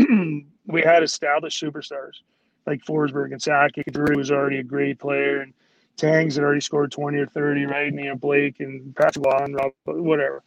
[0.67, 2.21] we had established superstars
[2.67, 3.91] like Forsberg and Sakic.
[3.93, 5.41] Drury was already a great player.
[5.41, 5.55] And
[5.97, 7.89] Tangs had already scored 20 or 30, right?
[7.89, 10.43] And, you know, Blake and Patrick Law and Rob, whatever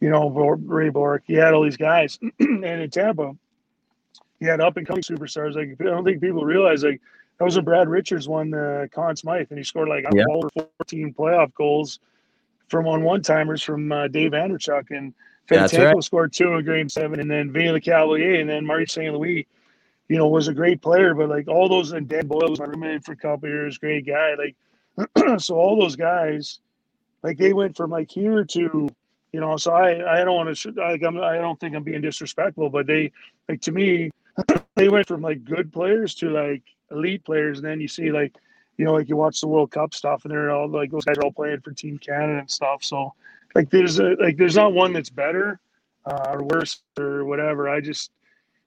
[0.00, 1.22] you know, Ray Bourque.
[1.26, 3.36] He had all these guys, and in Tampa,
[4.38, 5.54] he had up and coming superstars.
[5.54, 7.00] Like I don't think people realize like
[7.38, 10.24] that was when Brad Richards won the Conn Smythe, and he scored like Yeah.
[10.24, 12.00] 12 or 14 playoff goals
[12.68, 15.12] from on one timers from uh, Dave Andreychuk and
[15.48, 16.04] Fedotenko right.
[16.04, 19.12] scored two in Game Seven, and then Vinny Lecavalier, and then Marty St.
[19.12, 19.46] Louis.
[20.08, 22.66] You know, was a great player, but like all those and Dan Boyle was my
[22.66, 24.34] roommate for a couple years, great guy.
[24.34, 26.58] Like, so all those guys,
[27.22, 28.90] like they went from like here to
[29.32, 32.00] you know so i i don't want to like I'm, i don't think i'm being
[32.00, 33.12] disrespectful but they
[33.48, 34.10] like to me
[34.76, 38.34] they went from like good players to like elite players and then you see like
[38.76, 41.16] you know like you watch the world cup stuff and they're all like those guys
[41.18, 43.12] are all playing for team canada and stuff so
[43.54, 45.60] like there's a like there's not one that's better
[46.06, 48.10] uh, or worse or whatever i just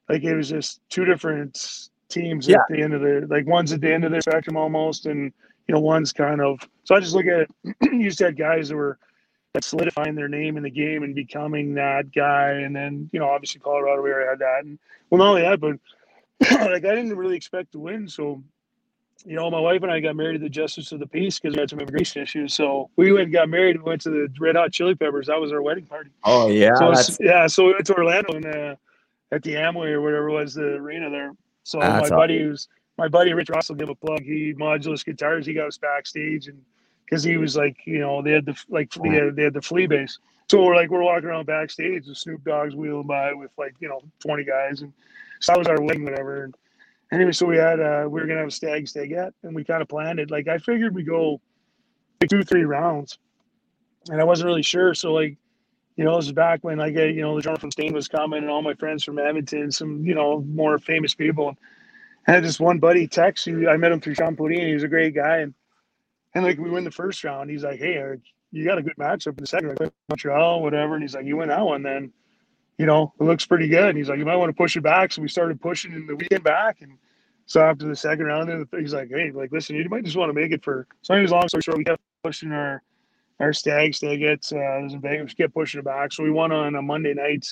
[0.09, 2.57] like it was just two different teams Yeah.
[2.57, 5.33] at the end of the like one's at the end of their spectrum almost and
[5.67, 7.51] you know one's kind of so i just look at it
[7.91, 8.99] you just had guys that were
[9.53, 12.51] like solidifying their name in the game and becoming that guy.
[12.51, 14.65] And then, you know, obviously Colorado, we already had that.
[14.65, 14.79] And
[15.09, 15.77] well, not only that, but
[16.71, 18.07] like I didn't really expect to win.
[18.07, 18.43] So,
[19.25, 21.55] you know, my wife and I got married to the Justice of the Peace because
[21.55, 22.55] we had some immigration issues.
[22.55, 23.77] So we went and got married.
[23.77, 25.27] We went to the Red Hot Chili Peppers.
[25.27, 26.09] That was our wedding party.
[26.23, 28.75] Oh yeah, so that's yeah, so we went to Orlando and uh,
[29.31, 31.33] at the Amway or whatever it was the arena there.
[31.63, 34.23] So That's my buddy who's my buddy Rich Russell give a plug.
[34.23, 35.45] He modulus guitars.
[35.45, 36.59] He got us backstage and
[37.05, 39.61] because he was like you know they had the like they had, they had the
[39.61, 40.19] flea base.
[40.49, 43.89] So we're like we're walking around backstage with Snoop Dogg's wheeling by with like you
[43.89, 44.93] know twenty guys and
[45.39, 46.43] so that was our wedding whatever.
[46.45, 46.55] And
[47.11, 49.81] anyway, so we had uh we were gonna have a stag stagette and we kind
[49.81, 50.31] of planned it.
[50.31, 51.41] Like I figured we go
[52.21, 53.19] like two three rounds,
[54.09, 54.93] and I wasn't really sure.
[54.93, 55.37] So like
[55.95, 58.07] you know, this is back when like uh, you know the drummer from Staind was
[58.07, 61.49] coming, and all my friends from Edmonton, some you know more famous people.
[61.49, 61.57] And
[62.27, 63.45] I had this one buddy text.
[63.45, 64.67] Who, I met him through Shjon Podein.
[64.67, 65.53] He was a great guy, and
[66.35, 67.49] and like we win the first round.
[67.49, 70.95] He's like, "Hey, Eric, you got a good matchup in the second round, Montreal, whatever."
[70.95, 72.11] And he's like, "You win that one, then."
[72.79, 73.89] You know, it looks pretty good.
[73.89, 75.13] And he's like, you might want to push it back.
[75.13, 76.81] So we started pushing in the weekend back.
[76.81, 76.97] And
[77.45, 80.33] so after the second round, he's like, hey, like, listen, you might just want to
[80.33, 80.87] make it for.
[81.03, 82.81] So, anyways, long story short, we kept pushing our
[83.39, 84.53] our stag stagettes.
[84.53, 85.33] Uh, was in Vegas.
[85.37, 86.13] We kept pushing it back.
[86.13, 87.45] So we won on a Monday night,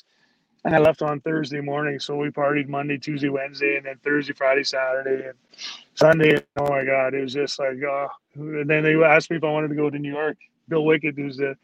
[0.64, 2.00] and I left on Thursday morning.
[2.00, 5.38] So we partied Monday, Tuesday, Wednesday, and then Thursday, Friday, Saturday, and
[5.96, 6.42] Sunday.
[6.58, 9.52] Oh my God, it was just like, uh, and then they asked me if I
[9.52, 10.38] wanted to go to New York.
[10.68, 11.56] Bill Wickett, who's the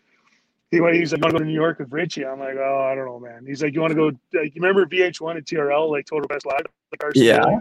[0.71, 2.89] he went, he's like, "Want to go to New York with Richie?" I'm like, "Oh,
[2.91, 4.07] I don't know, man." He's like, "You want to go?
[4.37, 7.59] Like, you remember VH1 and TRL, like Total Best Live, like Yeah.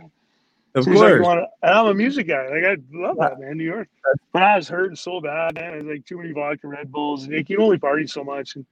[0.75, 1.47] of So he's like, course.
[1.63, 2.49] and I'm a music guy.
[2.49, 3.57] Like, I love that, man.
[3.57, 3.89] New York.
[4.33, 5.75] But I was hurting so bad, man.
[5.75, 8.57] I was like too many vodka Red Bulls, and like, you only party so much.
[8.57, 8.67] And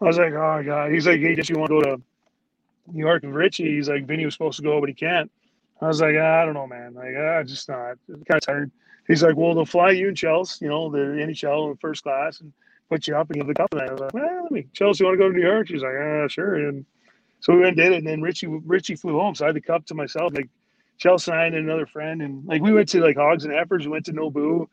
[0.00, 2.02] I was like, "Oh God." He's like, "Hey, just you want to go to
[2.92, 5.30] New York with Richie?" He's like, "Vinny was supposed to go, but he can't."
[5.82, 6.94] I was like, "Ah, "I don't know, man.
[6.94, 7.98] Like, ah, just not.
[8.08, 8.70] I'm kind of tired."
[9.08, 12.40] He's like, "Well, they'll fly you and Chelsea, you know, the NHL in first class,
[12.40, 12.52] and
[12.88, 15.04] put you up and give the cup." And I was like, "Well, let me." Chelsea,
[15.04, 15.68] you want to go to New York?
[15.68, 16.84] She's like, "Ah, sure." And
[17.40, 19.56] so we went and did it, and then Richie Richie flew home, so I had
[19.56, 20.34] the cup to myself.
[20.34, 20.48] Like
[20.98, 23.86] Chelsea and I and another friend, and like we went to like Hogs and Heifers,
[23.86, 24.66] we went to Nobu.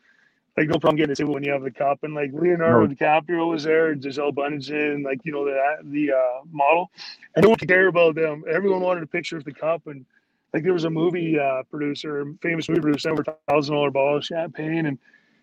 [0.55, 2.93] Like no problem getting a table when you have the cup, and like Leonardo No.
[2.93, 6.91] DiCaprio was there, Gisele Bündchen, like you know the the uh, model,
[7.35, 8.43] and no one could care about them.
[8.47, 10.05] Everyone wanted a picture of the cup, and
[10.53, 14.17] like there was a movie uh, producer, famous movie producer, over a thousand dollar bottle
[14.17, 14.99] of champagne, and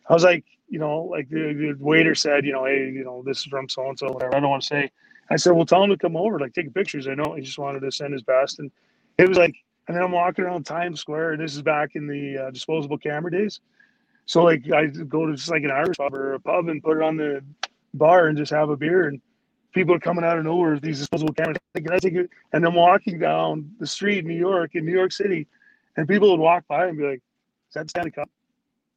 [0.09, 3.23] I was like, you know, like the, the waiter said, you know, hey, you know,
[3.25, 4.37] this is from so and so, whatever.
[4.37, 4.91] I don't want to say.
[5.31, 7.07] I said, well, tell him to come over, like take pictures.
[7.07, 8.71] I know he just wanted to send his best, and
[9.19, 9.55] it was like,
[9.89, 12.99] and then I'm walking around Times Square, and this is back in the uh, disposable
[12.99, 13.61] camera days.
[14.27, 16.97] So like I go to just like an Irish pub or a pub and put
[16.97, 17.43] it on the
[17.95, 19.21] bar and just have a beer, and
[19.73, 21.57] people are coming out of nowhere with these disposable cameras.
[21.75, 22.31] Can I take it?
[22.53, 25.47] And I'm walking down the street in New York, in New York City,
[25.97, 27.23] and people would walk by and be like,
[27.69, 28.29] "Is that Stanley Cup?"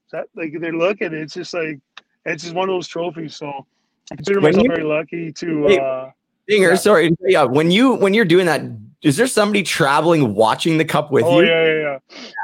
[0.08, 1.14] Is that like they're looking?
[1.14, 1.80] It's just like
[2.26, 3.36] it's just one of those trophies.
[3.36, 3.66] So
[4.12, 5.64] I consider When myself you- very lucky to.
[5.68, 6.10] Hey, uh
[6.48, 6.76] Dinger, Yeah.
[6.76, 7.16] sorry.
[7.22, 8.62] Yeah, when you when you're doing that,
[9.02, 11.48] is there somebody traveling watching the cup with Oh you?
[11.48, 11.98] yeah, yeah,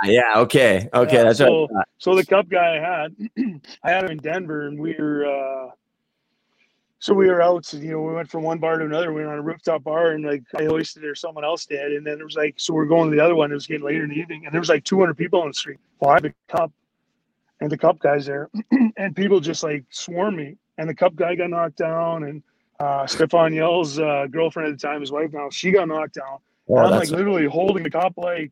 [0.06, 0.12] yeah.
[0.12, 0.88] Yeah, okay.
[0.94, 1.86] Okay, Yeah, that's so, right.
[1.98, 3.16] So the cup guy I had,
[3.84, 5.72] I had him in Denver, and we were, uh,
[7.00, 7.72] so we were out.
[7.74, 9.14] You know, we went from one bar to another.
[9.14, 12.06] We were on a rooftop bar, and like I hoisted or someone else did, and
[12.06, 13.52] then there was like, so we're going to the other one.
[13.52, 15.54] It was getting later in the evening, and there was like 200 people on the
[15.54, 15.80] street.
[16.00, 16.72] Well, I had the cup,
[17.62, 18.50] and the cup guys there,
[18.98, 22.44] and people just like swarm me, and the cup guy got knocked down, and
[22.82, 26.40] uh, Stéphane Yelle's uh, girlfriend at the time, his wife now, she got knocked down.
[26.68, 28.52] And I'm like literally holding the cup like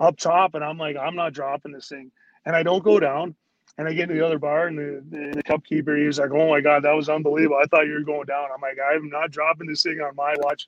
[0.00, 2.10] up top, and I'm like, I'm not dropping this thing.
[2.46, 3.34] And I don't go down.
[3.78, 6.18] And I get to the other bar, and the, the, the cup keeper, he was
[6.18, 7.60] like, Oh my God, that was unbelievable.
[7.62, 8.48] I thought you were going down.
[8.52, 10.66] I'm like, I'm not dropping this thing on my watch.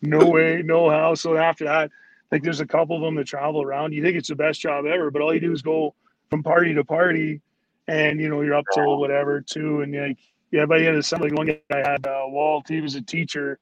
[0.00, 1.14] No way, no how.
[1.14, 1.90] So after that,
[2.30, 3.92] like there's a couple of them that travel around.
[3.92, 5.94] You think it's the best job ever, but all you do is go
[6.30, 7.40] from party to party,
[7.88, 9.82] and you know, you're up till whatever, too.
[9.82, 10.18] And like,
[10.50, 12.80] yeah, by the end of the summer, like one guy I had uh, Walt, he
[12.80, 13.58] was a teacher,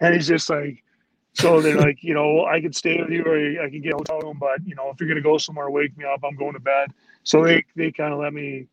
[0.00, 0.84] and he's just like,
[1.34, 3.96] so they're like, you know, I could stay with you or I could get a
[3.96, 6.20] hotel room, but you know, if you're gonna go somewhere, wake me up.
[6.24, 6.92] I'm going to bed.
[7.24, 8.66] So they they kind of let me,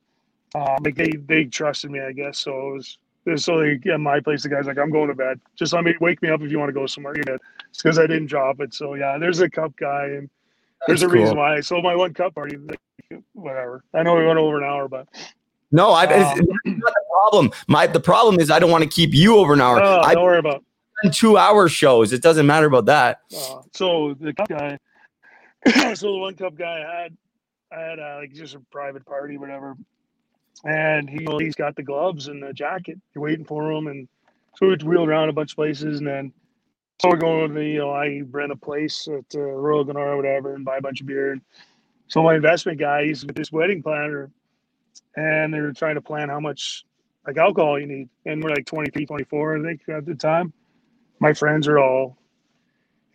[0.55, 2.39] uh, like they they trusted me, I guess.
[2.39, 2.97] So it was.
[3.25, 5.39] it was So they, at my place, the guy's like, "I'm going to bed.
[5.55, 7.39] Just let me wake me up if you want to go somewhere." You're good.
[7.69, 8.73] It's because I didn't drop it.
[8.73, 10.29] So yeah, there's a cup guy, and
[10.87, 11.43] there's That's a reason cool.
[11.43, 11.59] why.
[11.61, 12.79] sold my one cup party, like,
[13.33, 13.83] whatever.
[13.93, 15.07] I know we went over an hour, but
[15.71, 17.51] No, I, it's Um, it's not the problem.
[17.67, 19.79] My the problem is I don't want to keep you over an hour.
[19.81, 20.63] uh, I've don't worry about.
[21.13, 22.11] two hour shows.
[22.13, 23.21] It doesn't matter about that.
[23.35, 24.77] Uh, so the cup guy,
[25.95, 27.17] so the one cup guy I had,
[27.71, 29.75] I had uh, like just a private party, whatever,
[30.65, 32.99] and he he's got the gloves and the jacket.
[33.13, 34.07] You're waiting for him, and
[34.57, 36.33] so we wheeled around a bunch of places, and then
[37.01, 40.13] so we're going to the you know I rent a place at uh, Royal Glenora
[40.13, 41.33] or whatever, and buy a bunch of beer.
[41.33, 41.41] And
[42.07, 44.31] so my investment guy, he's with this wedding planner,
[45.15, 46.85] and they were trying to plan how much
[47.27, 50.53] like alcohol you need, and we're like 23, 24, I think at the time.
[51.19, 52.17] My friends are all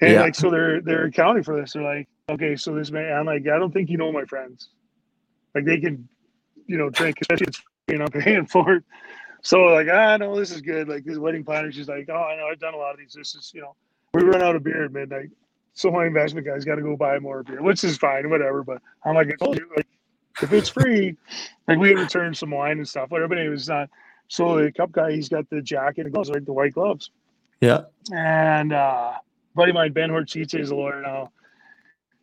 [0.01, 0.23] and Yeah.
[0.23, 1.73] like so they're they're accounting for this.
[1.73, 4.69] They're like, okay, so this man I'm like, I don't think you know my friends.
[5.55, 6.09] Like they can,
[6.67, 8.85] you know, drink, especially it's and I'm paying for it.
[9.43, 10.89] So like, ah no, this is good.
[10.89, 13.15] Like this wedding planner, she's like, Oh, I know, I've done a lot of these.
[13.15, 13.75] This is, you know,
[14.13, 15.31] we run out of beer at midnight.
[15.75, 18.63] So my investment guy's gotta go buy more beer, which is fine, whatever.
[18.63, 19.87] But I'm like, I told you, like
[20.43, 21.17] if it's free,
[21.69, 23.91] like we had returned some wine and stuff, whatever, but it was not
[24.29, 27.11] so the cup guy, he's got the jacket and gloves, like the white gloves.
[27.61, 27.83] Yeah.
[28.13, 29.13] And uh
[29.55, 31.33] buddy of mine, Ben Horchitze, is a lawyer now.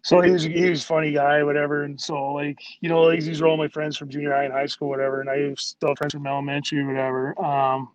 [0.03, 1.83] So he was he was a funny guy, whatever.
[1.83, 4.53] And so like, you know, like, these are all my friends from junior high and
[4.53, 5.21] high school, whatever.
[5.21, 7.39] And I have still friends from elementary, whatever.
[7.43, 7.89] Um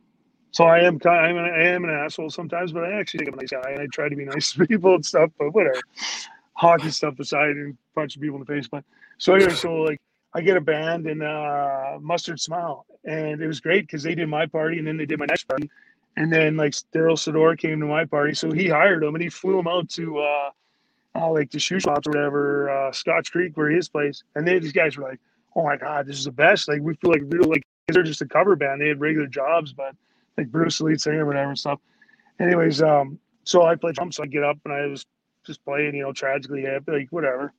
[0.53, 3.33] so I am kind I'm an, I am an asshole sometimes, but I actually think
[3.33, 5.53] I'm a nice guy and I try to be nice to people and stuff, but
[5.53, 5.81] whatever.
[6.55, 8.69] Hockey stuff aside and punching people in the face.
[8.69, 8.85] But
[9.19, 10.01] so anyway, so like
[10.33, 12.87] I get a band and uh Mustard Smile.
[13.05, 15.45] And it was great because they did my party and then they did my next
[15.45, 15.69] party.
[16.17, 19.29] And then like Daryl Sador came to my party, so he hired him and he
[19.29, 20.51] flew him out to uh,
[21.17, 24.23] uh like the Shuswap or whatever, uh, Scotch Creek, where his place.
[24.35, 25.21] And then these guys were like,
[25.55, 28.03] "Oh my god, this is the best!" Like we feel like we were like they're
[28.03, 28.81] just a cover band.
[28.81, 29.95] They had regular jobs, but
[30.37, 31.81] like Bruce, lead singer, or whatever and stuff.
[32.41, 34.17] Anyways, um, so I played drums.
[34.17, 35.07] So I get up and I was
[35.47, 37.53] just playing, you know, tragically hip, like whatever.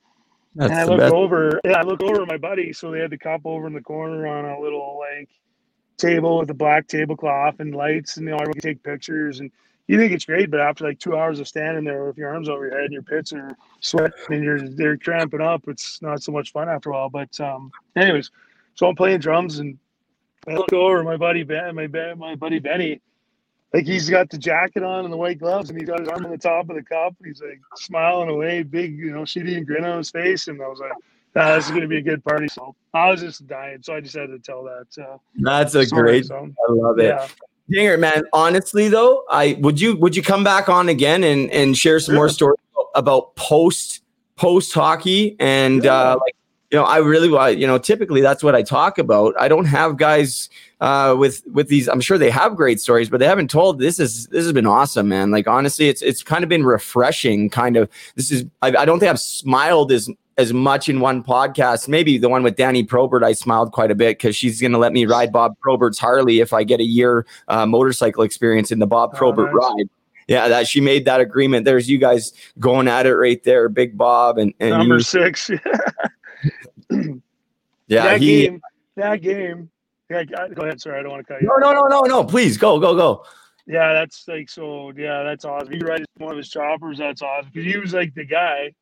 [0.54, 2.72] That's And I look over, yeah, I look over at my buddy.
[2.72, 5.28] So they had the cop over in the corner on a little like
[5.96, 9.40] table with a black tablecloth and lights, and you know, can take pictures.
[9.40, 9.50] And
[9.88, 12.48] you think it's great, but after like two hours of standing there with your arms
[12.48, 16.22] over your head and your pits are sweating and you're they're cramping up, it's not
[16.22, 17.08] so much fun after a while.
[17.10, 18.30] But um, anyways,
[18.74, 19.78] so I'm playing drums and
[20.46, 23.00] I look over my buddy Ben, my Ben, my buddy Benny.
[23.74, 26.24] Like he's got the jacket on and the white gloves, and he's got his arm
[26.24, 27.14] on the top of the cup.
[27.18, 30.48] and He's like smiling away, big, you know, shitty and grin on his face.
[30.48, 30.92] And I was like,
[31.34, 34.16] "This is gonna be a good party." So I was just dying, so I just
[34.16, 34.86] had to tell that.
[35.02, 36.26] Uh, That's a story, great.
[36.26, 36.36] so,
[36.68, 37.04] I love it.
[37.08, 37.28] yeah,
[37.70, 38.24] Dinger, man.
[38.32, 42.14] Honestly, though, I would you would you come back on again and and share some
[42.14, 42.58] more stories
[42.94, 44.02] about post
[44.36, 46.34] post hockey and uh, like
[46.70, 49.34] you know I really want you know typically that's what I talk about.
[49.38, 50.48] I don't have guys
[50.80, 51.88] uh, with with these.
[51.88, 53.78] I'm sure they have great stories, but they haven't told.
[53.78, 55.30] This is this has been awesome, man.
[55.30, 57.50] Like honestly, it's it's kind of been refreshing.
[57.50, 60.08] Kind of this is I, I don't think I've smiled as
[60.38, 61.88] as much in one podcast.
[61.88, 64.78] Maybe the one with Danny Probert, I smiled quite a bit because she's going to
[64.78, 68.78] let me ride Bob Probert's Harley if I get a year uh, motorcycle experience in
[68.78, 69.88] the Bob Oh, Probert ride.
[70.28, 71.64] Yeah, that she made that agreement.
[71.64, 75.00] There's you guys going at it right there, Big Bob and, and Number you.
[75.00, 75.50] six.
[77.88, 78.42] Yeah, that he.
[78.42, 78.60] game.
[78.96, 79.70] That game.
[80.10, 80.78] Yeah, go ahead.
[80.80, 81.48] Sorry, I don't want to cut you.
[81.48, 81.60] No, off.
[81.60, 82.24] no, no, no, no.
[82.24, 83.24] Please go, go, go.
[83.66, 84.92] Yeah, that's like so.
[84.96, 85.72] Yeah, that's awesome.
[85.72, 86.98] He rides one of his choppers.
[86.98, 88.72] That's awesome because he was like the guy.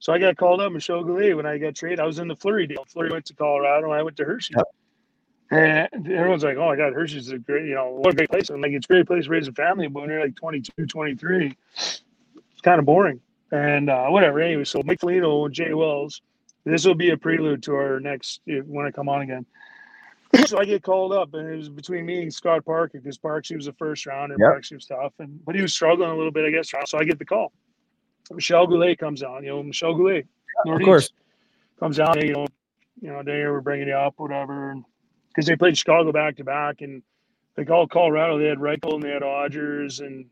[0.00, 2.00] So I got called up, Michel Goulet, when I got traded.
[2.00, 2.84] I was in the Fleury deal.
[2.84, 4.54] Fleury went to Colorado, and I went to Hershey.
[4.56, 4.66] Yep.
[5.50, 8.50] And everyone's like, "Oh my God, Hershey's a great, you know, what a great place."
[8.50, 10.86] I'm like, "It's a great place to raise a family," but when you're like 22,
[10.86, 12.02] 23, it's
[12.62, 13.20] kind of boring.
[13.50, 14.40] And uh, whatever.
[14.40, 16.20] Anyway, so Mike Foligno and Jay Wells.
[16.64, 19.46] This will be a prelude to our next when I come on again.
[20.46, 23.48] so I get called up, and it was between me and Scott Parker because Parks
[23.48, 24.50] he was the first round, and Yep.
[24.50, 26.70] Parks he was tough, and but he was struggling a little bit, I guess.
[26.90, 27.52] So I get the call.
[28.34, 30.26] Michel Goulet comes on, you know, Michel Goulet,
[30.66, 31.10] Of course.
[31.80, 32.22] comes out.
[32.22, 32.46] you know,
[33.00, 34.74] you know, they were bringing you up, whatever,
[35.28, 37.02] because they played Chicago back to back, and
[37.56, 40.26] like all Colorado, they had Rychel and they had Odgers, and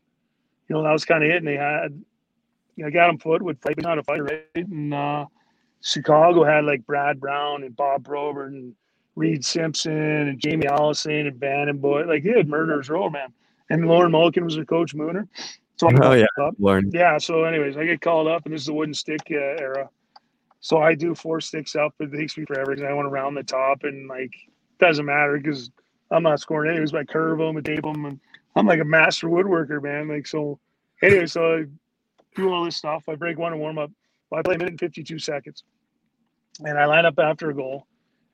[0.67, 2.01] you know that was kind of it, and they had,
[2.75, 4.45] you know, Adam Foote would fight, but not a fighter, right?
[4.55, 5.25] And uh,
[5.81, 8.75] Chicago had like Brad Brown and Bob Robert and
[9.15, 12.03] Reed Simpson and Jamie Allison and Bannon Boy.
[12.05, 13.33] Like they had murderers row, man.
[13.69, 15.27] And Lorne Molleken was their coach Mooner.
[15.77, 16.25] So I Oh, yeah.
[16.41, 16.55] up.
[16.93, 17.17] Yeah.
[17.17, 19.89] So, anyways, I get called up, and this is the wooden stick uh, era.
[20.59, 21.93] So I do four sticks up.
[21.99, 24.33] It takes me forever because I want to round the top, and like
[24.79, 25.69] doesn't matter because
[26.11, 26.93] I'm not scoring anyways.
[26.93, 28.19] I curve them and tape them, and
[28.55, 30.07] I'm like a master woodworker, man.
[30.07, 30.59] Like so.
[31.03, 31.65] Anyway, so I
[32.35, 33.03] do all this stuff.
[33.07, 33.91] I break one and warm up.
[34.33, 35.63] I play a minute and 52 seconds,
[36.65, 37.85] and I line up after a goal.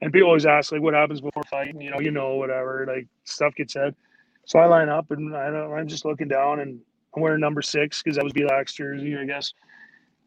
[0.01, 1.79] And people always ask like, what happens before fighting?
[1.79, 2.85] You know, you know, whatever.
[2.87, 3.95] Like stuff gets said.
[4.45, 6.79] So I line up, and I don't, I'm just looking down, and
[7.15, 9.53] I'm wearing number six because that was Belak's jersey, I guess.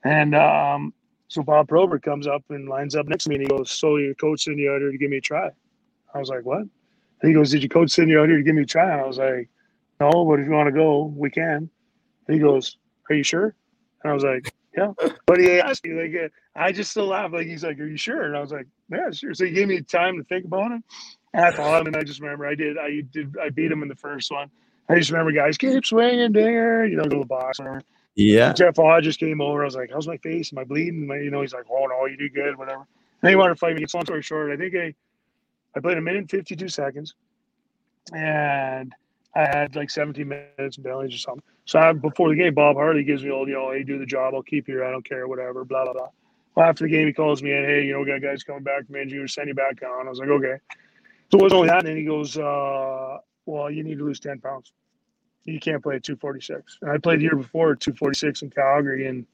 [0.04, 0.94] And um,
[1.28, 3.96] so Bob Probert comes up and lines up next to me, and he goes, "So
[3.96, 5.50] your coach sent you out here to give me a try?"
[6.14, 6.70] I was like, "What?" And
[7.28, 9.00] he goes, "Did your coach send you out here to give me a try?" And
[9.00, 9.48] I was like,
[10.00, 11.68] "No, but if you want to go, we can."
[12.28, 12.76] And he goes,
[13.10, 13.54] "Are you sure?"
[14.02, 14.92] And I was like, "Yeah."
[15.26, 17.32] But he asked me like, uh, I just still laugh.
[17.32, 19.66] Like he's like, "Are you sure?" And I was like, "Yeah, sure." So he gave
[19.66, 20.82] me time to think about it.
[21.34, 22.78] And I thought, and I just remember I did.
[22.78, 23.34] I did.
[23.42, 24.50] I beat him in the first one.
[24.88, 26.84] I just remember guys keep swinging, dinger.
[26.86, 27.58] You know, go to the box.
[27.58, 27.82] Whatever.
[28.14, 28.52] Yeah.
[28.52, 29.62] Jeff Hodges came over.
[29.62, 30.52] I was like, "How's my face?
[30.52, 32.86] Am I bleeding?" You know, he's like, "Oh no, you do good, whatever."
[33.22, 33.82] And he wanted to fight me.
[33.82, 34.50] It's long story short.
[34.50, 34.94] I think I,
[35.76, 37.14] I played a minute and fifty-two seconds,
[38.14, 38.94] and
[39.34, 41.42] I had like seventeen minutes in penalties or something.
[41.66, 44.06] So I, before the game, Bob Hartley gives me all, you know, hey, do the
[44.06, 44.34] job.
[44.34, 44.74] I'll keep you.
[44.74, 44.84] here.
[44.84, 45.64] I don't care, whatever.
[45.64, 46.08] Blah blah blah.
[46.54, 47.64] Well, after the game, he calls me in.
[47.64, 49.28] Hey, you know, we got guys coming back from injury.
[49.28, 50.06] Sending you back on.
[50.06, 50.56] I was like, okay.
[51.30, 54.20] So it was only that, and then he goes, uh, "Well, you need to lose
[54.20, 54.72] ten pounds."
[55.46, 56.78] you can't play at 246.
[56.82, 59.26] And I played year before at 246 in Calgary and,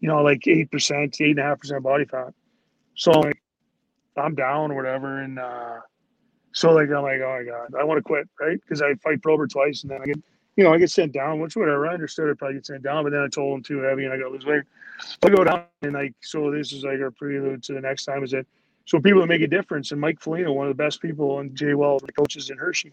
[0.00, 2.34] you know, like 8%, 8.5% body fat.
[2.94, 3.40] So like,
[4.16, 5.22] I'm down or whatever.
[5.22, 5.78] And uh,
[6.52, 8.60] so like, I'm like, oh my God, I want to quit, right?
[8.60, 10.18] Because I fight Prober twice and then I get,
[10.56, 11.86] you know, I get sent down, which whatever.
[11.86, 14.12] I understood I'd probably get sent down, but then I told him too heavy and
[14.12, 14.64] I got to lose weight.
[15.22, 18.22] I go down and like, so this is like our prelude to the next time
[18.24, 18.46] is that,
[18.84, 19.92] so people make a difference.
[19.92, 22.92] And Mike Foligno, one of the best people, and Jay Wells, the coaches in Hershey.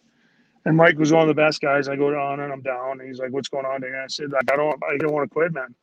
[0.69, 1.87] And Mike was one of the best guys.
[1.87, 2.99] I go down and I'm down.
[2.99, 5.27] And he's like, "What's going on?" And I said, "Like I don't, I don't want
[5.27, 5.73] to quit, man."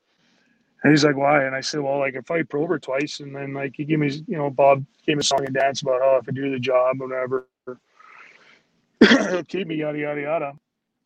[0.84, 3.52] And he's like, "Why?" And I said, "Well, like I fight Prober twice, and then
[3.52, 6.18] like he gave me, you know, Bob gave me a song and dance about how
[6.18, 7.48] if I do the job, whatever,
[9.00, 10.52] he'll keep me, yada yada yada."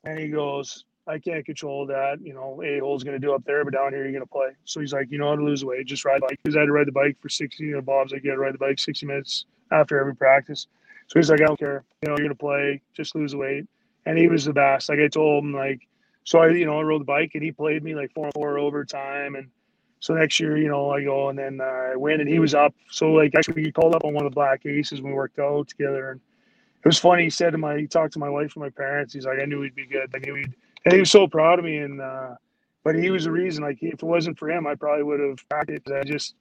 [0.05, 2.19] And he goes, "I can't control that.
[2.23, 4.28] You know, a hole's going to do up there, but down here you're going to
[4.28, 5.86] play." So he's like, "You know how to lose weight?
[5.86, 7.65] Just ride bike." Because I had to ride the bike for sixty.
[7.65, 10.66] You know, Bob's like, "You got to ride the bike sixty minutes after every practice."
[11.10, 11.82] So he's like, I don't care.
[12.02, 13.66] You know, you're gonna play, just lose weight.
[14.06, 14.88] And he was the best.
[14.88, 15.80] Like I told him, like,
[16.22, 18.34] so I, you know, I rode the bike and he played me like four and
[18.34, 19.34] four overtime.
[19.34, 19.48] And
[19.98, 22.54] so next year, you know, I go and then uh, I win and he was
[22.54, 22.74] up.
[22.90, 25.40] So like actually he called up on one of the black aces when we worked
[25.40, 26.12] out together.
[26.12, 26.20] And
[26.84, 27.24] it was funny.
[27.24, 29.12] He said to my, he talked to my wife and my parents.
[29.12, 30.14] He's like, I knew he'd be good.
[30.14, 30.54] I knew he'd,
[30.84, 31.78] and he was so proud of me.
[31.78, 32.36] And, uh,
[32.84, 35.46] but he was the reason, like, if it wasn't for him, I probably would have
[35.50, 35.90] practiced.
[35.90, 36.34] I just,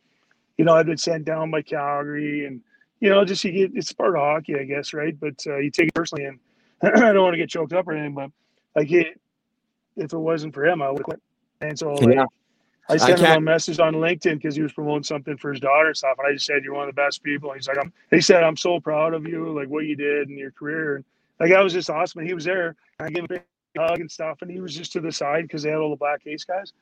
[0.57, 2.61] you know, I'd been sent down by Calgary and,
[2.99, 5.17] you know, just you get it's part of hockey, I guess, right?
[5.19, 6.39] But uh, you take it personally, and
[6.83, 8.31] I don't want to get choked up or anything, but
[8.75, 9.19] like it,
[9.95, 11.21] if it wasn't for him, I would quit.
[11.61, 12.25] And so like, Yeah.
[12.89, 15.89] I sent him a message on LinkedIn because he was promoting something for his daughter
[15.89, 17.77] and stuff, and I just said, "You're one of the best people." And he's like,
[17.77, 20.95] "I'm." He said, "I'm so proud of you, like what you did in your career."
[20.97, 21.05] And
[21.39, 22.19] like that was just awesome.
[22.19, 23.43] And he was there, and I gave him a big
[23.77, 25.95] hug and stuff, and he was just to the side because they had all the
[25.97, 26.73] black ace guys.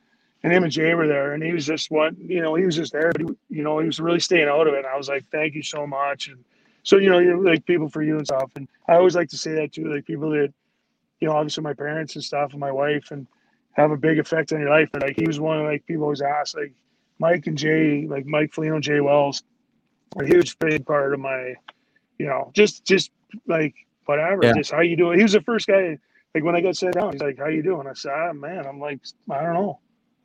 [0.43, 2.75] And him and Jay were there, and he was just what you know, he was
[2.75, 3.11] just there.
[3.11, 3.27] But he,
[3.57, 4.79] you know, he was really staying out of it.
[4.79, 6.27] And I was like, thank you so much.
[6.27, 6.43] And
[6.83, 8.51] so you know, you're like people for you and stuff.
[8.55, 10.53] And I always like to say that too, like people that
[11.19, 13.27] you know, obviously my parents and stuff, and my wife, and
[13.73, 14.89] have a big effect on your life.
[14.93, 16.73] And like he was one of like people always ask, like
[17.19, 19.43] Mike and Jay, like Mike Foligno, Jay Wells,
[20.19, 21.55] a huge big part of my,
[22.19, 23.11] you know, just just
[23.47, 23.73] like
[24.05, 24.53] whatever, Yeah.
[24.53, 25.17] just how you doing.
[25.17, 25.97] He was the first guy.
[26.35, 28.67] Like when I got sat down, he's like, "How you doing?" I said, ah, "Man,
[28.67, 28.99] I'm like,
[29.31, 29.79] I don't know.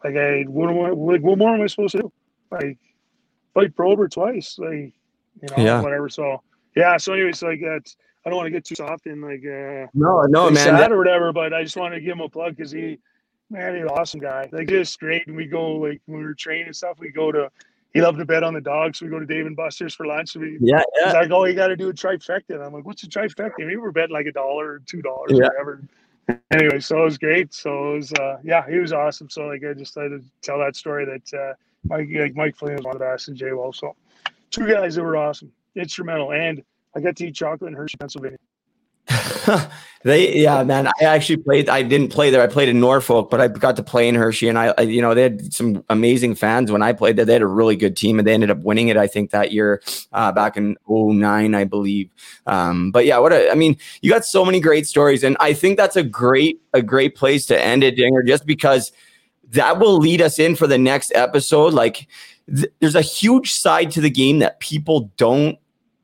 [0.05, 1.23] Like, I what am I like?
[1.23, 2.13] What more am I supposed to do?
[2.51, 2.79] Like,
[3.55, 4.93] fight Prober twice, like, you
[5.51, 5.81] know, Yeah.
[5.81, 6.43] whatever." So
[6.77, 6.97] yeah.
[6.97, 7.97] So anyways, like that's.
[8.25, 10.55] I don't want to get too soft and like uh, No, no, man.
[10.57, 12.99] sad that- or whatever, but I just wanted to give him a plug because he,
[13.51, 14.49] man, he's an awesome guy.
[14.53, 15.27] Like just great.
[15.27, 17.51] And we go like when we were training and stuff, we go to.
[17.95, 20.07] He loved to bet on the dogs, so we go to Dave and Buster's for
[20.07, 20.35] lunch.
[20.35, 21.13] We, yeah, He's yeah.
[21.13, 23.67] like, "Oh, you got to do a trifecta." And I'm like, "What's a trifecta?" And
[23.67, 25.49] we were betting like a dollar or two dollars, Yeah.
[25.49, 25.83] whatever.
[26.51, 27.55] Anyway, so it was great.
[27.55, 29.31] So it was, uh, yeah, he was awesome.
[29.31, 31.55] So like, I just had to tell that story that uh,
[31.85, 33.79] Mike, like Mike Foligno was one of and Jay Wells.
[33.79, 33.95] So
[34.51, 36.63] two guys that were awesome, instrumental, and
[36.95, 38.39] I got to eat chocolate in Hershey, Pennsylvania.
[40.05, 42.43] they yeah man i actually played i didn't play there.
[42.43, 45.01] I played in norfolk but i got to play in hershey and I, I you
[45.01, 47.25] know they had some amazing fans when i played there.
[47.25, 49.53] They had a really good team and they ended up winning it i think that
[49.53, 49.81] year
[50.13, 52.11] uh, back in 09 i believe.
[52.47, 55.53] Um, but yeah what a, i mean you got so many great stories and i
[55.53, 58.93] think that's a great a great place to end it dinger just because
[59.53, 61.73] that will lead us in for the next episode.
[61.75, 62.09] Like
[62.55, 65.59] th- there's a huge side to the game that people don't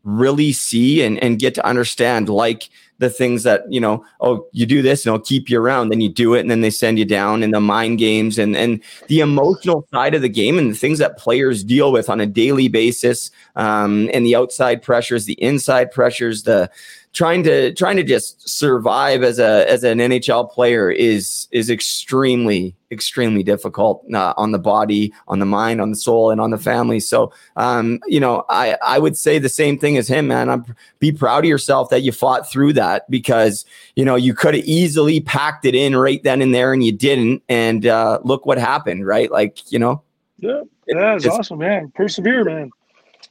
[0.04, 2.28] really see and, and get to understand.
[2.28, 2.68] Like
[2.98, 5.88] the things that you know oh you do this and i'll keep you around.
[5.88, 8.56] Then you do it and then they send you down in the mind games and
[8.56, 12.20] and the emotional side of the game and the things that players deal with on
[12.20, 16.70] a daily basis um, and the outside pressures the inside pressures the
[17.12, 22.76] trying to trying to just survive as a as an nhl player is is extremely
[22.90, 26.58] extremely difficult uh, on the body on the mind on the soul and on the
[26.58, 27.00] family.
[27.00, 30.48] So um, you know i i would say the same thing as him man.
[30.48, 30.64] I'm
[30.98, 33.64] be proud of yourself that you fought through that because
[33.96, 36.92] you know you could have easily packed it in right then and there and you
[36.92, 37.42] didn't.
[37.48, 39.30] And uh, look what happened right?
[39.30, 40.02] Like you know?
[40.38, 41.92] Yeah, it's- awesome, man.
[41.94, 42.70] Persevere, man.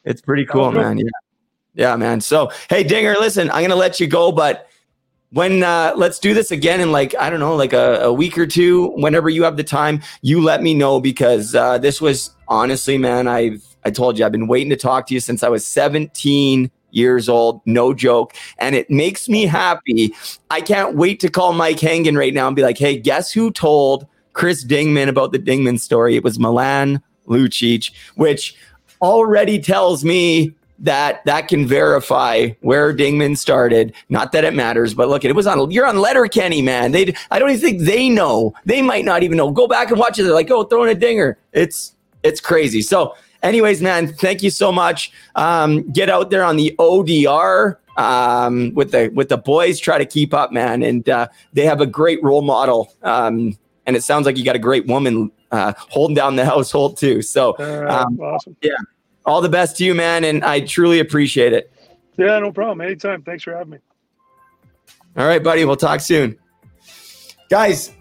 [0.03, 0.97] it's pretty cool man.
[0.97, 1.05] Yeah
[1.77, 2.19] yeah man.
[2.19, 4.67] So hey dinger listen i'm gonna let you go but
[5.31, 8.37] when uh, let's do this again in like i don't know like a, a week
[8.37, 12.31] or two whenever you have the time you let me know because uh, this was
[12.47, 15.49] honestly man i've i told you i've been waiting to talk to you since i
[15.49, 20.13] was 17 years old no joke and it makes me happy.
[20.49, 23.51] I can't wait to call mike hangen right now and be like hey guess who
[23.51, 26.15] told chris dingman about the dingman story?
[26.15, 28.55] It was milan lucic which
[29.01, 33.93] already tells me that that can verify where Dingman started.
[34.09, 35.71] Not that it matters, but look, it was on.
[35.71, 36.91] You're on Letterkenny, man.
[36.91, 38.53] They, I don't even think they know.
[38.65, 39.51] They might not even know.
[39.51, 40.23] Go back and watch it.
[40.23, 41.37] They're like, oh, throwing a dinger.
[41.53, 41.93] It's
[42.23, 42.81] it's crazy.
[42.81, 45.11] So, anyways, man, thank you so much.
[45.35, 49.79] Um, get out there on the ODR um, with the with the boys.
[49.79, 50.83] Try to keep up, man.
[50.83, 52.93] And uh, they have a great role model.
[53.03, 56.97] Um, and it sounds like you got a great woman uh, holding down the household
[56.97, 57.21] too.
[57.21, 57.55] So,
[57.87, 58.55] Um, awesome.
[59.27, 61.71] All the best to you, man, and I truly appreciate it.
[62.17, 62.81] Yeah, no problem.
[62.81, 63.21] Anytime.
[63.21, 63.77] Thanks for having me.
[65.17, 66.39] All right, buddy, we'll talk soon.
[67.49, 67.91] Guys,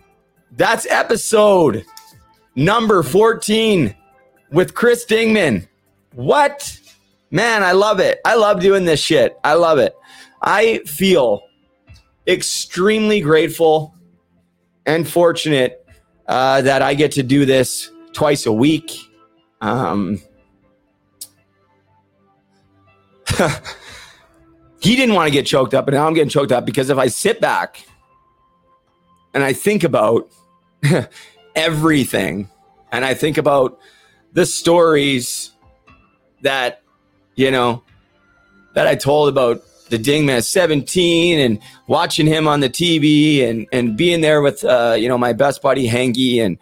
[0.52, 1.84] that's episode
[2.54, 3.94] number 14
[4.52, 5.66] with Chris Dingman.
[6.14, 6.80] What?
[7.30, 8.20] Man, I love it.
[8.24, 9.36] I love doing this shit.
[9.42, 9.94] I love it.
[10.40, 11.42] I feel
[12.26, 13.94] extremely grateful
[14.86, 15.84] and fortunate
[16.28, 18.92] uh, that I get to do this twice a week.
[19.60, 20.20] Um,
[24.80, 26.98] he didn't want to get choked up, and now I'm getting choked up because if
[26.98, 27.84] I sit back
[29.34, 30.30] and I think about
[31.54, 32.48] everything
[32.92, 33.78] and I think about
[34.32, 35.50] the stories
[36.42, 36.82] that,
[37.34, 37.82] you know,
[38.74, 43.96] that I told about the Dingman 17 and watching him on the TV and, and
[43.96, 46.58] being there with, uh, you know, my best buddy Hangy and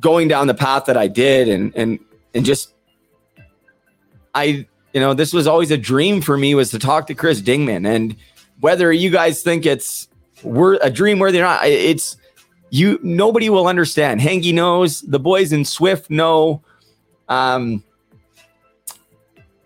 [0.00, 1.98] going down the path that I did and, and,
[2.34, 2.74] and just,
[4.34, 4.66] I,
[4.96, 7.86] you know, this was always a dream for me was to talk to Chris Dingman.
[7.86, 8.16] And
[8.60, 10.08] whether you guys think it's
[10.42, 12.16] wor- a dream worthy or not, it's
[12.70, 14.22] you, nobody will understand.
[14.22, 16.62] Hangy knows, the boys in Swift know
[17.28, 17.84] um,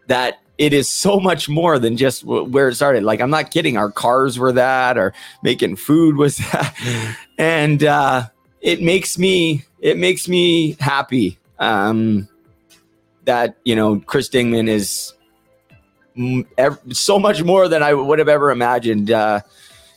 [0.09, 3.05] that it is so much more than just w- where it started.
[3.05, 3.77] Like, I'm not kidding.
[3.77, 7.17] Our cars were that, or making food was that.
[7.39, 8.27] And uh,
[8.63, 11.39] it makes me, it makes me happy.
[11.61, 12.29] Um,
[13.27, 15.15] that you know Chris Dingman is
[16.93, 19.11] so much more than I would have ever imagined.
[19.11, 19.41] Uh,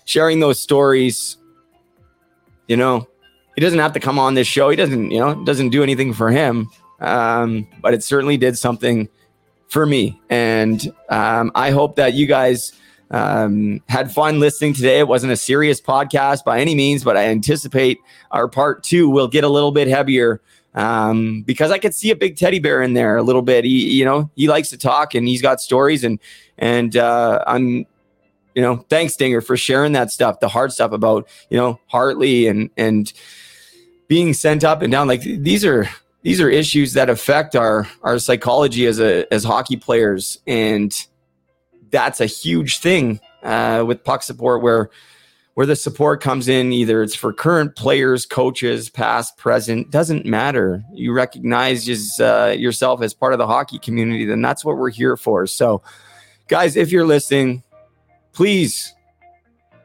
[0.06, 1.38] sharing those stories,
[2.68, 3.08] you know,
[3.56, 4.70] he doesn't have to come on this show.
[4.70, 6.70] He doesn't, you know, doesn't do anything for him.
[7.00, 9.10] Um, but it certainly did something
[9.68, 10.20] for me.
[10.30, 12.74] And um, I hope that you guys
[13.12, 15.00] um, had fun listening today.
[15.00, 18.00] It wasn't a serious podcast by any means, but I anticipate
[18.32, 20.42] our part two will get a little bit heavier
[20.76, 23.64] um, because I could see a big teddy bear in there a little bit.
[23.66, 26.20] He, you know, he likes to talk and he's got stories and
[26.58, 27.86] and uh, I'm,
[28.56, 32.48] you know, thanks Dinger for sharing that stuff, the hard stuff about you know Hartley
[32.48, 33.12] and and
[34.08, 35.08] being sent up and down.
[35.08, 35.90] Like these are
[36.22, 40.94] these are issues that affect our our psychology as a as hockey players, and
[41.90, 44.90] that's a huge thing uh, with puck support where
[45.54, 50.84] where the support comes in either it's for current players coaches past present doesn't matter.
[50.94, 54.90] You recognize just, uh, yourself as part of the hockey community then that's what we're
[54.90, 55.46] here for.
[55.48, 55.82] So
[56.48, 57.64] guys if you're listening
[58.34, 58.94] please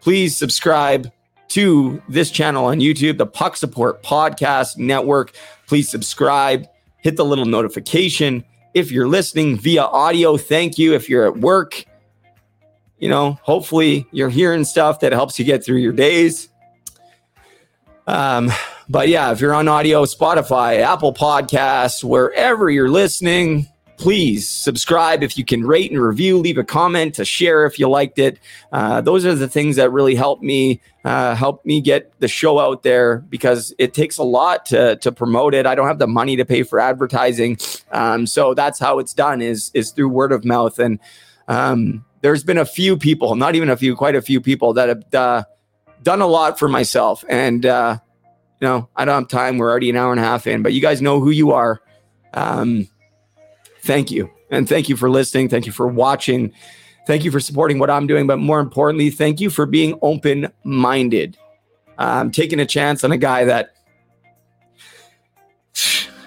[0.01, 1.11] please subscribe
[1.49, 5.33] to this channel on youtube the puck support podcast network.
[5.67, 6.67] Please subscribe
[6.99, 8.45] hit the little notification.
[8.75, 10.95] If you're listening via audio thank you.
[10.95, 11.85] If you're at work
[12.99, 16.49] you know, hopefully you're hearing stuff that helps you get through your days.
[18.07, 18.51] Um,
[18.89, 23.69] but yeah, if you're on audio, Spotify, Apple Podcasts, wherever you're listening,
[23.99, 27.89] please subscribe if you can rate and review, leave a comment to share if you
[27.89, 28.39] liked it.
[28.73, 32.59] Uh, those are the things that really help me uh, help me get the show
[32.59, 35.67] out there because it takes a lot to to promote it.
[35.67, 37.59] I don't have the money to pay for advertising,
[37.93, 40.99] um, so that's how it's done is is through word of mouth and.
[41.47, 44.89] Um, there's been a few people, not even a few, quite a few people that
[44.89, 45.45] have uh,
[46.03, 47.25] done a lot for myself.
[47.29, 47.99] And, uh,
[48.61, 49.59] you know, I don't have time.
[49.59, 51.81] We're already an hour and a half in, but you guys know who you are.
[52.35, 52.89] Um,
[53.83, 54.31] thank you.
[54.51, 55.49] And thank you for listening.
[55.49, 56.53] Thank you for watching.
[57.07, 58.27] Thank you for supporting what I'm doing.
[58.27, 61.37] But more importantly, thank you for being open minded.
[61.99, 63.71] Um, taking a chance on a guy that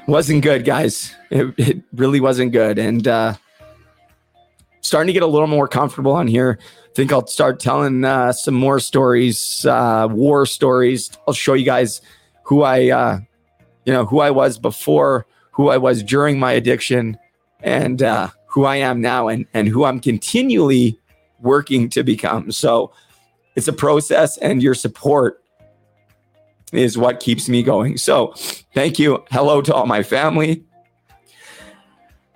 [0.07, 1.15] wasn't good, guys.
[1.29, 2.77] It, it really wasn't good.
[2.77, 3.35] And, uh,
[4.81, 6.59] starting to get a little more comfortable on here.
[6.61, 11.09] I think I'll start telling uh, some more stories, uh, war stories.
[11.27, 12.01] I'll show you guys
[12.43, 13.19] who I, uh,
[13.85, 17.17] you know, who I was before, who I was during my addiction,
[17.61, 20.99] and uh, who I am now, and and who I'm continually
[21.39, 22.51] working to become.
[22.51, 22.91] So
[23.55, 25.43] it's a process, and your support
[26.73, 27.97] is what keeps me going.
[27.97, 28.33] So
[28.73, 29.23] thank you.
[29.29, 30.63] Hello to all my family.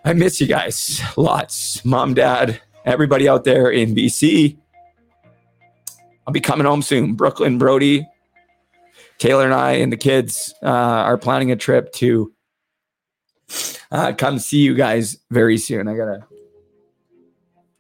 [0.06, 1.84] I miss you guys lots.
[1.84, 4.56] Mom, dad, everybody out there in BC.
[6.28, 7.16] I'll be coming home soon.
[7.16, 8.08] Brooklyn, Brody,
[9.18, 12.32] Taylor, and I, and the kids uh, are planning a trip to
[13.92, 15.88] uh, come see you guys very soon.
[15.88, 16.24] I gotta,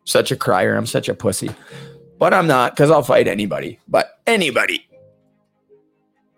[0.06, 0.76] such a crier.
[0.76, 1.52] I'm such a pussy,
[2.18, 3.80] but I'm not because I'll fight anybody.
[3.88, 4.88] But anybody,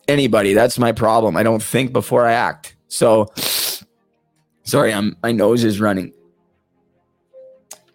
[0.10, 0.54] anybody.
[0.54, 1.38] That's my problem.
[1.38, 2.76] I don't think before I act.
[2.90, 3.32] So
[4.68, 6.12] Sorry, I'm my nose is running.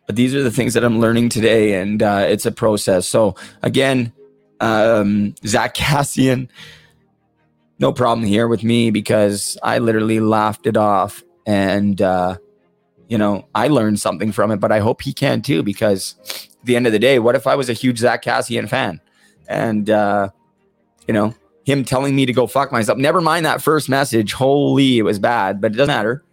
[0.07, 3.07] But these are the things that I'm learning today, and uh, it's a process.
[3.07, 4.11] So again,
[4.59, 6.49] um, Zack Kassian,
[7.79, 12.39] no problem here with me because I literally laughed it off, and uh,
[13.07, 14.57] you know I learned something from it.
[14.57, 16.15] But I hope he can too, because
[16.59, 18.99] at the end of the day, what if I was a huge Zack Kassian fan,
[19.47, 20.31] and uh,
[21.07, 21.35] you know
[21.65, 22.97] him telling me to go fuck myself?
[22.97, 24.33] Never mind that first message.
[24.33, 26.25] Holy, it was bad, but it doesn't matter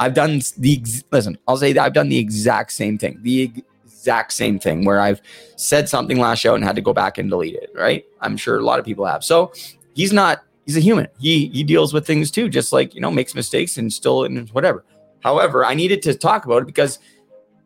[0.00, 1.38] I've done the listen.
[1.46, 3.18] I'll say that I've done the exact same thing.
[3.22, 5.20] The exact same thing where I've
[5.56, 7.70] said something last show and had to go back and delete it.
[7.74, 8.04] Right?
[8.20, 9.24] I'm sure a lot of people have.
[9.24, 9.52] So
[9.94, 10.42] he's not.
[10.66, 11.08] He's a human.
[11.18, 14.48] He he deals with things too, just like you know makes mistakes and still and
[14.50, 14.84] whatever.
[15.20, 16.98] However, I needed to talk about it because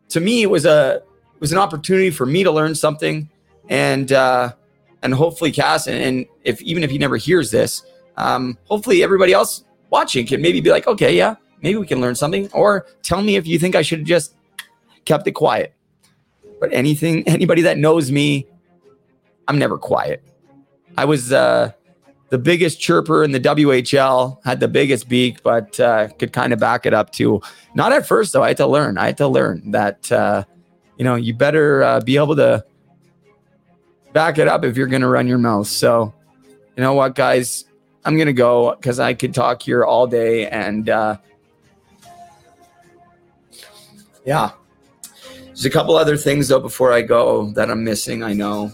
[0.09, 1.01] to me it was a
[1.33, 3.29] it was an opportunity for me to learn something
[3.69, 4.53] and uh,
[5.01, 7.83] and hopefully Cass and, and if even if he never hears this,
[8.17, 12.15] um, hopefully everybody else watching can maybe be like, okay, yeah, maybe we can learn
[12.15, 12.49] something.
[12.53, 14.35] Or tell me if you think I should have just
[15.05, 15.73] kept it quiet.
[16.59, 18.47] But anything, anybody that knows me,
[19.47, 20.23] I'm never quiet.
[20.97, 21.71] I was uh,
[22.29, 26.59] the biggest chirper in the WHL, had the biggest beak, but uh, could kind of
[26.59, 27.41] back it up too.
[27.73, 28.43] Not at first, though.
[28.43, 28.97] I had to learn.
[28.97, 30.43] I had to learn that, uh,
[30.97, 32.63] you know, you better uh, be able to
[34.13, 35.67] back it up if you're going to run your mouth.
[35.67, 36.13] So,
[36.75, 37.65] you know what, guys?
[38.05, 41.17] I'm going to go because I could talk here all day and, uh,
[44.29, 44.51] yeah.
[45.43, 48.21] There's a couple other things though before I go that I'm missing.
[48.21, 48.71] I know.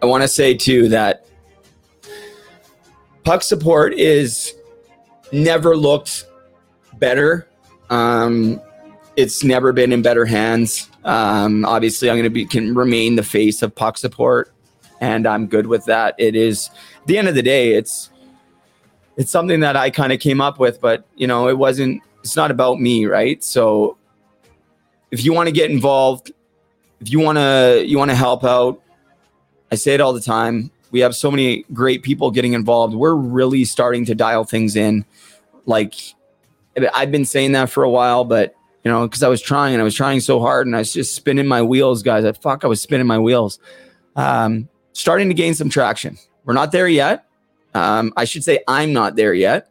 [0.00, 1.26] I want to say too that
[3.24, 4.54] puck support is
[5.32, 6.26] never looked
[6.98, 7.48] better.
[7.90, 8.62] Um,
[9.16, 10.88] it's never been in better hands.
[11.02, 14.52] Um, obviously, I'm going to be can remain the face of puck support.
[15.00, 16.14] and I'm good with that.
[16.16, 16.70] It is
[17.00, 18.10] at the end of the day, it's
[19.20, 22.02] it's something that I kind of came up with, but you know, it wasn't.
[22.20, 23.44] It's not about me, right?
[23.44, 23.98] So
[25.10, 26.32] if you want to get involved,
[27.00, 28.80] if you want to you want to help out,
[29.70, 30.70] I say it all the time.
[30.90, 32.94] We have so many great people getting involved.
[32.94, 35.04] We're really starting to dial things in.
[35.66, 35.96] Like
[36.94, 39.82] I've been saying that for a while, but you know, because I was trying and
[39.82, 42.24] I was trying so hard and I was just spinning my wheels, guys.
[42.24, 43.58] I fuck, I was spinning my wheels.
[44.16, 46.16] Um, starting to gain some traction.
[46.46, 47.26] We're not there yet.
[47.74, 49.70] Um, I should say I'm not there yet,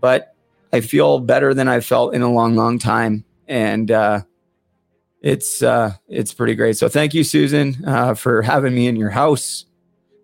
[0.00, 0.34] but
[0.72, 3.24] I feel better than I felt in a long, long time.
[3.46, 4.22] And uh,
[5.20, 6.76] it's uh, it's pretty great.
[6.76, 9.66] So thank you, Susan, uh, for having me in your house.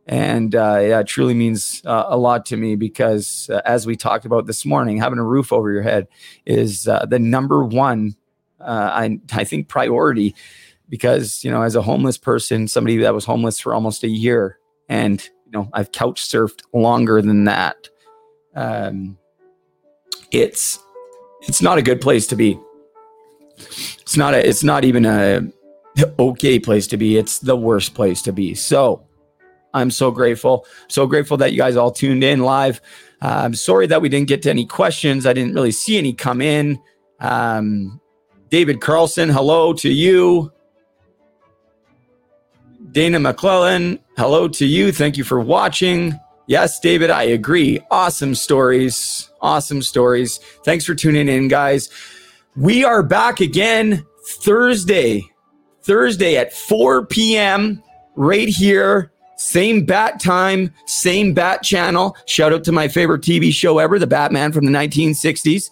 [0.07, 3.95] And uh, yeah, it truly means uh, a lot to me because, uh, as we
[3.95, 6.09] talked about this morning, having a roof over your head
[6.45, 8.17] is the number one,
[8.61, 10.35] I, I think, priority.
[10.89, 14.59] Because, you know, as a homeless person, somebody that was homeless for almost a year,
[14.91, 17.89] and, you know, I've couch surfed longer than that.
[18.55, 19.19] Um,
[20.31, 20.79] it's
[21.43, 22.59] it's not a good place to be.
[23.59, 25.43] It's not a it's not even a
[26.19, 27.19] okay place to be.
[27.19, 28.55] It's the worst place to be.
[28.55, 29.07] So
[29.75, 30.67] I'm so grateful.
[30.89, 32.81] So grateful that you guys all tuned in live.
[33.21, 35.27] Uh, I'm sorry that we didn't get to any questions.
[35.27, 36.81] I didn't really see any come in.
[37.21, 38.01] Um,
[38.49, 40.51] David Carlson, hello to you.
[42.93, 44.93] Dana McClellan, hello to you.
[44.93, 46.19] Thank you for watching.
[46.47, 47.81] Yes, David, I agree.
[47.91, 49.31] Awesome stories.
[49.41, 50.39] Awesome stories.
[50.65, 51.89] Thanks for tuning in, guys.
[52.55, 55.25] We are back again Thursday,
[55.83, 57.83] Thursday at 4 p.m.
[58.15, 59.13] right here
[59.43, 62.17] same bat time, same bat channel.
[62.27, 65.71] Shout out to my favorite TV show ever, The Batman from the 1960s.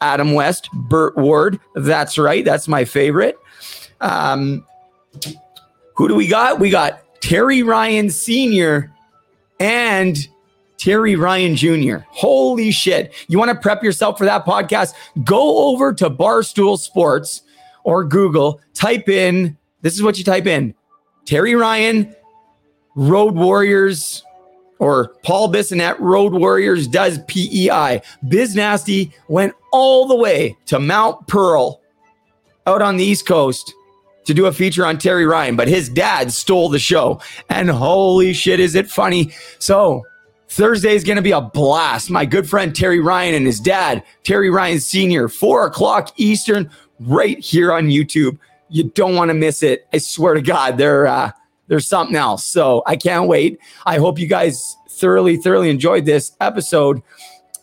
[0.00, 1.60] Adam West, Burt Ward.
[1.74, 2.44] That's right.
[2.44, 3.36] That's my favorite.
[4.00, 4.64] Um,
[5.98, 6.60] who do we got?
[6.60, 8.92] We got Terry Ryan Sr.
[9.58, 10.16] and
[10.78, 11.96] Terry Ryan Jr.
[12.08, 13.12] Holy shit.
[13.26, 14.94] You want to prep yourself for that podcast?
[15.24, 17.42] Go over to Barstool Sports
[17.82, 20.72] or Google, type in, this is what you type in
[21.24, 22.14] Terry Ryan
[22.94, 24.22] Road Warriors
[24.78, 28.02] or Paul Bissonnette Road Warriors does PEI.
[28.28, 31.80] Biz Nasty went all the way to Mount Pearl
[32.68, 33.74] out on the East Coast
[34.28, 37.20] to do a feature on Terry Ryan, but his dad stole the show.
[37.48, 39.32] And holy shit, is it funny?
[39.58, 40.04] So,
[40.50, 42.10] Thursday is going to be a blast.
[42.10, 47.38] My good friend Terry Ryan and his dad, Terry Ryan Sr., four o'clock Eastern, right
[47.38, 48.38] here on YouTube.
[48.68, 49.86] You don't want to miss it.
[49.92, 51.32] I swear to God, they're uh,
[51.68, 52.44] there's something else.
[52.44, 53.58] So I can't wait.
[53.86, 57.02] I hope you guys thoroughly, thoroughly enjoyed this episode.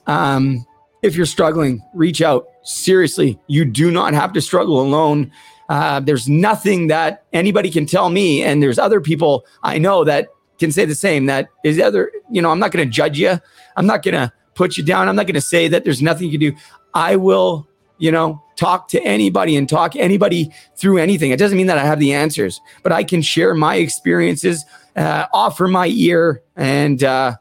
[0.08, 0.66] Um,
[1.02, 2.48] if you're struggling, reach out.
[2.64, 5.32] Seriously, you do not have to struggle alone.
[5.70, 10.30] Uh, there's nothing that anybody can tell me, and there's other people I know that
[10.60, 11.26] can say the same.
[11.26, 13.40] That is other, you know, I'm not going to judge you.
[13.76, 15.08] I'm not going to put you down.
[15.08, 16.58] I'm not going to say that there's nothing you can do.
[16.94, 17.68] I will,
[17.98, 21.32] you know, talk to anybody and talk anybody through anything.
[21.32, 24.64] It doesn't mean that I have the answers, but I can share my experiences,
[24.96, 27.36] uh, offer my ear, and uh,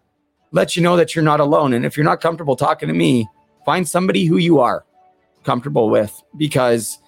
[0.50, 1.72] let you know that you're not alone.
[1.72, 3.28] And if you're not comfortable talking to me,
[3.64, 4.84] find somebody who you are
[5.44, 6.98] comfortable with because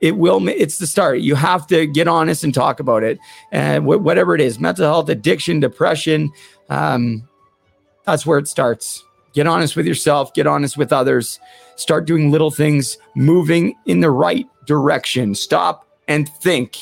[0.00, 3.18] it will it's the start you have to get honest and talk about it
[3.52, 6.30] and wh- whatever it is mental health addiction depression
[6.68, 7.28] um,
[8.06, 9.04] that's where it starts
[9.34, 11.38] get honest with yourself get honest with others
[11.80, 15.34] Start doing little things, moving in the right direction.
[15.34, 16.76] Stop and think.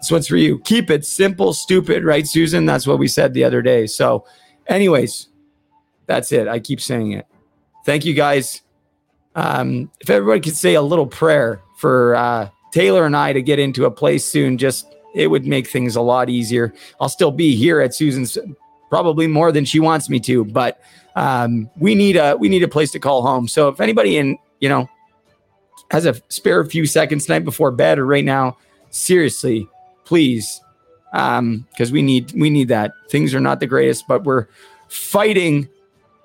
[0.00, 0.60] This one's for you.
[0.60, 2.64] Keep it simple, stupid, right, Susan?
[2.64, 3.88] That's what we said the other day.
[3.88, 4.24] So,
[4.68, 5.26] anyways,
[6.06, 6.46] that's it.
[6.46, 7.26] I keep saying it.
[7.84, 8.62] Thank you guys.
[9.34, 13.58] Um, if everybody could say a little prayer for uh, Taylor and I to get
[13.58, 16.74] into a place soon, just it would make things a lot easier.
[17.00, 18.36] I'll still be here at Susan's
[18.90, 20.80] probably more than she wants me to, but
[21.14, 23.48] um, we need a we need a place to call home.
[23.48, 24.88] So if anybody in you know
[25.90, 28.56] has a spare few seconds tonight before bed or right now,
[28.90, 29.68] seriously,
[30.04, 30.60] please,
[31.12, 32.92] because um, we need we need that.
[33.08, 34.46] Things are not the greatest, but we're
[34.88, 35.68] fighting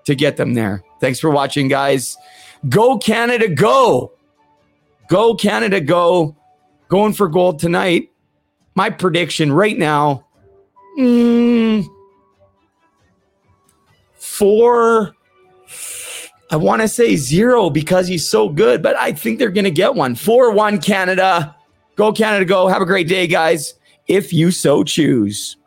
[0.06, 0.84] to get them there.
[1.00, 2.18] Thanks for watching, guys.
[2.70, 4.14] Go Canada, go!
[5.12, 6.38] Go Canada, go!
[6.88, 8.12] Going for gold tonight.
[8.76, 10.26] My prediction right now.
[10.98, 11.86] Mm,
[14.14, 15.14] four.
[16.50, 19.72] I want to say zero because he's so good, but I think they're going to
[19.72, 20.16] get one.
[20.16, 21.58] 4 1 Canada.
[21.98, 22.68] Go, Canada, go.
[22.68, 23.74] Have a great day, guys,
[24.08, 25.58] if you so choose.